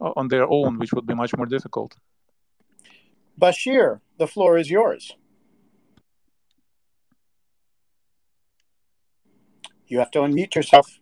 on 0.00 0.28
their 0.28 0.46
own, 0.48 0.78
which 0.78 0.92
would 0.92 1.06
be 1.06 1.14
much 1.14 1.36
more 1.36 1.46
difficult. 1.46 1.96
Bashir, 3.40 4.00
the 4.18 4.26
floor 4.26 4.58
is 4.58 4.70
yours. 4.70 5.16
You 9.86 9.98
have 9.98 10.10
to 10.12 10.20
unmute 10.20 10.54
yourself. 10.54 10.98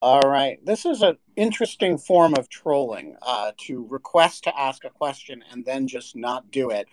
All 0.00 0.20
right. 0.20 0.58
This 0.64 0.84
is 0.84 1.00
an 1.00 1.16
interesting 1.36 1.98
form 1.98 2.34
of 2.34 2.48
trolling 2.48 3.16
uh, 3.22 3.52
to 3.58 3.86
request 3.88 4.44
to 4.44 4.58
ask 4.58 4.84
a 4.84 4.90
question 4.90 5.42
and 5.50 5.64
then 5.64 5.86
just 5.86 6.16
not 6.16 6.50
do 6.50 6.70
it. 6.70 6.88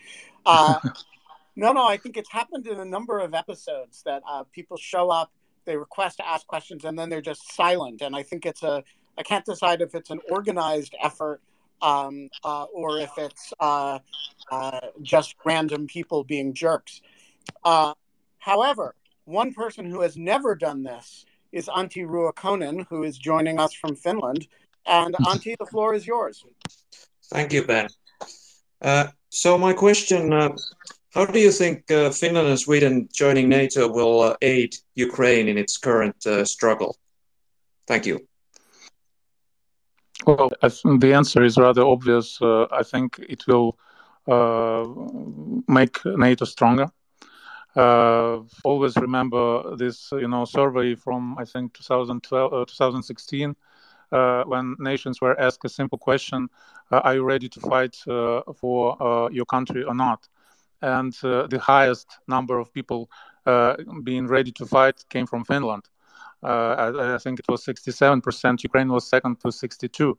Uh, 0.45 0.79
no, 1.55 1.71
no, 1.71 1.85
I 1.85 1.97
think 1.97 2.17
it's 2.17 2.31
happened 2.31 2.67
in 2.67 2.79
a 2.79 2.85
number 2.85 3.19
of 3.19 3.33
episodes 3.33 4.03
that 4.03 4.23
uh, 4.27 4.43
people 4.51 4.77
show 4.77 5.09
up, 5.09 5.31
they 5.65 5.75
request 5.77 6.17
to 6.17 6.27
ask 6.27 6.47
questions, 6.47 6.85
and 6.85 6.97
then 6.97 7.09
they're 7.09 7.21
just 7.21 7.53
silent. 7.53 8.01
And 8.01 8.15
I 8.15 8.23
think 8.23 8.45
it's 8.45 8.63
a 8.63 8.83
I 9.17 9.23
can't 9.23 9.45
decide 9.45 9.81
if 9.81 9.95
it's 9.95 10.11
an 10.11 10.21
organized 10.29 10.95
effort 11.03 11.41
um, 11.81 12.29
uh, 12.43 12.63
or 12.73 12.99
if 12.99 13.11
it's 13.17 13.53
uh, 13.59 13.99
uh, 14.49 14.79
just 15.01 15.35
random 15.45 15.87
people 15.87 16.23
being 16.23 16.53
jerks. 16.53 17.01
Uh, 17.63 17.93
however, 18.37 18.95
one 19.25 19.53
person 19.53 19.85
who 19.85 20.01
has 20.01 20.17
never 20.17 20.55
done 20.55 20.83
this 20.83 21.25
is 21.51 21.67
Antti 21.67 22.05
Ruokonen, 22.05 22.85
who 22.89 23.03
is 23.03 23.17
joining 23.17 23.59
us 23.59 23.73
from 23.73 23.95
Finland. 23.95 24.47
And 24.85 25.15
Antti, 25.15 25.55
the 25.57 25.65
floor 25.65 25.93
is 25.93 26.05
yours. 26.07 26.45
Thank 27.25 27.53
you, 27.53 27.65
Ben. 27.65 27.87
Uh, 28.81 29.07
so 29.29 29.57
my 29.57 29.73
question, 29.73 30.33
uh, 30.33 30.55
how 31.13 31.25
do 31.25 31.39
you 31.39 31.51
think 31.51 31.87
Finland 31.87 32.47
and 32.47 32.59
Sweden 32.59 33.09
joining 33.13 33.49
NATO 33.49 33.87
will 33.87 34.35
aid 34.41 34.75
Ukraine 34.95 35.47
in 35.47 35.57
its 35.57 35.77
current 35.77 36.15
struggle? 36.47 36.97
Thank 37.87 38.05
you. 38.05 38.27
Well, 40.25 40.51
the 40.61 41.13
answer 41.13 41.43
is 41.43 41.57
rather 41.57 41.83
obvious. 41.83 42.39
Uh, 42.41 42.65
I 42.71 42.83
think 42.83 43.19
it 43.27 43.47
will 43.47 43.77
uh, 44.27 44.85
make 45.67 46.05
NATO 46.05 46.45
stronger. 46.45 46.91
Uh, 47.79 48.41
always 48.65 48.97
remember 48.97 49.73
this, 49.77 50.11
you 50.11 50.27
know, 50.27 50.43
survey 50.43 50.95
from 50.95 51.37
I 51.37 51.45
think 51.45 51.73
2012, 51.75 52.53
uh, 52.53 52.65
2016, 52.65 53.55
uh, 54.11 54.43
when 54.43 54.75
nations 54.79 55.21
were 55.21 55.39
asked 55.39 55.63
a 55.63 55.69
simple 55.69 55.97
question: 55.97 56.49
uh, 56.91 56.99
"Are 57.05 57.15
you 57.15 57.23
ready 57.23 57.47
to 57.47 57.59
fight 57.61 57.95
for 58.59 59.29
your 59.31 59.45
country 59.45 59.83
or 59.85 59.95
not?" 59.95 60.27
And 60.81 61.13
the 61.13 61.61
highest 61.61 62.07
number 62.27 62.59
of 62.59 62.73
people 62.73 63.09
being 64.03 64.27
ready 64.27 64.51
to 64.51 64.65
fight 64.65 65.05
came 65.09 65.25
from 65.25 65.45
Finland. 65.45 65.83
Uh, 66.43 66.75
I, 66.83 67.15
I, 67.15 67.17
think 67.17 67.39
it 67.39 67.45
was 67.49 67.65
67%. 67.65 68.63
Ukraine 68.63 68.89
was 68.89 69.07
second 69.07 69.39
to 69.41 69.51
62, 69.51 70.17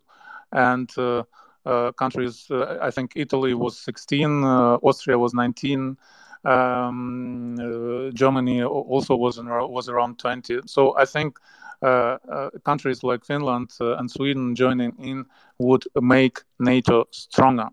and 0.53 0.91
uh, 0.99 1.25
uh, 1.67 1.93
countries. 1.93 2.47
I 2.81 2.91
think 2.91 3.13
Italy 3.17 3.53
was 3.55 3.79
16, 3.79 4.45
Austria 4.83 5.19
was 5.19 5.35
19. 5.35 5.97
Um, 6.45 7.57
uh, 7.59 8.11
Germany 8.13 8.63
also 8.63 9.15
was 9.17 9.39
in, 9.39 9.47
was 9.49 9.89
around 9.89 10.19
20. 10.19 10.61
So 10.67 10.97
I 10.97 11.05
think 11.05 11.39
uh, 11.83 12.19
uh, 12.31 12.51
countries 12.65 13.03
like 13.03 13.25
Finland 13.25 13.71
and 13.81 14.11
Sweden 14.11 14.55
joining 14.55 14.93
in 14.99 15.25
would 15.59 15.85
make 16.01 16.41
NATO 16.59 17.07
stronger. 17.11 17.69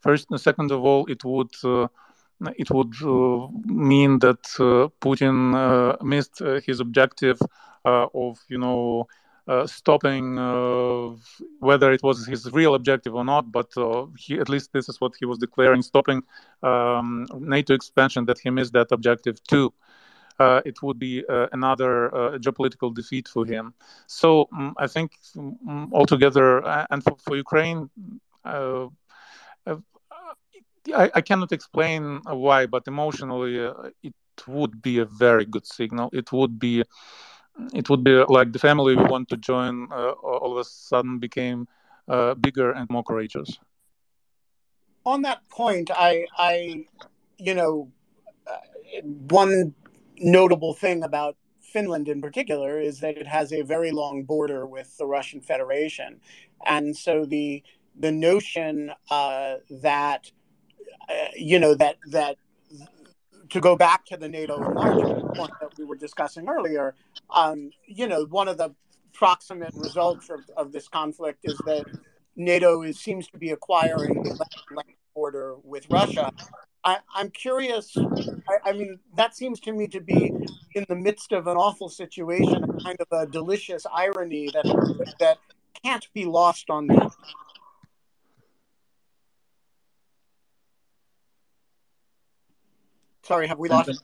First, 0.00 0.26
and 0.30 0.40
second 0.40 0.72
of 0.72 0.84
all, 0.84 1.06
it 1.06 1.24
would 1.24 1.54
it 2.56 2.70
would 2.70 2.92
mean 3.66 4.18
that 4.18 4.42
Putin 5.00 6.02
missed 6.02 6.42
his 6.66 6.80
objective 6.80 7.38
uh, 7.84 8.06
of 8.14 8.38
you 8.48 8.58
know 8.58 9.06
uh, 9.48 9.66
stopping 9.66 10.38
uh, 10.38 11.10
whether 11.58 11.92
it 11.92 12.02
was 12.02 12.26
his 12.26 12.50
real 12.52 12.74
objective 12.76 13.14
or 13.14 13.24
not, 13.24 13.50
but 13.50 13.76
uh, 13.76 14.06
he, 14.16 14.38
at 14.38 14.48
least 14.48 14.72
this 14.72 14.88
is 14.88 15.00
what 15.00 15.12
he 15.18 15.24
was 15.26 15.38
declaring 15.38 15.82
stopping 15.82 16.22
um, 16.62 17.26
NATO 17.38 17.74
expansion, 17.74 18.24
that 18.26 18.38
he 18.38 18.50
missed 18.50 18.72
that 18.72 18.92
objective 18.92 19.42
too. 19.44 19.72
Uh, 20.38 20.60
it 20.64 20.80
would 20.82 20.98
be 20.98 21.24
uh, 21.28 21.48
another 21.52 22.10
geopolitical 22.38 22.94
defeat 22.94 23.28
for 23.28 23.44
him. 23.44 23.74
So 24.06 24.48
um, 24.52 24.74
I 24.78 24.86
think 24.86 25.18
um, 25.36 25.90
altogether, 25.92 26.64
and 26.90 27.02
for, 27.02 27.16
for 27.18 27.36
Ukraine, 27.36 27.90
I, 28.44 28.88
I, 31.14 31.20
cannot 31.20 31.52
explain 31.52 32.20
why, 32.26 32.66
but 32.66 32.88
emotionally, 32.88 33.56
it 34.02 34.14
would 34.46 34.82
be 34.82 34.98
a 34.98 35.04
very 35.04 35.44
good 35.44 35.66
signal. 35.66 36.10
It 36.12 36.32
would 36.32 36.58
be 36.58 36.82
it 37.74 37.88
would 37.90 38.04
be 38.04 38.24
like 38.28 38.52
the 38.52 38.58
family 38.58 38.96
we 38.96 39.04
want 39.04 39.28
to 39.28 39.36
join 39.36 39.88
uh, 39.92 40.10
all 40.10 40.52
of 40.52 40.58
a 40.58 40.64
sudden 40.64 41.18
became 41.18 41.68
uh, 42.08 42.34
bigger 42.34 42.72
and 42.72 42.88
more 42.90 43.02
courageous. 43.02 43.58
On 45.04 45.22
that 45.22 45.48
point, 45.48 45.90
I, 45.90 46.26
I, 46.38 46.86
you 47.38 47.54
know, 47.54 47.90
uh, 48.46 49.02
one 49.02 49.74
notable 50.18 50.74
thing 50.74 51.02
about 51.02 51.36
Finland 51.60 52.08
in 52.08 52.20
particular 52.20 52.78
is 52.78 53.00
that 53.00 53.16
it 53.16 53.26
has 53.26 53.52
a 53.52 53.62
very 53.62 53.90
long 53.90 54.22
border 54.24 54.66
with 54.66 54.96
the 54.98 55.06
Russian 55.06 55.40
Federation, 55.40 56.20
and 56.64 56.96
so 56.96 57.24
the 57.24 57.62
the 57.98 58.12
notion 58.12 58.92
uh, 59.10 59.56
that 59.70 60.30
uh, 61.08 61.28
you 61.34 61.58
know 61.58 61.74
that 61.74 61.96
that 62.10 62.36
to 63.50 63.60
go 63.60 63.76
back 63.76 64.04
to 64.06 64.16
the 64.16 64.28
NATO 64.28 64.58
point 65.34 65.52
that 65.60 65.70
we 65.78 65.84
were 65.84 65.96
discussing 65.96 66.48
earlier, 66.48 66.94
um, 67.34 67.70
you 67.86 68.06
know, 68.06 68.24
one 68.24 68.48
of 68.48 68.58
the 68.58 68.74
proximate 69.12 69.74
results 69.74 70.30
of, 70.30 70.40
of 70.56 70.72
this 70.72 70.88
conflict 70.88 71.40
is 71.44 71.58
that 71.66 71.84
NATO 72.36 72.82
is, 72.82 72.98
seems 72.98 73.28
to 73.28 73.38
be 73.38 73.50
acquiring 73.50 74.22
the 74.22 74.84
border 75.14 75.56
with 75.62 75.86
Russia. 75.90 76.32
I, 76.84 76.98
am 77.16 77.30
curious. 77.30 77.96
I, 77.96 78.70
I, 78.70 78.72
mean, 78.72 78.98
that 79.16 79.36
seems 79.36 79.60
to 79.60 79.72
me 79.72 79.86
to 79.88 80.00
be 80.00 80.32
in 80.74 80.84
the 80.88 80.96
midst 80.96 81.32
of 81.32 81.46
an 81.46 81.56
awful 81.56 81.88
situation, 81.88 82.78
kind 82.82 82.98
of 82.98 83.06
a 83.12 83.26
delicious 83.26 83.86
irony 83.92 84.48
that 84.52 85.14
that 85.20 85.38
can't 85.84 86.08
be 86.12 86.24
lost 86.24 86.70
on 86.70 86.88
me. 86.88 86.98
Sorry, 93.22 93.46
have 93.46 93.58
we 93.58 93.68
lost? 93.68 94.02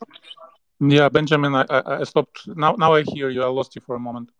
Yeah, 0.81 1.09
Benjamin, 1.09 1.55
I, 1.55 1.65
I 1.69 2.05
stopped. 2.05 2.47
Now, 2.47 2.73
now 2.73 2.95
I 2.95 3.03
hear 3.03 3.31
you. 3.31 3.43
I 3.43 3.49
lost 3.49 3.75
you 3.75 3.83
for 3.83 3.97
a 3.97 3.99
moment. 3.99 4.31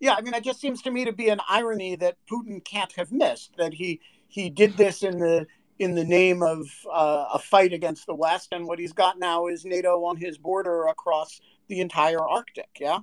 Yeah, 0.00 0.14
I 0.14 0.20
mean, 0.20 0.34
it 0.34 0.42
just 0.42 0.60
seems 0.60 0.82
to 0.82 0.90
me 0.90 1.04
to 1.04 1.12
be 1.12 1.28
an 1.28 1.40
irony 1.48 1.96
that 1.96 2.16
Putin 2.30 2.64
can't 2.64 2.92
have 2.92 3.12
missed 3.12 3.56
that 3.56 3.74
he 3.74 4.00
he 4.28 4.50
did 4.50 4.76
this 4.76 5.02
in 5.02 5.18
the 5.18 5.46
in 5.78 5.94
the 5.94 6.04
name 6.04 6.42
of 6.42 6.66
uh, 6.92 7.26
a 7.34 7.38
fight 7.38 7.72
against 7.72 8.06
the 8.06 8.14
West, 8.14 8.48
and 8.52 8.66
what 8.66 8.78
he's 8.78 8.92
got 8.92 9.18
now 9.18 9.46
is 9.46 9.64
NATO 9.64 10.04
on 10.04 10.16
his 10.16 10.38
border 10.38 10.86
across 10.86 11.40
the 11.68 11.80
entire 11.80 12.20
Arctic. 12.20 12.78
Yeah. 12.80 12.98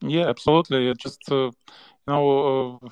Yeah, 0.00 0.28
absolutely. 0.28 0.88
It 0.88 0.98
just 0.98 1.20
uh, 1.30 1.34
you 1.34 1.52
know. 2.06 2.80
Uh, 2.82 2.88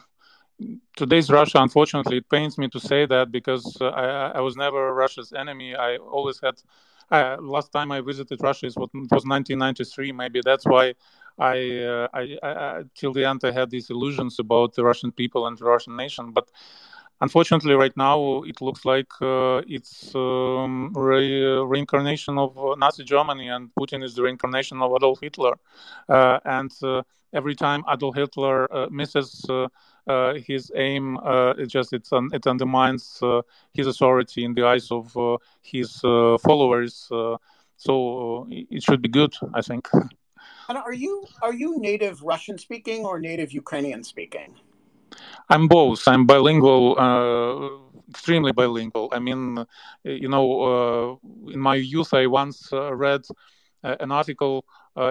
today's 0.96 1.30
Russia, 1.30 1.58
unfortunately, 1.60 2.18
it 2.18 2.28
pains 2.28 2.58
me 2.58 2.68
to 2.68 2.78
say 2.78 3.06
that 3.06 3.32
because 3.32 3.76
uh, 3.80 3.88
I, 3.88 4.38
I 4.38 4.40
was 4.40 4.56
never 4.56 4.94
Russia's 4.94 5.32
enemy. 5.32 5.74
I 5.74 5.96
always 5.96 6.40
had 6.40 6.54
uh, 7.10 7.36
last 7.40 7.72
time 7.72 7.92
I 7.92 8.00
visited 8.00 8.40
Russia 8.42 8.66
is 8.66 8.76
what 8.76 8.90
it 8.94 9.10
was 9.10 9.24
1993. 9.24 10.12
Maybe 10.12 10.40
that's 10.44 10.64
why 10.66 10.94
I, 11.38 11.80
uh, 11.80 12.08
I, 12.12 12.38
I, 12.42 12.82
till 12.94 13.12
the 13.12 13.24
end 13.24 13.40
I 13.44 13.52
had 13.52 13.70
these 13.70 13.90
illusions 13.90 14.38
about 14.38 14.74
the 14.74 14.84
Russian 14.84 15.12
people 15.12 15.46
and 15.46 15.56
the 15.58 15.64
Russian 15.64 15.96
nation. 15.96 16.32
But 16.32 16.48
unfortunately, 17.20 17.74
right 17.74 17.96
now 17.96 18.42
it 18.44 18.60
looks 18.60 18.84
like 18.84 19.10
uh, 19.20 19.62
it's 19.66 20.14
um, 20.14 20.92
re- 20.94 21.58
reincarnation 21.58 22.38
of 22.38 22.56
uh, 22.58 22.74
Nazi 22.76 23.04
Germany, 23.04 23.48
and 23.48 23.70
Putin 23.78 24.04
is 24.04 24.14
the 24.14 24.22
reincarnation 24.22 24.80
of 24.82 24.92
Adolf 24.94 25.20
Hitler. 25.20 25.54
Uh, 26.08 26.38
and 26.44 26.70
uh, 26.82 27.02
every 27.32 27.54
time 27.54 27.84
Adolf 27.90 28.14
Hitler 28.16 28.88
misses 28.90 29.44
uh, 30.06 30.34
his 30.34 30.70
aim 30.74 31.16
uh, 31.18 31.54
it 31.56 31.66
just 31.66 31.92
it's 31.92 32.12
un, 32.12 32.28
it 32.32 32.46
undermines 32.46 33.18
uh, 33.22 33.40
his 33.72 33.86
authority 33.86 34.44
in 34.44 34.54
the 34.54 34.64
eyes 34.64 34.90
of 34.90 35.16
his 35.62 36.00
followers. 36.00 37.08
so 37.76 38.46
it 38.50 38.82
should 38.82 39.02
be 39.02 39.08
good, 39.08 39.34
I 39.54 39.62
think. 39.62 39.88
And 40.68 40.78
are 40.78 40.92
you 40.92 41.26
are 41.42 41.54
you 41.54 41.78
native 41.78 42.22
Russian 42.22 42.58
speaking 42.58 43.04
or 43.04 43.18
native 43.18 43.52
Ukrainian 43.52 44.04
speaking? 44.04 44.54
I'm 45.48 45.68
both. 45.68 46.06
I'm 46.08 46.26
bilingual, 46.26 46.96
uh, 46.98 48.10
extremely 48.10 48.52
bilingual. 48.52 49.10
I 49.12 49.18
mean, 49.18 49.64
you 50.04 50.28
know, 50.28 50.46
uh, 50.70 51.52
in 51.52 51.60
my 51.60 51.76
youth, 51.76 52.14
I 52.14 52.26
once 52.26 52.72
uh, 52.72 52.94
read 52.94 53.22
an 53.82 54.10
article 54.10 54.64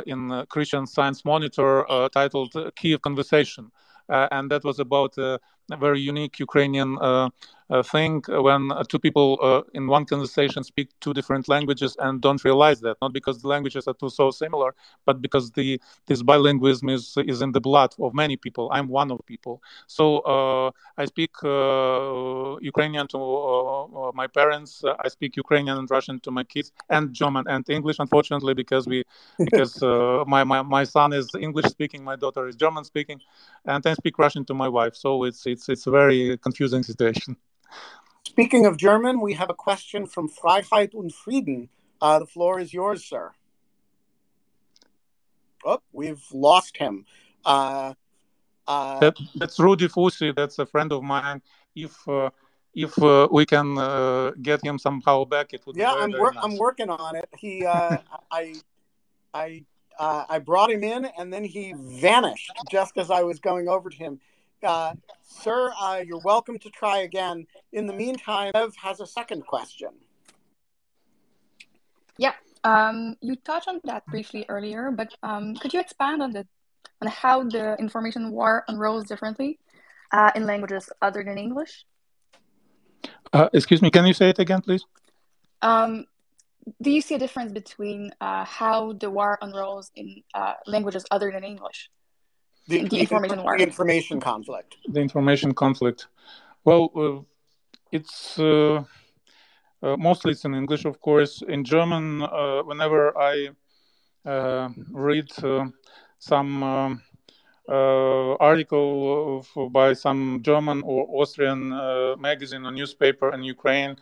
in 0.06 0.46
Christian 0.50 0.88
Science 0.88 1.24
Monitor 1.26 1.86
titled 2.12 2.54
"Kiev 2.76 3.02
Conversation," 3.02 3.66
Uh, 3.66 3.83
Uh, 4.10 4.28
and 4.32 4.52
that 4.52 4.64
was 4.64 4.80
about 4.80 5.18
uh, 5.18 5.38
a 5.72 5.78
very 5.78 6.00
unique 6.00 6.40
Ukrainian 6.40 6.98
uh, 7.00 7.30
uh 7.70 7.82
thing 7.82 8.22
when 8.28 8.72
uh, 8.72 8.84
two 8.84 9.00
people 9.00 9.64
in 9.74 9.88
one 9.88 10.06
conversation 10.06 10.62
speak 10.64 10.90
two 11.00 11.14
different 11.14 11.48
languages 11.48 11.96
and 12.00 12.22
don't 12.22 12.44
realize 12.44 12.82
that, 12.82 12.98
not 13.02 13.14
because 13.14 13.42
the 13.42 13.48
languages 13.48 13.88
are 13.88 13.94
too 13.94 14.10
so 14.10 14.32
similar, 14.32 14.76
but 15.06 15.22
because 15.22 15.52
the 15.52 15.80
this 16.08 16.22
bilingualism 16.22 16.92
is 16.92 17.18
is 17.26 17.42
in 17.42 17.52
the 17.54 17.62
blood 17.62 17.96
of 18.00 18.14
many 18.14 18.36
people. 18.36 18.70
I'm 18.74 18.90
one 18.90 19.10
of 19.12 19.20
people. 19.26 19.62
So 19.88 20.06
I 20.98 21.06
speak 21.06 21.32
Ukrainian 22.72 23.08
to 23.14 23.20
my 24.14 24.28
parents. 24.28 24.84
I 25.06 25.08
speak 25.10 25.32
Ukrainian 25.38 25.78
and 25.78 25.90
Russian 25.90 26.20
to 26.26 26.32
my 26.32 26.44
kids, 26.54 26.72
and 26.90 27.14
German 27.14 27.46
and 27.48 27.64
English. 27.70 27.98
Unfortunately, 28.00 28.54
because 28.54 28.84
we 28.88 29.04
because 29.48 29.74
my, 30.34 30.44
my 30.44 30.62
my 30.62 30.84
son 30.96 31.10
is 31.14 31.28
English 31.48 31.68
speaking, 31.76 32.02
my 32.04 32.18
daughter 32.24 32.44
is 32.48 32.56
German 32.56 32.84
speaking, 32.92 33.20
and 33.66 33.82
I 33.86 33.94
speak 33.94 34.16
Russian 34.26 34.44
to 34.46 34.54
my 34.54 34.70
wife. 34.80 34.96
So 34.96 35.10
it's 35.28 35.42
it's 35.46 35.66
it's 35.74 35.86
a 35.88 35.92
very 35.92 36.38
confusing 36.46 36.84
situation. 36.92 37.36
Speaking 38.34 38.66
of 38.66 38.78
German, 38.78 39.22
we 39.22 39.34
have 39.34 39.50
a 39.50 39.54
question 39.54 40.08
from 40.08 40.28
Freiheit 40.28 40.96
und 40.96 41.14
Frieden. 41.14 41.70
Uh, 42.02 42.20
the 42.20 42.26
floor 42.26 42.60
is 42.60 42.74
yours, 42.74 43.06
sir. 43.06 43.32
Oh, 45.66 45.82
we've 45.92 46.24
lost 46.34 46.78
him. 46.78 47.06
Uh, 47.46 47.94
uh, 48.68 49.00
that, 49.00 49.18
that's 49.36 49.60
Rudy 49.60 49.88
Fusi. 49.88 50.36
That's 50.36 50.60
a 50.60 50.66
friend 50.66 50.92
of 50.92 51.04
mine. 51.04 51.42
If 51.76 52.08
uh, 52.08 52.30
if 52.76 53.02
uh, 53.02 53.28
we 53.32 53.46
can 53.46 53.78
uh, 53.78 54.32
get 54.42 54.64
him 54.64 54.80
somehow 54.80 55.26
back, 55.26 55.54
it 55.54 55.66
would. 55.66 55.76
Yeah, 55.76 55.92
be 55.94 56.00
very, 56.00 56.04
I'm 56.04 56.20
wor- 56.20 56.34
nice. 56.34 56.44
I'm 56.44 56.58
working 56.58 56.90
on 56.90 57.16
it. 57.16 57.30
He, 57.38 57.66
I, 57.66 58.02
I, 59.34 59.64
I 60.00 60.40
brought 60.40 60.72
him 60.72 60.84
in, 60.84 61.06
and 61.18 61.32
then 61.32 61.44
he 61.44 61.74
vanished 61.78 62.52
just 62.70 62.98
as 62.98 63.12
I 63.12 63.22
was 63.24 63.40
going 63.40 63.68
over 63.68 63.90
to 63.90 63.98
him. 63.98 64.20
Uh, 64.64 64.94
sir, 65.22 65.72
uh, 65.80 66.02
you're 66.06 66.22
welcome 66.24 66.58
to 66.60 66.70
try 66.70 67.00
again. 67.00 67.46
In 67.74 67.86
the 67.86 67.94
meantime, 67.94 68.52
Ev 68.56 68.76
has 68.78 69.02
a 69.02 69.06
second 69.06 69.46
question. 69.46 69.90
Yeah, 72.18 72.34
um, 72.64 73.16
you 73.22 73.36
touched 73.36 73.68
on 73.68 73.82
that 73.84 74.06
briefly 74.08 74.46
earlier, 74.48 74.92
but 74.92 75.14
um, 75.22 75.56
could 75.56 75.74
you 75.74 75.80
expand 75.80 76.22
on 76.22 76.32
the 76.32 76.48
on 77.02 77.10
how 77.10 77.44
the 77.44 77.76
information 77.78 78.32
war 78.32 78.64
unrolls 78.68 79.06
differently 79.06 79.60
uh, 80.12 80.32
in 80.36 80.46
languages 80.46 80.90
other 81.02 81.24
than 81.24 81.38
English? 81.38 81.86
Uh, 83.32 83.50
excuse 83.54 83.82
me, 83.82 83.90
can 83.90 84.06
you 84.06 84.14
say 84.14 84.30
it 84.30 84.40
again, 84.40 84.62
please? 84.62 84.86
Um, 85.62 86.06
do 86.82 86.92
you 86.92 87.02
see 87.02 87.16
a 87.16 87.20
difference 87.20 87.52
between 87.52 88.12
uh, 88.22 88.46
how 88.46 88.94
the 88.94 89.10
war 89.10 89.38
unrolls 89.42 89.92
in 89.96 90.24
uh, 90.34 90.54
languages 90.66 91.06
other 91.12 91.32
than 91.32 91.44
English? 91.44 91.90
the, 92.68 92.88
the 92.88 93.00
information 93.00 93.44
war. 93.44 93.58
The 93.58 93.64
information 93.64 94.20
conflict. 94.20 94.78
The 94.88 95.02
information 95.02 95.54
conflict. 95.54 96.08
Well, 96.64 96.92
uh, 96.96 97.22
it's 97.92 98.40
uh, 98.40 98.84
uh, 99.82 99.98
mostly 99.98 100.32
it's 100.32 100.46
in 100.46 100.56
English, 100.56 100.86
of 100.86 101.00
course. 101.02 101.42
In 101.48 101.64
German, 101.64 102.22
uh, 102.22 102.64
whenever 102.64 103.18
I 103.18 103.50
uh, 104.26 104.70
read 104.92 105.30
uh, 105.44 105.66
some 106.20 107.02
um, 107.68 108.38
article 108.40 109.40
of, 109.56 109.72
by 109.74 109.94
some 109.94 110.42
German 110.44 110.82
or 110.84 111.08
Austrian 111.22 111.70
magazine 112.20 112.66
or 112.66 112.72
newspaper 112.72 113.34
in 113.34 113.44
Ukraine, 113.44 113.96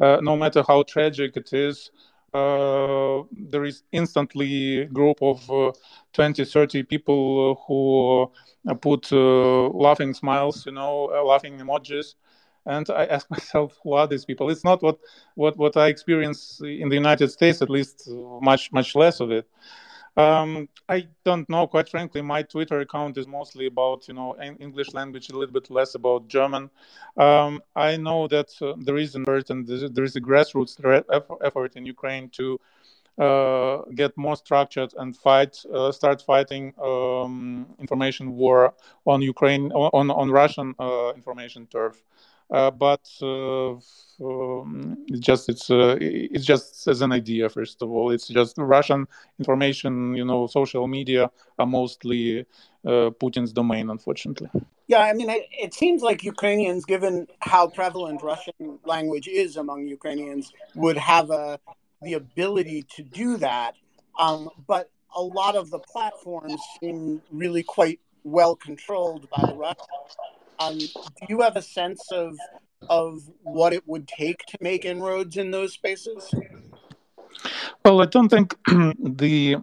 no 0.00 0.36
matter 0.36 0.62
how 0.66 0.82
tragic 0.82 1.36
it 1.36 1.52
is, 1.52 1.90
uh, 2.34 3.22
there 3.32 3.64
is 3.64 3.82
instantly 3.92 4.80
a 4.82 4.84
group 4.86 5.18
of 5.22 5.50
uh, 5.50 5.72
20 6.12 6.44
30 6.44 6.82
people 6.82 7.54
who 7.66 8.30
uh, 8.70 8.74
put 8.74 9.10
laughing 9.12 10.12
smiles 10.12 10.66
you 10.66 10.72
know 10.72 11.04
laughing 11.26 11.58
emojis. 11.58 12.14
And 12.66 12.88
i 12.90 13.06
ask 13.06 13.30
myself 13.36 13.78
who 13.82 13.94
are 13.94 14.06
these 14.06 14.24
people? 14.26 14.50
It's 14.50 14.64
not 14.64 14.82
what 14.82 14.98
what 15.36 15.56
what 15.56 15.76
i 15.76 15.88
experience 15.88 16.60
in 16.62 16.88
the 16.90 16.96
united 16.96 17.28
states 17.30 17.62
at 17.62 17.70
least 17.70 18.08
much 18.42 18.72
much 18.72 18.94
less 18.94 19.20
of 19.20 19.30
it 19.30 19.48
um, 20.18 20.68
I 20.88 21.06
don't 21.24 21.48
know, 21.48 21.66
quite 21.68 21.88
frankly. 21.88 22.22
My 22.22 22.42
Twitter 22.42 22.80
account 22.80 23.16
is 23.18 23.28
mostly 23.28 23.66
about, 23.66 24.08
you 24.08 24.14
know, 24.14 24.36
English 24.58 24.92
language, 24.92 25.30
a 25.30 25.36
little 25.38 25.52
bit 25.52 25.70
less 25.70 25.94
about 25.94 26.26
German. 26.26 26.70
Um, 27.16 27.62
I 27.76 27.96
know 27.96 28.26
that 28.28 28.50
uh, 28.60 28.74
there 28.78 28.96
is 28.96 29.14
an 29.14 29.22
effort 29.22 29.50
and 29.50 29.66
there 29.66 30.04
is 30.04 30.16
a 30.16 30.20
grassroots 30.20 30.74
effort 31.44 31.76
in 31.76 31.86
Ukraine 31.86 32.30
to 32.30 32.58
uh, 33.18 33.82
get 33.94 34.16
more 34.16 34.36
structured 34.36 34.92
and 34.98 35.16
fight, 35.16 35.56
uh, 35.72 35.92
start 35.92 36.22
fighting 36.22 36.72
um, 36.82 37.66
information 37.78 38.36
war 38.36 38.74
on 39.06 39.22
Ukraine, 39.22 39.72
on 39.72 40.10
on 40.10 40.30
Russian 40.30 40.74
uh, 40.78 41.12
information 41.14 41.66
turf. 41.66 41.96
Uh, 42.50 42.70
but 42.70 43.06
uh, 43.20 43.72
um, 44.24 44.96
it's 45.08 45.20
just 45.20 45.48
it's 45.48 45.70
uh, 45.70 45.96
it's 46.00 46.46
just 46.46 46.88
as 46.88 47.02
an 47.02 47.12
idea. 47.12 47.48
First 47.48 47.82
of 47.82 47.90
all, 47.90 48.10
it's 48.10 48.28
just 48.28 48.56
Russian 48.56 49.06
information. 49.38 50.14
You 50.16 50.24
know, 50.24 50.46
social 50.46 50.86
media 50.86 51.30
are 51.58 51.66
mostly 51.66 52.46
Putin's 52.84 53.52
domain, 53.52 53.90
unfortunately. 53.90 54.48
Yeah, 54.86 55.00
I 55.00 55.12
mean, 55.12 55.28
it, 55.28 55.46
it, 55.50 55.74
seems 55.74 56.00
like 56.00 56.24
Ukrainians, 56.24 56.86
given 56.86 57.26
how 57.40 57.68
prevalent 57.68 58.22
Russian 58.22 58.78
language 58.86 59.28
is 59.28 59.58
among 59.58 59.86
Ukrainians, 59.86 60.50
would 60.74 60.96
have 60.96 61.28
a, 61.30 61.60
the 62.00 62.14
ability 62.14 62.86
to 62.96 63.02
do 63.02 63.36
that. 63.36 63.74
Um, 64.18 64.48
but 64.66 64.90
a 65.14 65.20
lot 65.20 65.56
of 65.56 65.68
the 65.68 65.78
platforms 65.78 66.58
seem 66.80 67.20
really 67.30 67.62
quite 67.62 68.00
well 68.24 68.56
controlled 68.56 69.28
by 69.28 69.46
the 69.46 69.54
Russians. 69.54 70.16
Um, 70.58 70.78
do 70.78 71.26
you 71.28 71.40
have 71.40 71.56
a 71.56 71.62
sense 71.62 72.10
of 72.12 72.36
of 72.88 73.20
what 73.42 73.72
it 73.72 73.86
would 73.86 74.08
take 74.08 74.38
to 74.46 74.58
make 74.60 74.84
inroads 74.84 75.36
in 75.36 75.50
those 75.50 75.72
spaces? 75.72 76.32
Well, 77.84 78.00
I 78.00 78.06
don't 78.06 78.28
think 78.28 78.56
the 78.66 79.56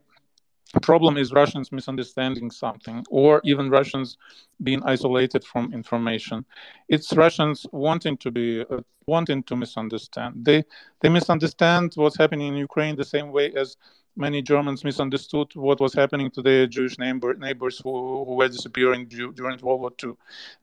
problem 0.81 1.17
is 1.17 1.31
Russians 1.31 1.71
misunderstanding 1.71 2.51
something, 2.51 3.05
or 3.09 3.41
even 3.43 3.69
Russians 3.69 4.17
being 4.63 4.83
isolated 4.83 5.43
from 5.43 5.73
information. 5.73 6.45
It's 6.89 7.13
Russians 7.13 7.65
wanting 7.71 8.17
to 8.17 8.31
be 8.31 8.61
uh, 8.61 8.81
wanting 9.07 9.43
to 9.43 9.55
misunderstand. 9.55 10.45
They 10.45 10.63
they 11.01 11.09
misunderstand 11.09 11.93
what's 11.95 12.17
happening 12.17 12.49
in 12.49 12.55
Ukraine 12.55 12.95
the 12.95 13.05
same 13.05 13.31
way 13.31 13.53
as 13.53 13.77
many 14.15 14.41
Germans 14.41 14.83
misunderstood 14.83 15.55
what 15.55 15.79
was 15.79 15.93
happening 15.93 16.31
to 16.31 16.41
their 16.41 16.67
Jewish 16.67 16.97
neighbor, 16.97 17.33
neighbors 17.33 17.79
who, 17.83 18.25
who 18.25 18.35
were 18.35 18.47
disappearing 18.47 19.07
during 19.07 19.59
World 19.59 19.81
War 19.81 19.91
II. 20.03 20.13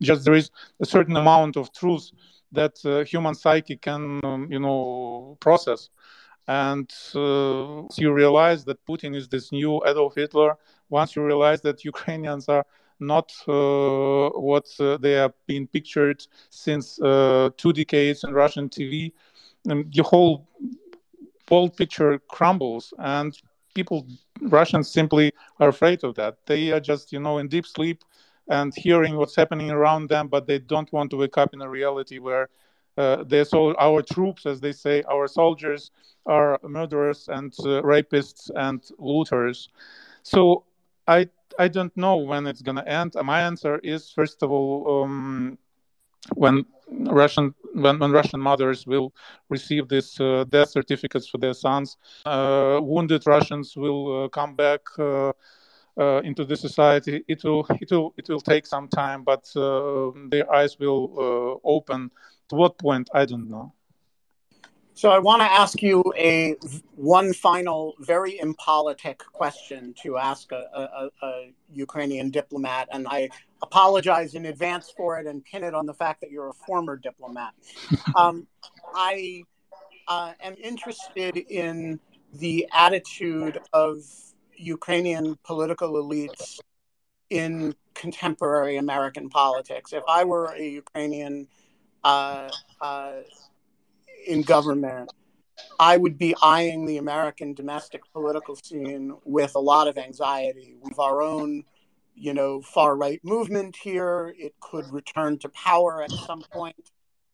Just 0.00 0.24
there 0.24 0.34
is 0.34 0.50
a 0.80 0.86
certain 0.86 1.16
amount 1.16 1.56
of 1.56 1.72
truth 1.72 2.10
that 2.52 2.74
uh, 2.84 3.04
human 3.04 3.34
psyche 3.34 3.76
can, 3.76 4.20
um, 4.24 4.48
you 4.50 4.58
know, 4.58 5.36
process 5.40 5.88
and 6.48 6.90
uh, 7.14 7.82
you 7.96 8.12
realize 8.12 8.64
that 8.64 8.84
Putin 8.86 9.14
is 9.14 9.28
this 9.28 9.52
new 9.52 9.80
Adolf 9.86 10.14
Hitler, 10.16 10.56
once 10.88 11.14
you 11.14 11.24
realize 11.24 11.60
that 11.62 11.84
Ukrainians 11.84 12.48
are 12.48 12.66
not 12.98 13.32
uh, 13.48 14.28
what 14.30 14.66
uh, 14.80 14.96
they 14.98 15.12
have 15.12 15.34
been 15.46 15.66
pictured 15.66 16.24
since 16.50 17.00
uh, 17.00 17.50
two 17.56 17.72
decades 17.72 18.24
in 18.24 18.32
Russian 18.32 18.68
TV, 18.68 19.12
um, 19.70 19.88
the 19.94 20.02
whole 20.02 20.48
world 21.52 21.76
picture 21.76 22.18
crumbles, 22.28 22.94
and 22.98 23.32
people, 23.74 24.06
Russians, 24.42 24.90
simply 24.90 25.32
are 25.60 25.68
afraid 25.68 26.04
of 26.04 26.14
that. 26.16 26.36
They 26.46 26.72
are 26.72 26.80
just, 26.80 27.12
you 27.12 27.20
know, 27.20 27.38
in 27.38 27.48
deep 27.48 27.66
sleep 27.66 28.04
and 28.48 28.72
hearing 28.74 29.16
what's 29.16 29.36
happening 29.36 29.70
around 29.70 30.08
them, 30.08 30.28
but 30.28 30.46
they 30.46 30.58
don't 30.58 30.92
want 30.92 31.10
to 31.10 31.16
wake 31.16 31.38
up 31.38 31.54
in 31.54 31.62
a 31.62 31.68
reality 31.68 32.18
where 32.18 32.48
uh, 32.98 33.24
they 33.24 33.44
so 33.44 33.74
our 33.78 34.02
troops, 34.02 34.46
as 34.46 34.60
they 34.60 34.72
say, 34.72 35.02
our 35.10 35.26
soldiers 35.28 35.90
are 36.26 36.58
murderers 36.62 37.28
and 37.28 37.52
uh, 37.60 37.82
rapists 37.82 38.50
and 38.54 38.80
looters. 38.98 39.68
So 40.22 40.64
I 41.06 41.28
I 41.58 41.68
don't 41.68 41.96
know 41.96 42.16
when 42.16 42.46
it's 42.46 42.62
gonna 42.62 42.84
end. 42.86 43.14
My 43.24 43.40
answer 43.42 43.78
is 43.82 44.10
first 44.10 44.42
of 44.42 44.50
all 44.50 45.04
um, 45.04 45.58
when 46.34 46.64
Russian 47.00 47.54
when, 47.74 47.98
when 47.98 48.12
Russian 48.12 48.40
mothers 48.40 48.86
will 48.86 49.12
receive 49.48 49.88
these 49.88 50.20
uh, 50.20 50.44
death 50.48 50.70
certificates 50.70 51.28
for 51.28 51.38
their 51.38 51.54
sons, 51.54 51.96
uh, 52.26 52.78
wounded 52.82 53.26
Russians 53.26 53.76
will 53.76 54.24
uh, 54.24 54.28
come 54.28 54.54
back. 54.54 54.80
Uh, 54.98 55.32
uh, 56.00 56.22
into 56.24 56.42
the 56.42 56.56
society, 56.56 57.22
it 57.28 57.44
will 57.44 57.66
it 57.78 57.90
will 57.90 58.14
it 58.16 58.26
will 58.26 58.40
take 58.40 58.64
some 58.64 58.88
time, 58.88 59.22
but 59.22 59.44
their 60.30 60.50
eyes 60.50 60.78
will 60.78 61.60
open. 61.64 62.10
To 62.48 62.56
what 62.56 62.78
point, 62.78 63.10
I 63.12 63.26
don't 63.26 63.50
know. 63.50 63.74
So 64.94 65.10
I 65.10 65.18
want 65.18 65.40
to 65.40 65.50
ask 65.50 65.80
you 65.82 66.04
a 66.16 66.54
one 66.94 67.32
final, 67.32 67.94
very 68.00 68.38
impolitic 68.38 69.18
question 69.32 69.94
to 70.02 70.18
ask 70.18 70.52
a, 70.52 70.64
a, 70.74 71.26
a, 71.26 71.52
Ukrainian 71.72 72.30
diplomat, 72.30 72.88
and 72.92 73.06
I 73.08 73.30
apologize 73.62 74.34
in 74.34 74.46
advance 74.46 74.92
for 74.96 75.18
it 75.18 75.26
and 75.26 75.44
pin 75.44 75.64
it 75.64 75.74
on 75.74 75.86
the 75.86 75.94
fact 75.94 76.20
that 76.20 76.30
you're 76.30 76.48
a 76.48 76.52
former 76.52 76.96
diplomat. 76.96 77.54
um, 78.16 78.46
I 78.94 79.44
uh, 80.08 80.32
am 80.40 80.56
interested 80.62 81.36
in 81.36 82.00
the 82.34 82.66
attitude 82.72 83.60
of 83.72 83.98
Ukrainian 84.56 85.38
political 85.44 85.92
elites 85.94 86.58
in 87.30 87.74
contemporary 87.94 88.76
American 88.76 89.28
politics. 89.28 89.92
If 89.92 90.02
I 90.08 90.24
were 90.24 90.54
a 90.54 90.62
Ukrainian 90.62 91.48
uh, 92.04 92.50
uh, 92.80 93.12
in 94.26 94.42
government, 94.42 95.10
I 95.78 95.96
would 95.96 96.18
be 96.18 96.34
eyeing 96.42 96.86
the 96.86 96.98
American 96.98 97.54
domestic 97.54 98.02
political 98.12 98.56
scene 98.56 99.14
with 99.24 99.54
a 99.54 99.58
lot 99.58 99.88
of 99.88 99.98
anxiety. 99.98 100.76
We've 100.80 100.98
our 100.98 101.22
own, 101.22 101.64
you 102.14 102.34
know, 102.34 102.60
far 102.60 102.96
right 102.96 103.20
movement 103.24 103.76
here. 103.76 104.34
It 104.38 104.54
could 104.60 104.92
return 104.92 105.38
to 105.38 105.48
power 105.50 106.02
at 106.02 106.10
some 106.10 106.42
point. 106.52 106.90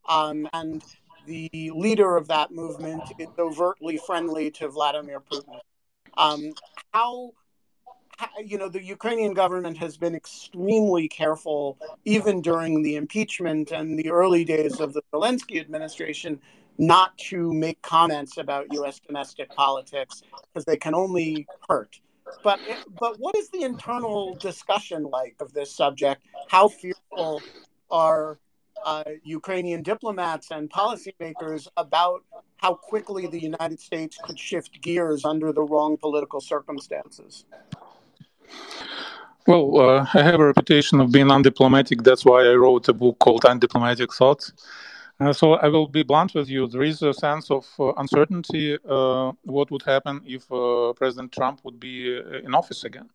Um, 0.08 0.48
and 0.52 0.82
the 1.26 1.70
leader 1.74 2.16
of 2.16 2.28
that 2.28 2.50
movement 2.50 3.02
is 3.18 3.28
overtly 3.38 3.98
friendly 3.98 4.50
to 4.52 4.68
Vladimir 4.68 5.20
Putin. 5.20 5.60
Um, 6.16 6.52
how 6.92 7.32
you 8.44 8.58
know, 8.58 8.68
the 8.68 8.82
Ukrainian 8.82 9.34
government 9.34 9.76
has 9.78 9.96
been 9.96 10.14
extremely 10.14 11.08
careful, 11.08 11.78
even 12.04 12.40
during 12.40 12.82
the 12.82 12.96
impeachment 12.96 13.70
and 13.70 13.98
the 13.98 14.10
early 14.10 14.44
days 14.44 14.80
of 14.80 14.92
the 14.92 15.02
Zelensky 15.12 15.60
administration, 15.60 16.40
not 16.78 17.16
to 17.18 17.52
make 17.52 17.80
comments 17.82 18.38
about 18.38 18.72
U.S. 18.72 19.00
domestic 19.06 19.54
politics 19.54 20.22
because 20.52 20.64
they 20.64 20.76
can 20.76 20.94
only 20.94 21.46
hurt. 21.68 22.00
But 22.42 22.60
but 22.98 23.18
what 23.18 23.36
is 23.36 23.50
the 23.50 23.62
internal 23.62 24.34
discussion 24.34 25.04
like 25.04 25.36
of 25.40 25.52
this 25.52 25.74
subject? 25.74 26.22
How 26.48 26.68
fearful 26.68 27.42
are 27.90 28.38
uh, 28.84 29.04
Ukrainian 29.24 29.82
diplomats 29.82 30.50
and 30.50 30.70
policymakers 30.70 31.66
about 31.76 32.24
how 32.58 32.74
quickly 32.74 33.26
the 33.26 33.40
United 33.40 33.80
States 33.80 34.18
could 34.22 34.38
shift 34.38 34.80
gears 34.80 35.24
under 35.24 35.52
the 35.52 35.62
wrong 35.62 35.96
political 35.96 36.40
circumstances? 36.40 37.44
Well, 39.46 39.80
uh, 39.80 40.06
I 40.12 40.22
have 40.22 40.40
a 40.40 40.46
reputation 40.46 41.00
of 41.00 41.10
being 41.10 41.28
undiplomatic. 41.28 42.04
That's 42.04 42.24
why 42.24 42.44
I 42.44 42.54
wrote 42.54 42.88
a 42.88 42.92
book 42.92 43.18
called 43.18 43.42
Undiplomatic 43.42 44.12
Thoughts. 44.14 44.52
Uh, 45.20 45.32
so 45.32 45.54
I 45.54 45.66
will 45.68 45.88
be 45.88 46.04
blunt 46.04 46.34
with 46.34 46.48
you. 46.48 46.68
There 46.68 46.82
is 46.82 47.02
a 47.02 47.12
sense 47.12 47.50
of 47.50 47.66
uh, 47.80 47.92
uncertainty. 47.94 48.78
Uh, 48.88 49.32
what 49.42 49.68
would 49.72 49.82
happen 49.82 50.20
if 50.24 50.50
uh, 50.52 50.92
President 50.92 51.32
Trump 51.32 51.60
would 51.64 51.80
be 51.80 52.16
uh, 52.16 52.38
in 52.46 52.54
office 52.54 52.84
again? 52.84 53.10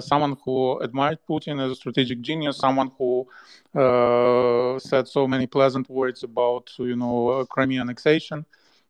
someone 0.00 0.36
who 0.44 0.78
admired 0.80 1.18
Putin 1.28 1.60
as 1.64 1.72
a 1.72 1.74
strategic 1.74 2.20
genius, 2.20 2.58
someone 2.58 2.90
who 2.98 3.26
said 4.78 5.08
so 5.08 5.26
many 5.26 5.46
pleasant 5.46 5.88
words 5.88 6.22
about, 6.22 6.70
you 6.78 6.94
know, 6.94 7.44
Crimea 7.46 7.80
annexation. 7.80 8.44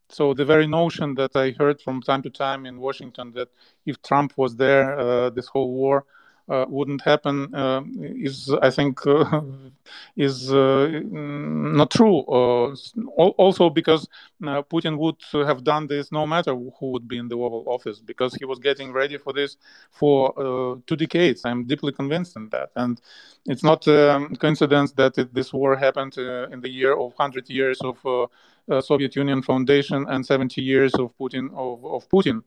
So 0.09 0.35
the 0.35 0.45
very 0.45 0.67
notion 0.67 1.15
that 1.15 1.35
I 1.37 1.53
heard 1.53 1.81
from 1.81 2.03
time 2.03 2.21
to 2.23 2.31
time 2.31 2.67
in 2.67 2.81
Washington 2.81 3.33
that 3.33 3.49
if 3.87 4.03
Trump 4.03 4.35
was 4.37 4.57
there, 4.57 4.99
uh, 4.99 5.31
this 5.31 5.47
whole 5.47 5.73
war 5.73 5.99
uh, 5.99 6.22
wouldn't 6.49 7.03
happen 7.03 7.55
uh, 7.55 7.83
is, 7.97 8.53
I 8.63 8.71
think, 8.71 9.07
uh, 9.07 9.41
is 10.17 10.53
uh, 10.53 11.01
not 11.11 11.91
true. 11.91 12.21
Uh, 12.21 12.75
also, 13.17 13.71
because 13.71 14.09
Putin 14.43 14.99
would 14.99 15.17
have 15.33 15.65
done 15.65 15.87
this 15.87 16.13
no 16.13 16.27
matter 16.27 16.55
who 16.55 16.91
would 16.93 17.09
be 17.09 17.19
in 17.19 17.29
the 17.29 17.37
Oval 17.37 17.65
Office, 17.67 18.01
because 18.01 18.35
he 18.35 18.45
was 18.45 18.59
getting 18.59 18.93
ready 18.93 19.19
for 19.19 19.33
this 19.33 19.57
for 19.91 20.81
two 20.87 20.97
decades. 20.97 21.43
I'm 21.45 21.65
deeply 21.65 21.93
convinced 21.93 22.37
in 22.37 22.49
that, 22.51 22.71
and 22.77 23.01
it's 23.47 23.65
not 23.65 23.87
a 23.87 24.15
um, 24.15 24.37
coincidence 24.37 24.93
that 24.93 25.19
it, 25.19 25.33
this 25.35 25.53
war 25.53 25.77
happened 25.77 26.17
in 26.17 26.61
the 26.61 26.71
year 26.71 26.93
of 26.93 27.13
100 27.17 27.49
years 27.49 27.81
of 27.81 28.29
uh, 28.71 28.81
Soviet 28.81 29.17
Union 29.17 29.43
foundation 29.43 30.07
and 30.09 30.25
70 30.25 30.63
years 30.63 30.95
of 30.95 31.13
Putin 31.19 31.51
of, 31.55 31.85
of 31.85 32.09
Putin. 32.09 32.43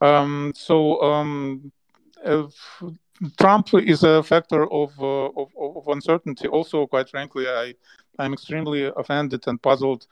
Um, 0.00 0.52
so 0.56 1.00
um, 1.02 1.72
Trump 3.38 3.72
is 3.74 4.02
a 4.02 4.22
factor 4.22 4.70
of, 4.72 4.92
uh, 5.00 5.26
of, 5.26 5.48
of 5.58 5.88
uncertainty. 5.88 6.48
Also, 6.48 6.86
quite 6.86 7.08
frankly, 7.08 7.46
I 7.48 7.74
I'm 8.18 8.32
extremely 8.32 8.90
offended 8.96 9.46
and 9.46 9.60
puzzled 9.60 10.06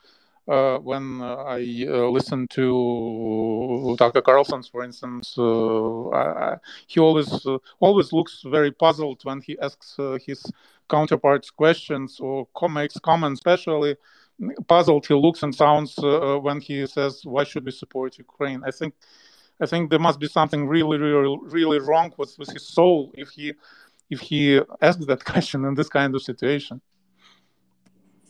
uh, 0.49 0.79
when 0.79 1.21
uh, 1.21 1.37
I 1.45 1.87
uh, 1.89 2.09
listen 2.09 2.49
to 2.49 3.95
Tucker 3.99 4.23
Carlson, 4.23 4.63
for 4.65 4.83
instance, 4.83 5.35
uh, 5.39 6.09
I, 6.09 6.57
he 6.87 6.99
always 6.99 7.47
uh, 7.47 7.59
always 7.79 8.13
looks 8.13 8.43
very 8.45 8.73
puzzled 8.73 9.21
when 9.25 9.41
he 9.43 9.59
asks 9.61 9.97
his 10.27 10.45
counterparts 10.89 11.51
questions 11.51 12.19
or 12.21 12.49
makes 12.69 12.99
comments, 12.99 13.39
especially 13.39 13.97
puzzled 14.67 15.07
he 15.07 15.15
looks 15.15 15.43
and 15.43 15.55
sounds 15.55 15.95
when 15.99 16.61
he 16.61 16.87
says, 16.87 17.25
"Why 17.25 17.45
should 17.45 17.65
we 17.65 17.71
support 17.71 18.19
Ukraine?" 18.19 18.63
I 18.67 18.73
think, 18.73 18.95
I 19.61 19.67
think 19.67 19.91
there 19.91 19.99
must 19.99 20.19
be 20.19 20.27
something 20.27 20.67
really, 20.67 20.99
really, 20.99 21.39
really 21.43 21.79
wrong 21.79 22.13
with, 22.17 22.39
with 22.39 22.51
his 22.51 22.67
soul 22.67 23.13
if 23.15 23.31
he, 23.31 23.55
if 24.09 24.21
he 24.21 24.61
asks 24.81 25.05
that 25.07 25.25
question 25.33 25.65
in 25.65 25.75
this 25.75 25.89
kind 25.89 26.15
of 26.15 26.23
situation. 26.23 26.81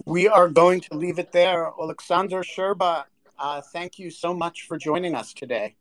We 0.07 0.29
are 0.29 0.49
going 0.49 0.81
to 0.83 0.95
leave 0.95 1.19
it 1.19 1.31
there. 1.33 1.71
Alexander 1.79 2.43
Scherba, 2.43 3.05
uh, 3.39 3.61
thank 3.61 3.99
you 3.99 4.11
so 4.11 4.35
much 4.35 4.67
for 4.67 4.77
joining 4.77 5.15
us 5.15 5.33
today. 5.33 5.77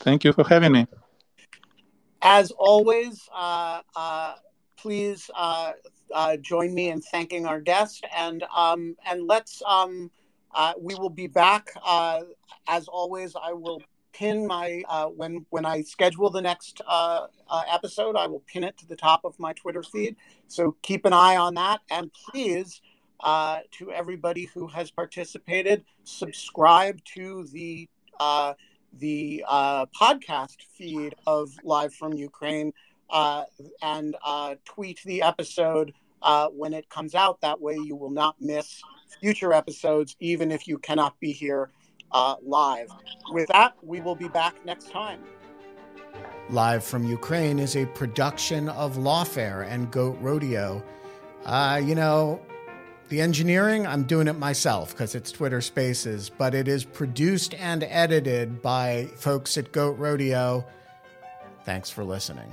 Thank 0.00 0.24
you 0.24 0.32
for 0.32 0.44
having 0.44 0.72
me. 0.72 0.86
As 2.22 2.50
always, 2.52 3.28
uh, 3.34 3.82
uh 3.94 4.34
please 4.76 5.30
uh, 5.34 5.72
uh, 6.14 6.36
join 6.36 6.72
me 6.72 6.90
in 6.90 7.00
thanking 7.00 7.46
our 7.46 7.60
guest, 7.60 8.06
and 8.16 8.42
um, 8.54 8.96
and 9.06 9.26
let's 9.26 9.62
um, 9.66 10.10
uh, 10.54 10.72
we 10.78 10.94
will 10.94 11.10
be 11.10 11.26
back 11.26 11.70
uh, 11.84 12.20
as 12.68 12.88
always. 12.88 13.34
I 13.40 13.52
will 13.52 13.82
pin 14.18 14.46
my 14.46 14.82
uh, 14.88 15.06
when 15.06 15.46
when 15.50 15.64
I 15.64 15.82
schedule 15.82 16.30
the 16.30 16.42
next 16.42 16.80
uh, 16.86 17.26
episode. 17.70 18.16
I 18.16 18.26
will 18.26 18.42
pin 18.52 18.64
it 18.64 18.76
to 18.78 18.86
the 18.86 18.96
top 18.96 19.24
of 19.24 19.38
my 19.38 19.52
Twitter 19.52 19.82
feed. 19.82 20.16
So 20.48 20.76
keep 20.82 21.04
an 21.04 21.12
eye 21.12 21.36
on 21.36 21.54
that, 21.54 21.80
and 21.90 22.10
please. 22.12 22.80
to 23.78 23.92
everybody 23.92 24.44
who 24.54 24.68
has 24.68 24.90
participated, 24.90 25.84
subscribe 26.04 26.96
to 27.16 27.44
the 27.52 27.88
the 28.92 29.44
uh, 29.46 29.86
podcast 29.86 30.56
feed 30.76 31.14
of 31.26 31.50
Live 31.64 31.94
from 31.94 32.12
Ukraine 32.14 32.72
uh, 33.10 33.44
and 33.82 34.16
uh, 34.24 34.54
tweet 34.64 35.00
the 35.04 35.22
episode 35.22 35.92
uh, 36.22 36.48
when 36.48 36.72
it 36.72 36.88
comes 36.88 37.14
out. 37.14 37.40
That 37.40 37.60
way, 37.60 37.76
you 37.76 37.96
will 37.96 38.10
not 38.10 38.36
miss 38.40 38.82
future 39.20 39.52
episodes, 39.52 40.16
even 40.20 40.50
if 40.50 40.66
you 40.66 40.78
cannot 40.78 41.18
be 41.20 41.32
here 41.32 41.70
uh, 42.12 42.36
live. 42.42 42.90
With 43.30 43.48
that, 43.48 43.74
we 43.82 44.00
will 44.00 44.14
be 44.14 44.28
back 44.28 44.54
next 44.64 44.90
time. 44.90 45.20
Live 46.50 46.82
from 46.82 47.04
Ukraine 47.04 47.58
is 47.58 47.76
a 47.76 47.86
production 47.86 48.68
of 48.70 48.96
Lawfare 48.96 49.68
and 49.68 49.90
Goat 49.90 50.16
Rodeo. 50.20 50.82
Uh, 51.44 51.80
you 51.84 51.94
know, 51.94 52.40
the 53.08 53.20
engineering, 53.20 53.86
I'm 53.86 54.04
doing 54.04 54.28
it 54.28 54.38
myself 54.38 54.92
because 54.92 55.14
it's 55.14 55.30
Twitter 55.30 55.60
Spaces, 55.60 56.30
but 56.30 56.54
it 56.54 56.68
is 56.68 56.84
produced 56.84 57.54
and 57.54 57.84
edited 57.84 58.62
by 58.62 59.08
folks 59.16 59.56
at 59.58 59.72
Goat 59.72 59.98
Rodeo. 59.98 60.66
Thanks 61.64 61.90
for 61.90 62.04
listening. 62.04 62.50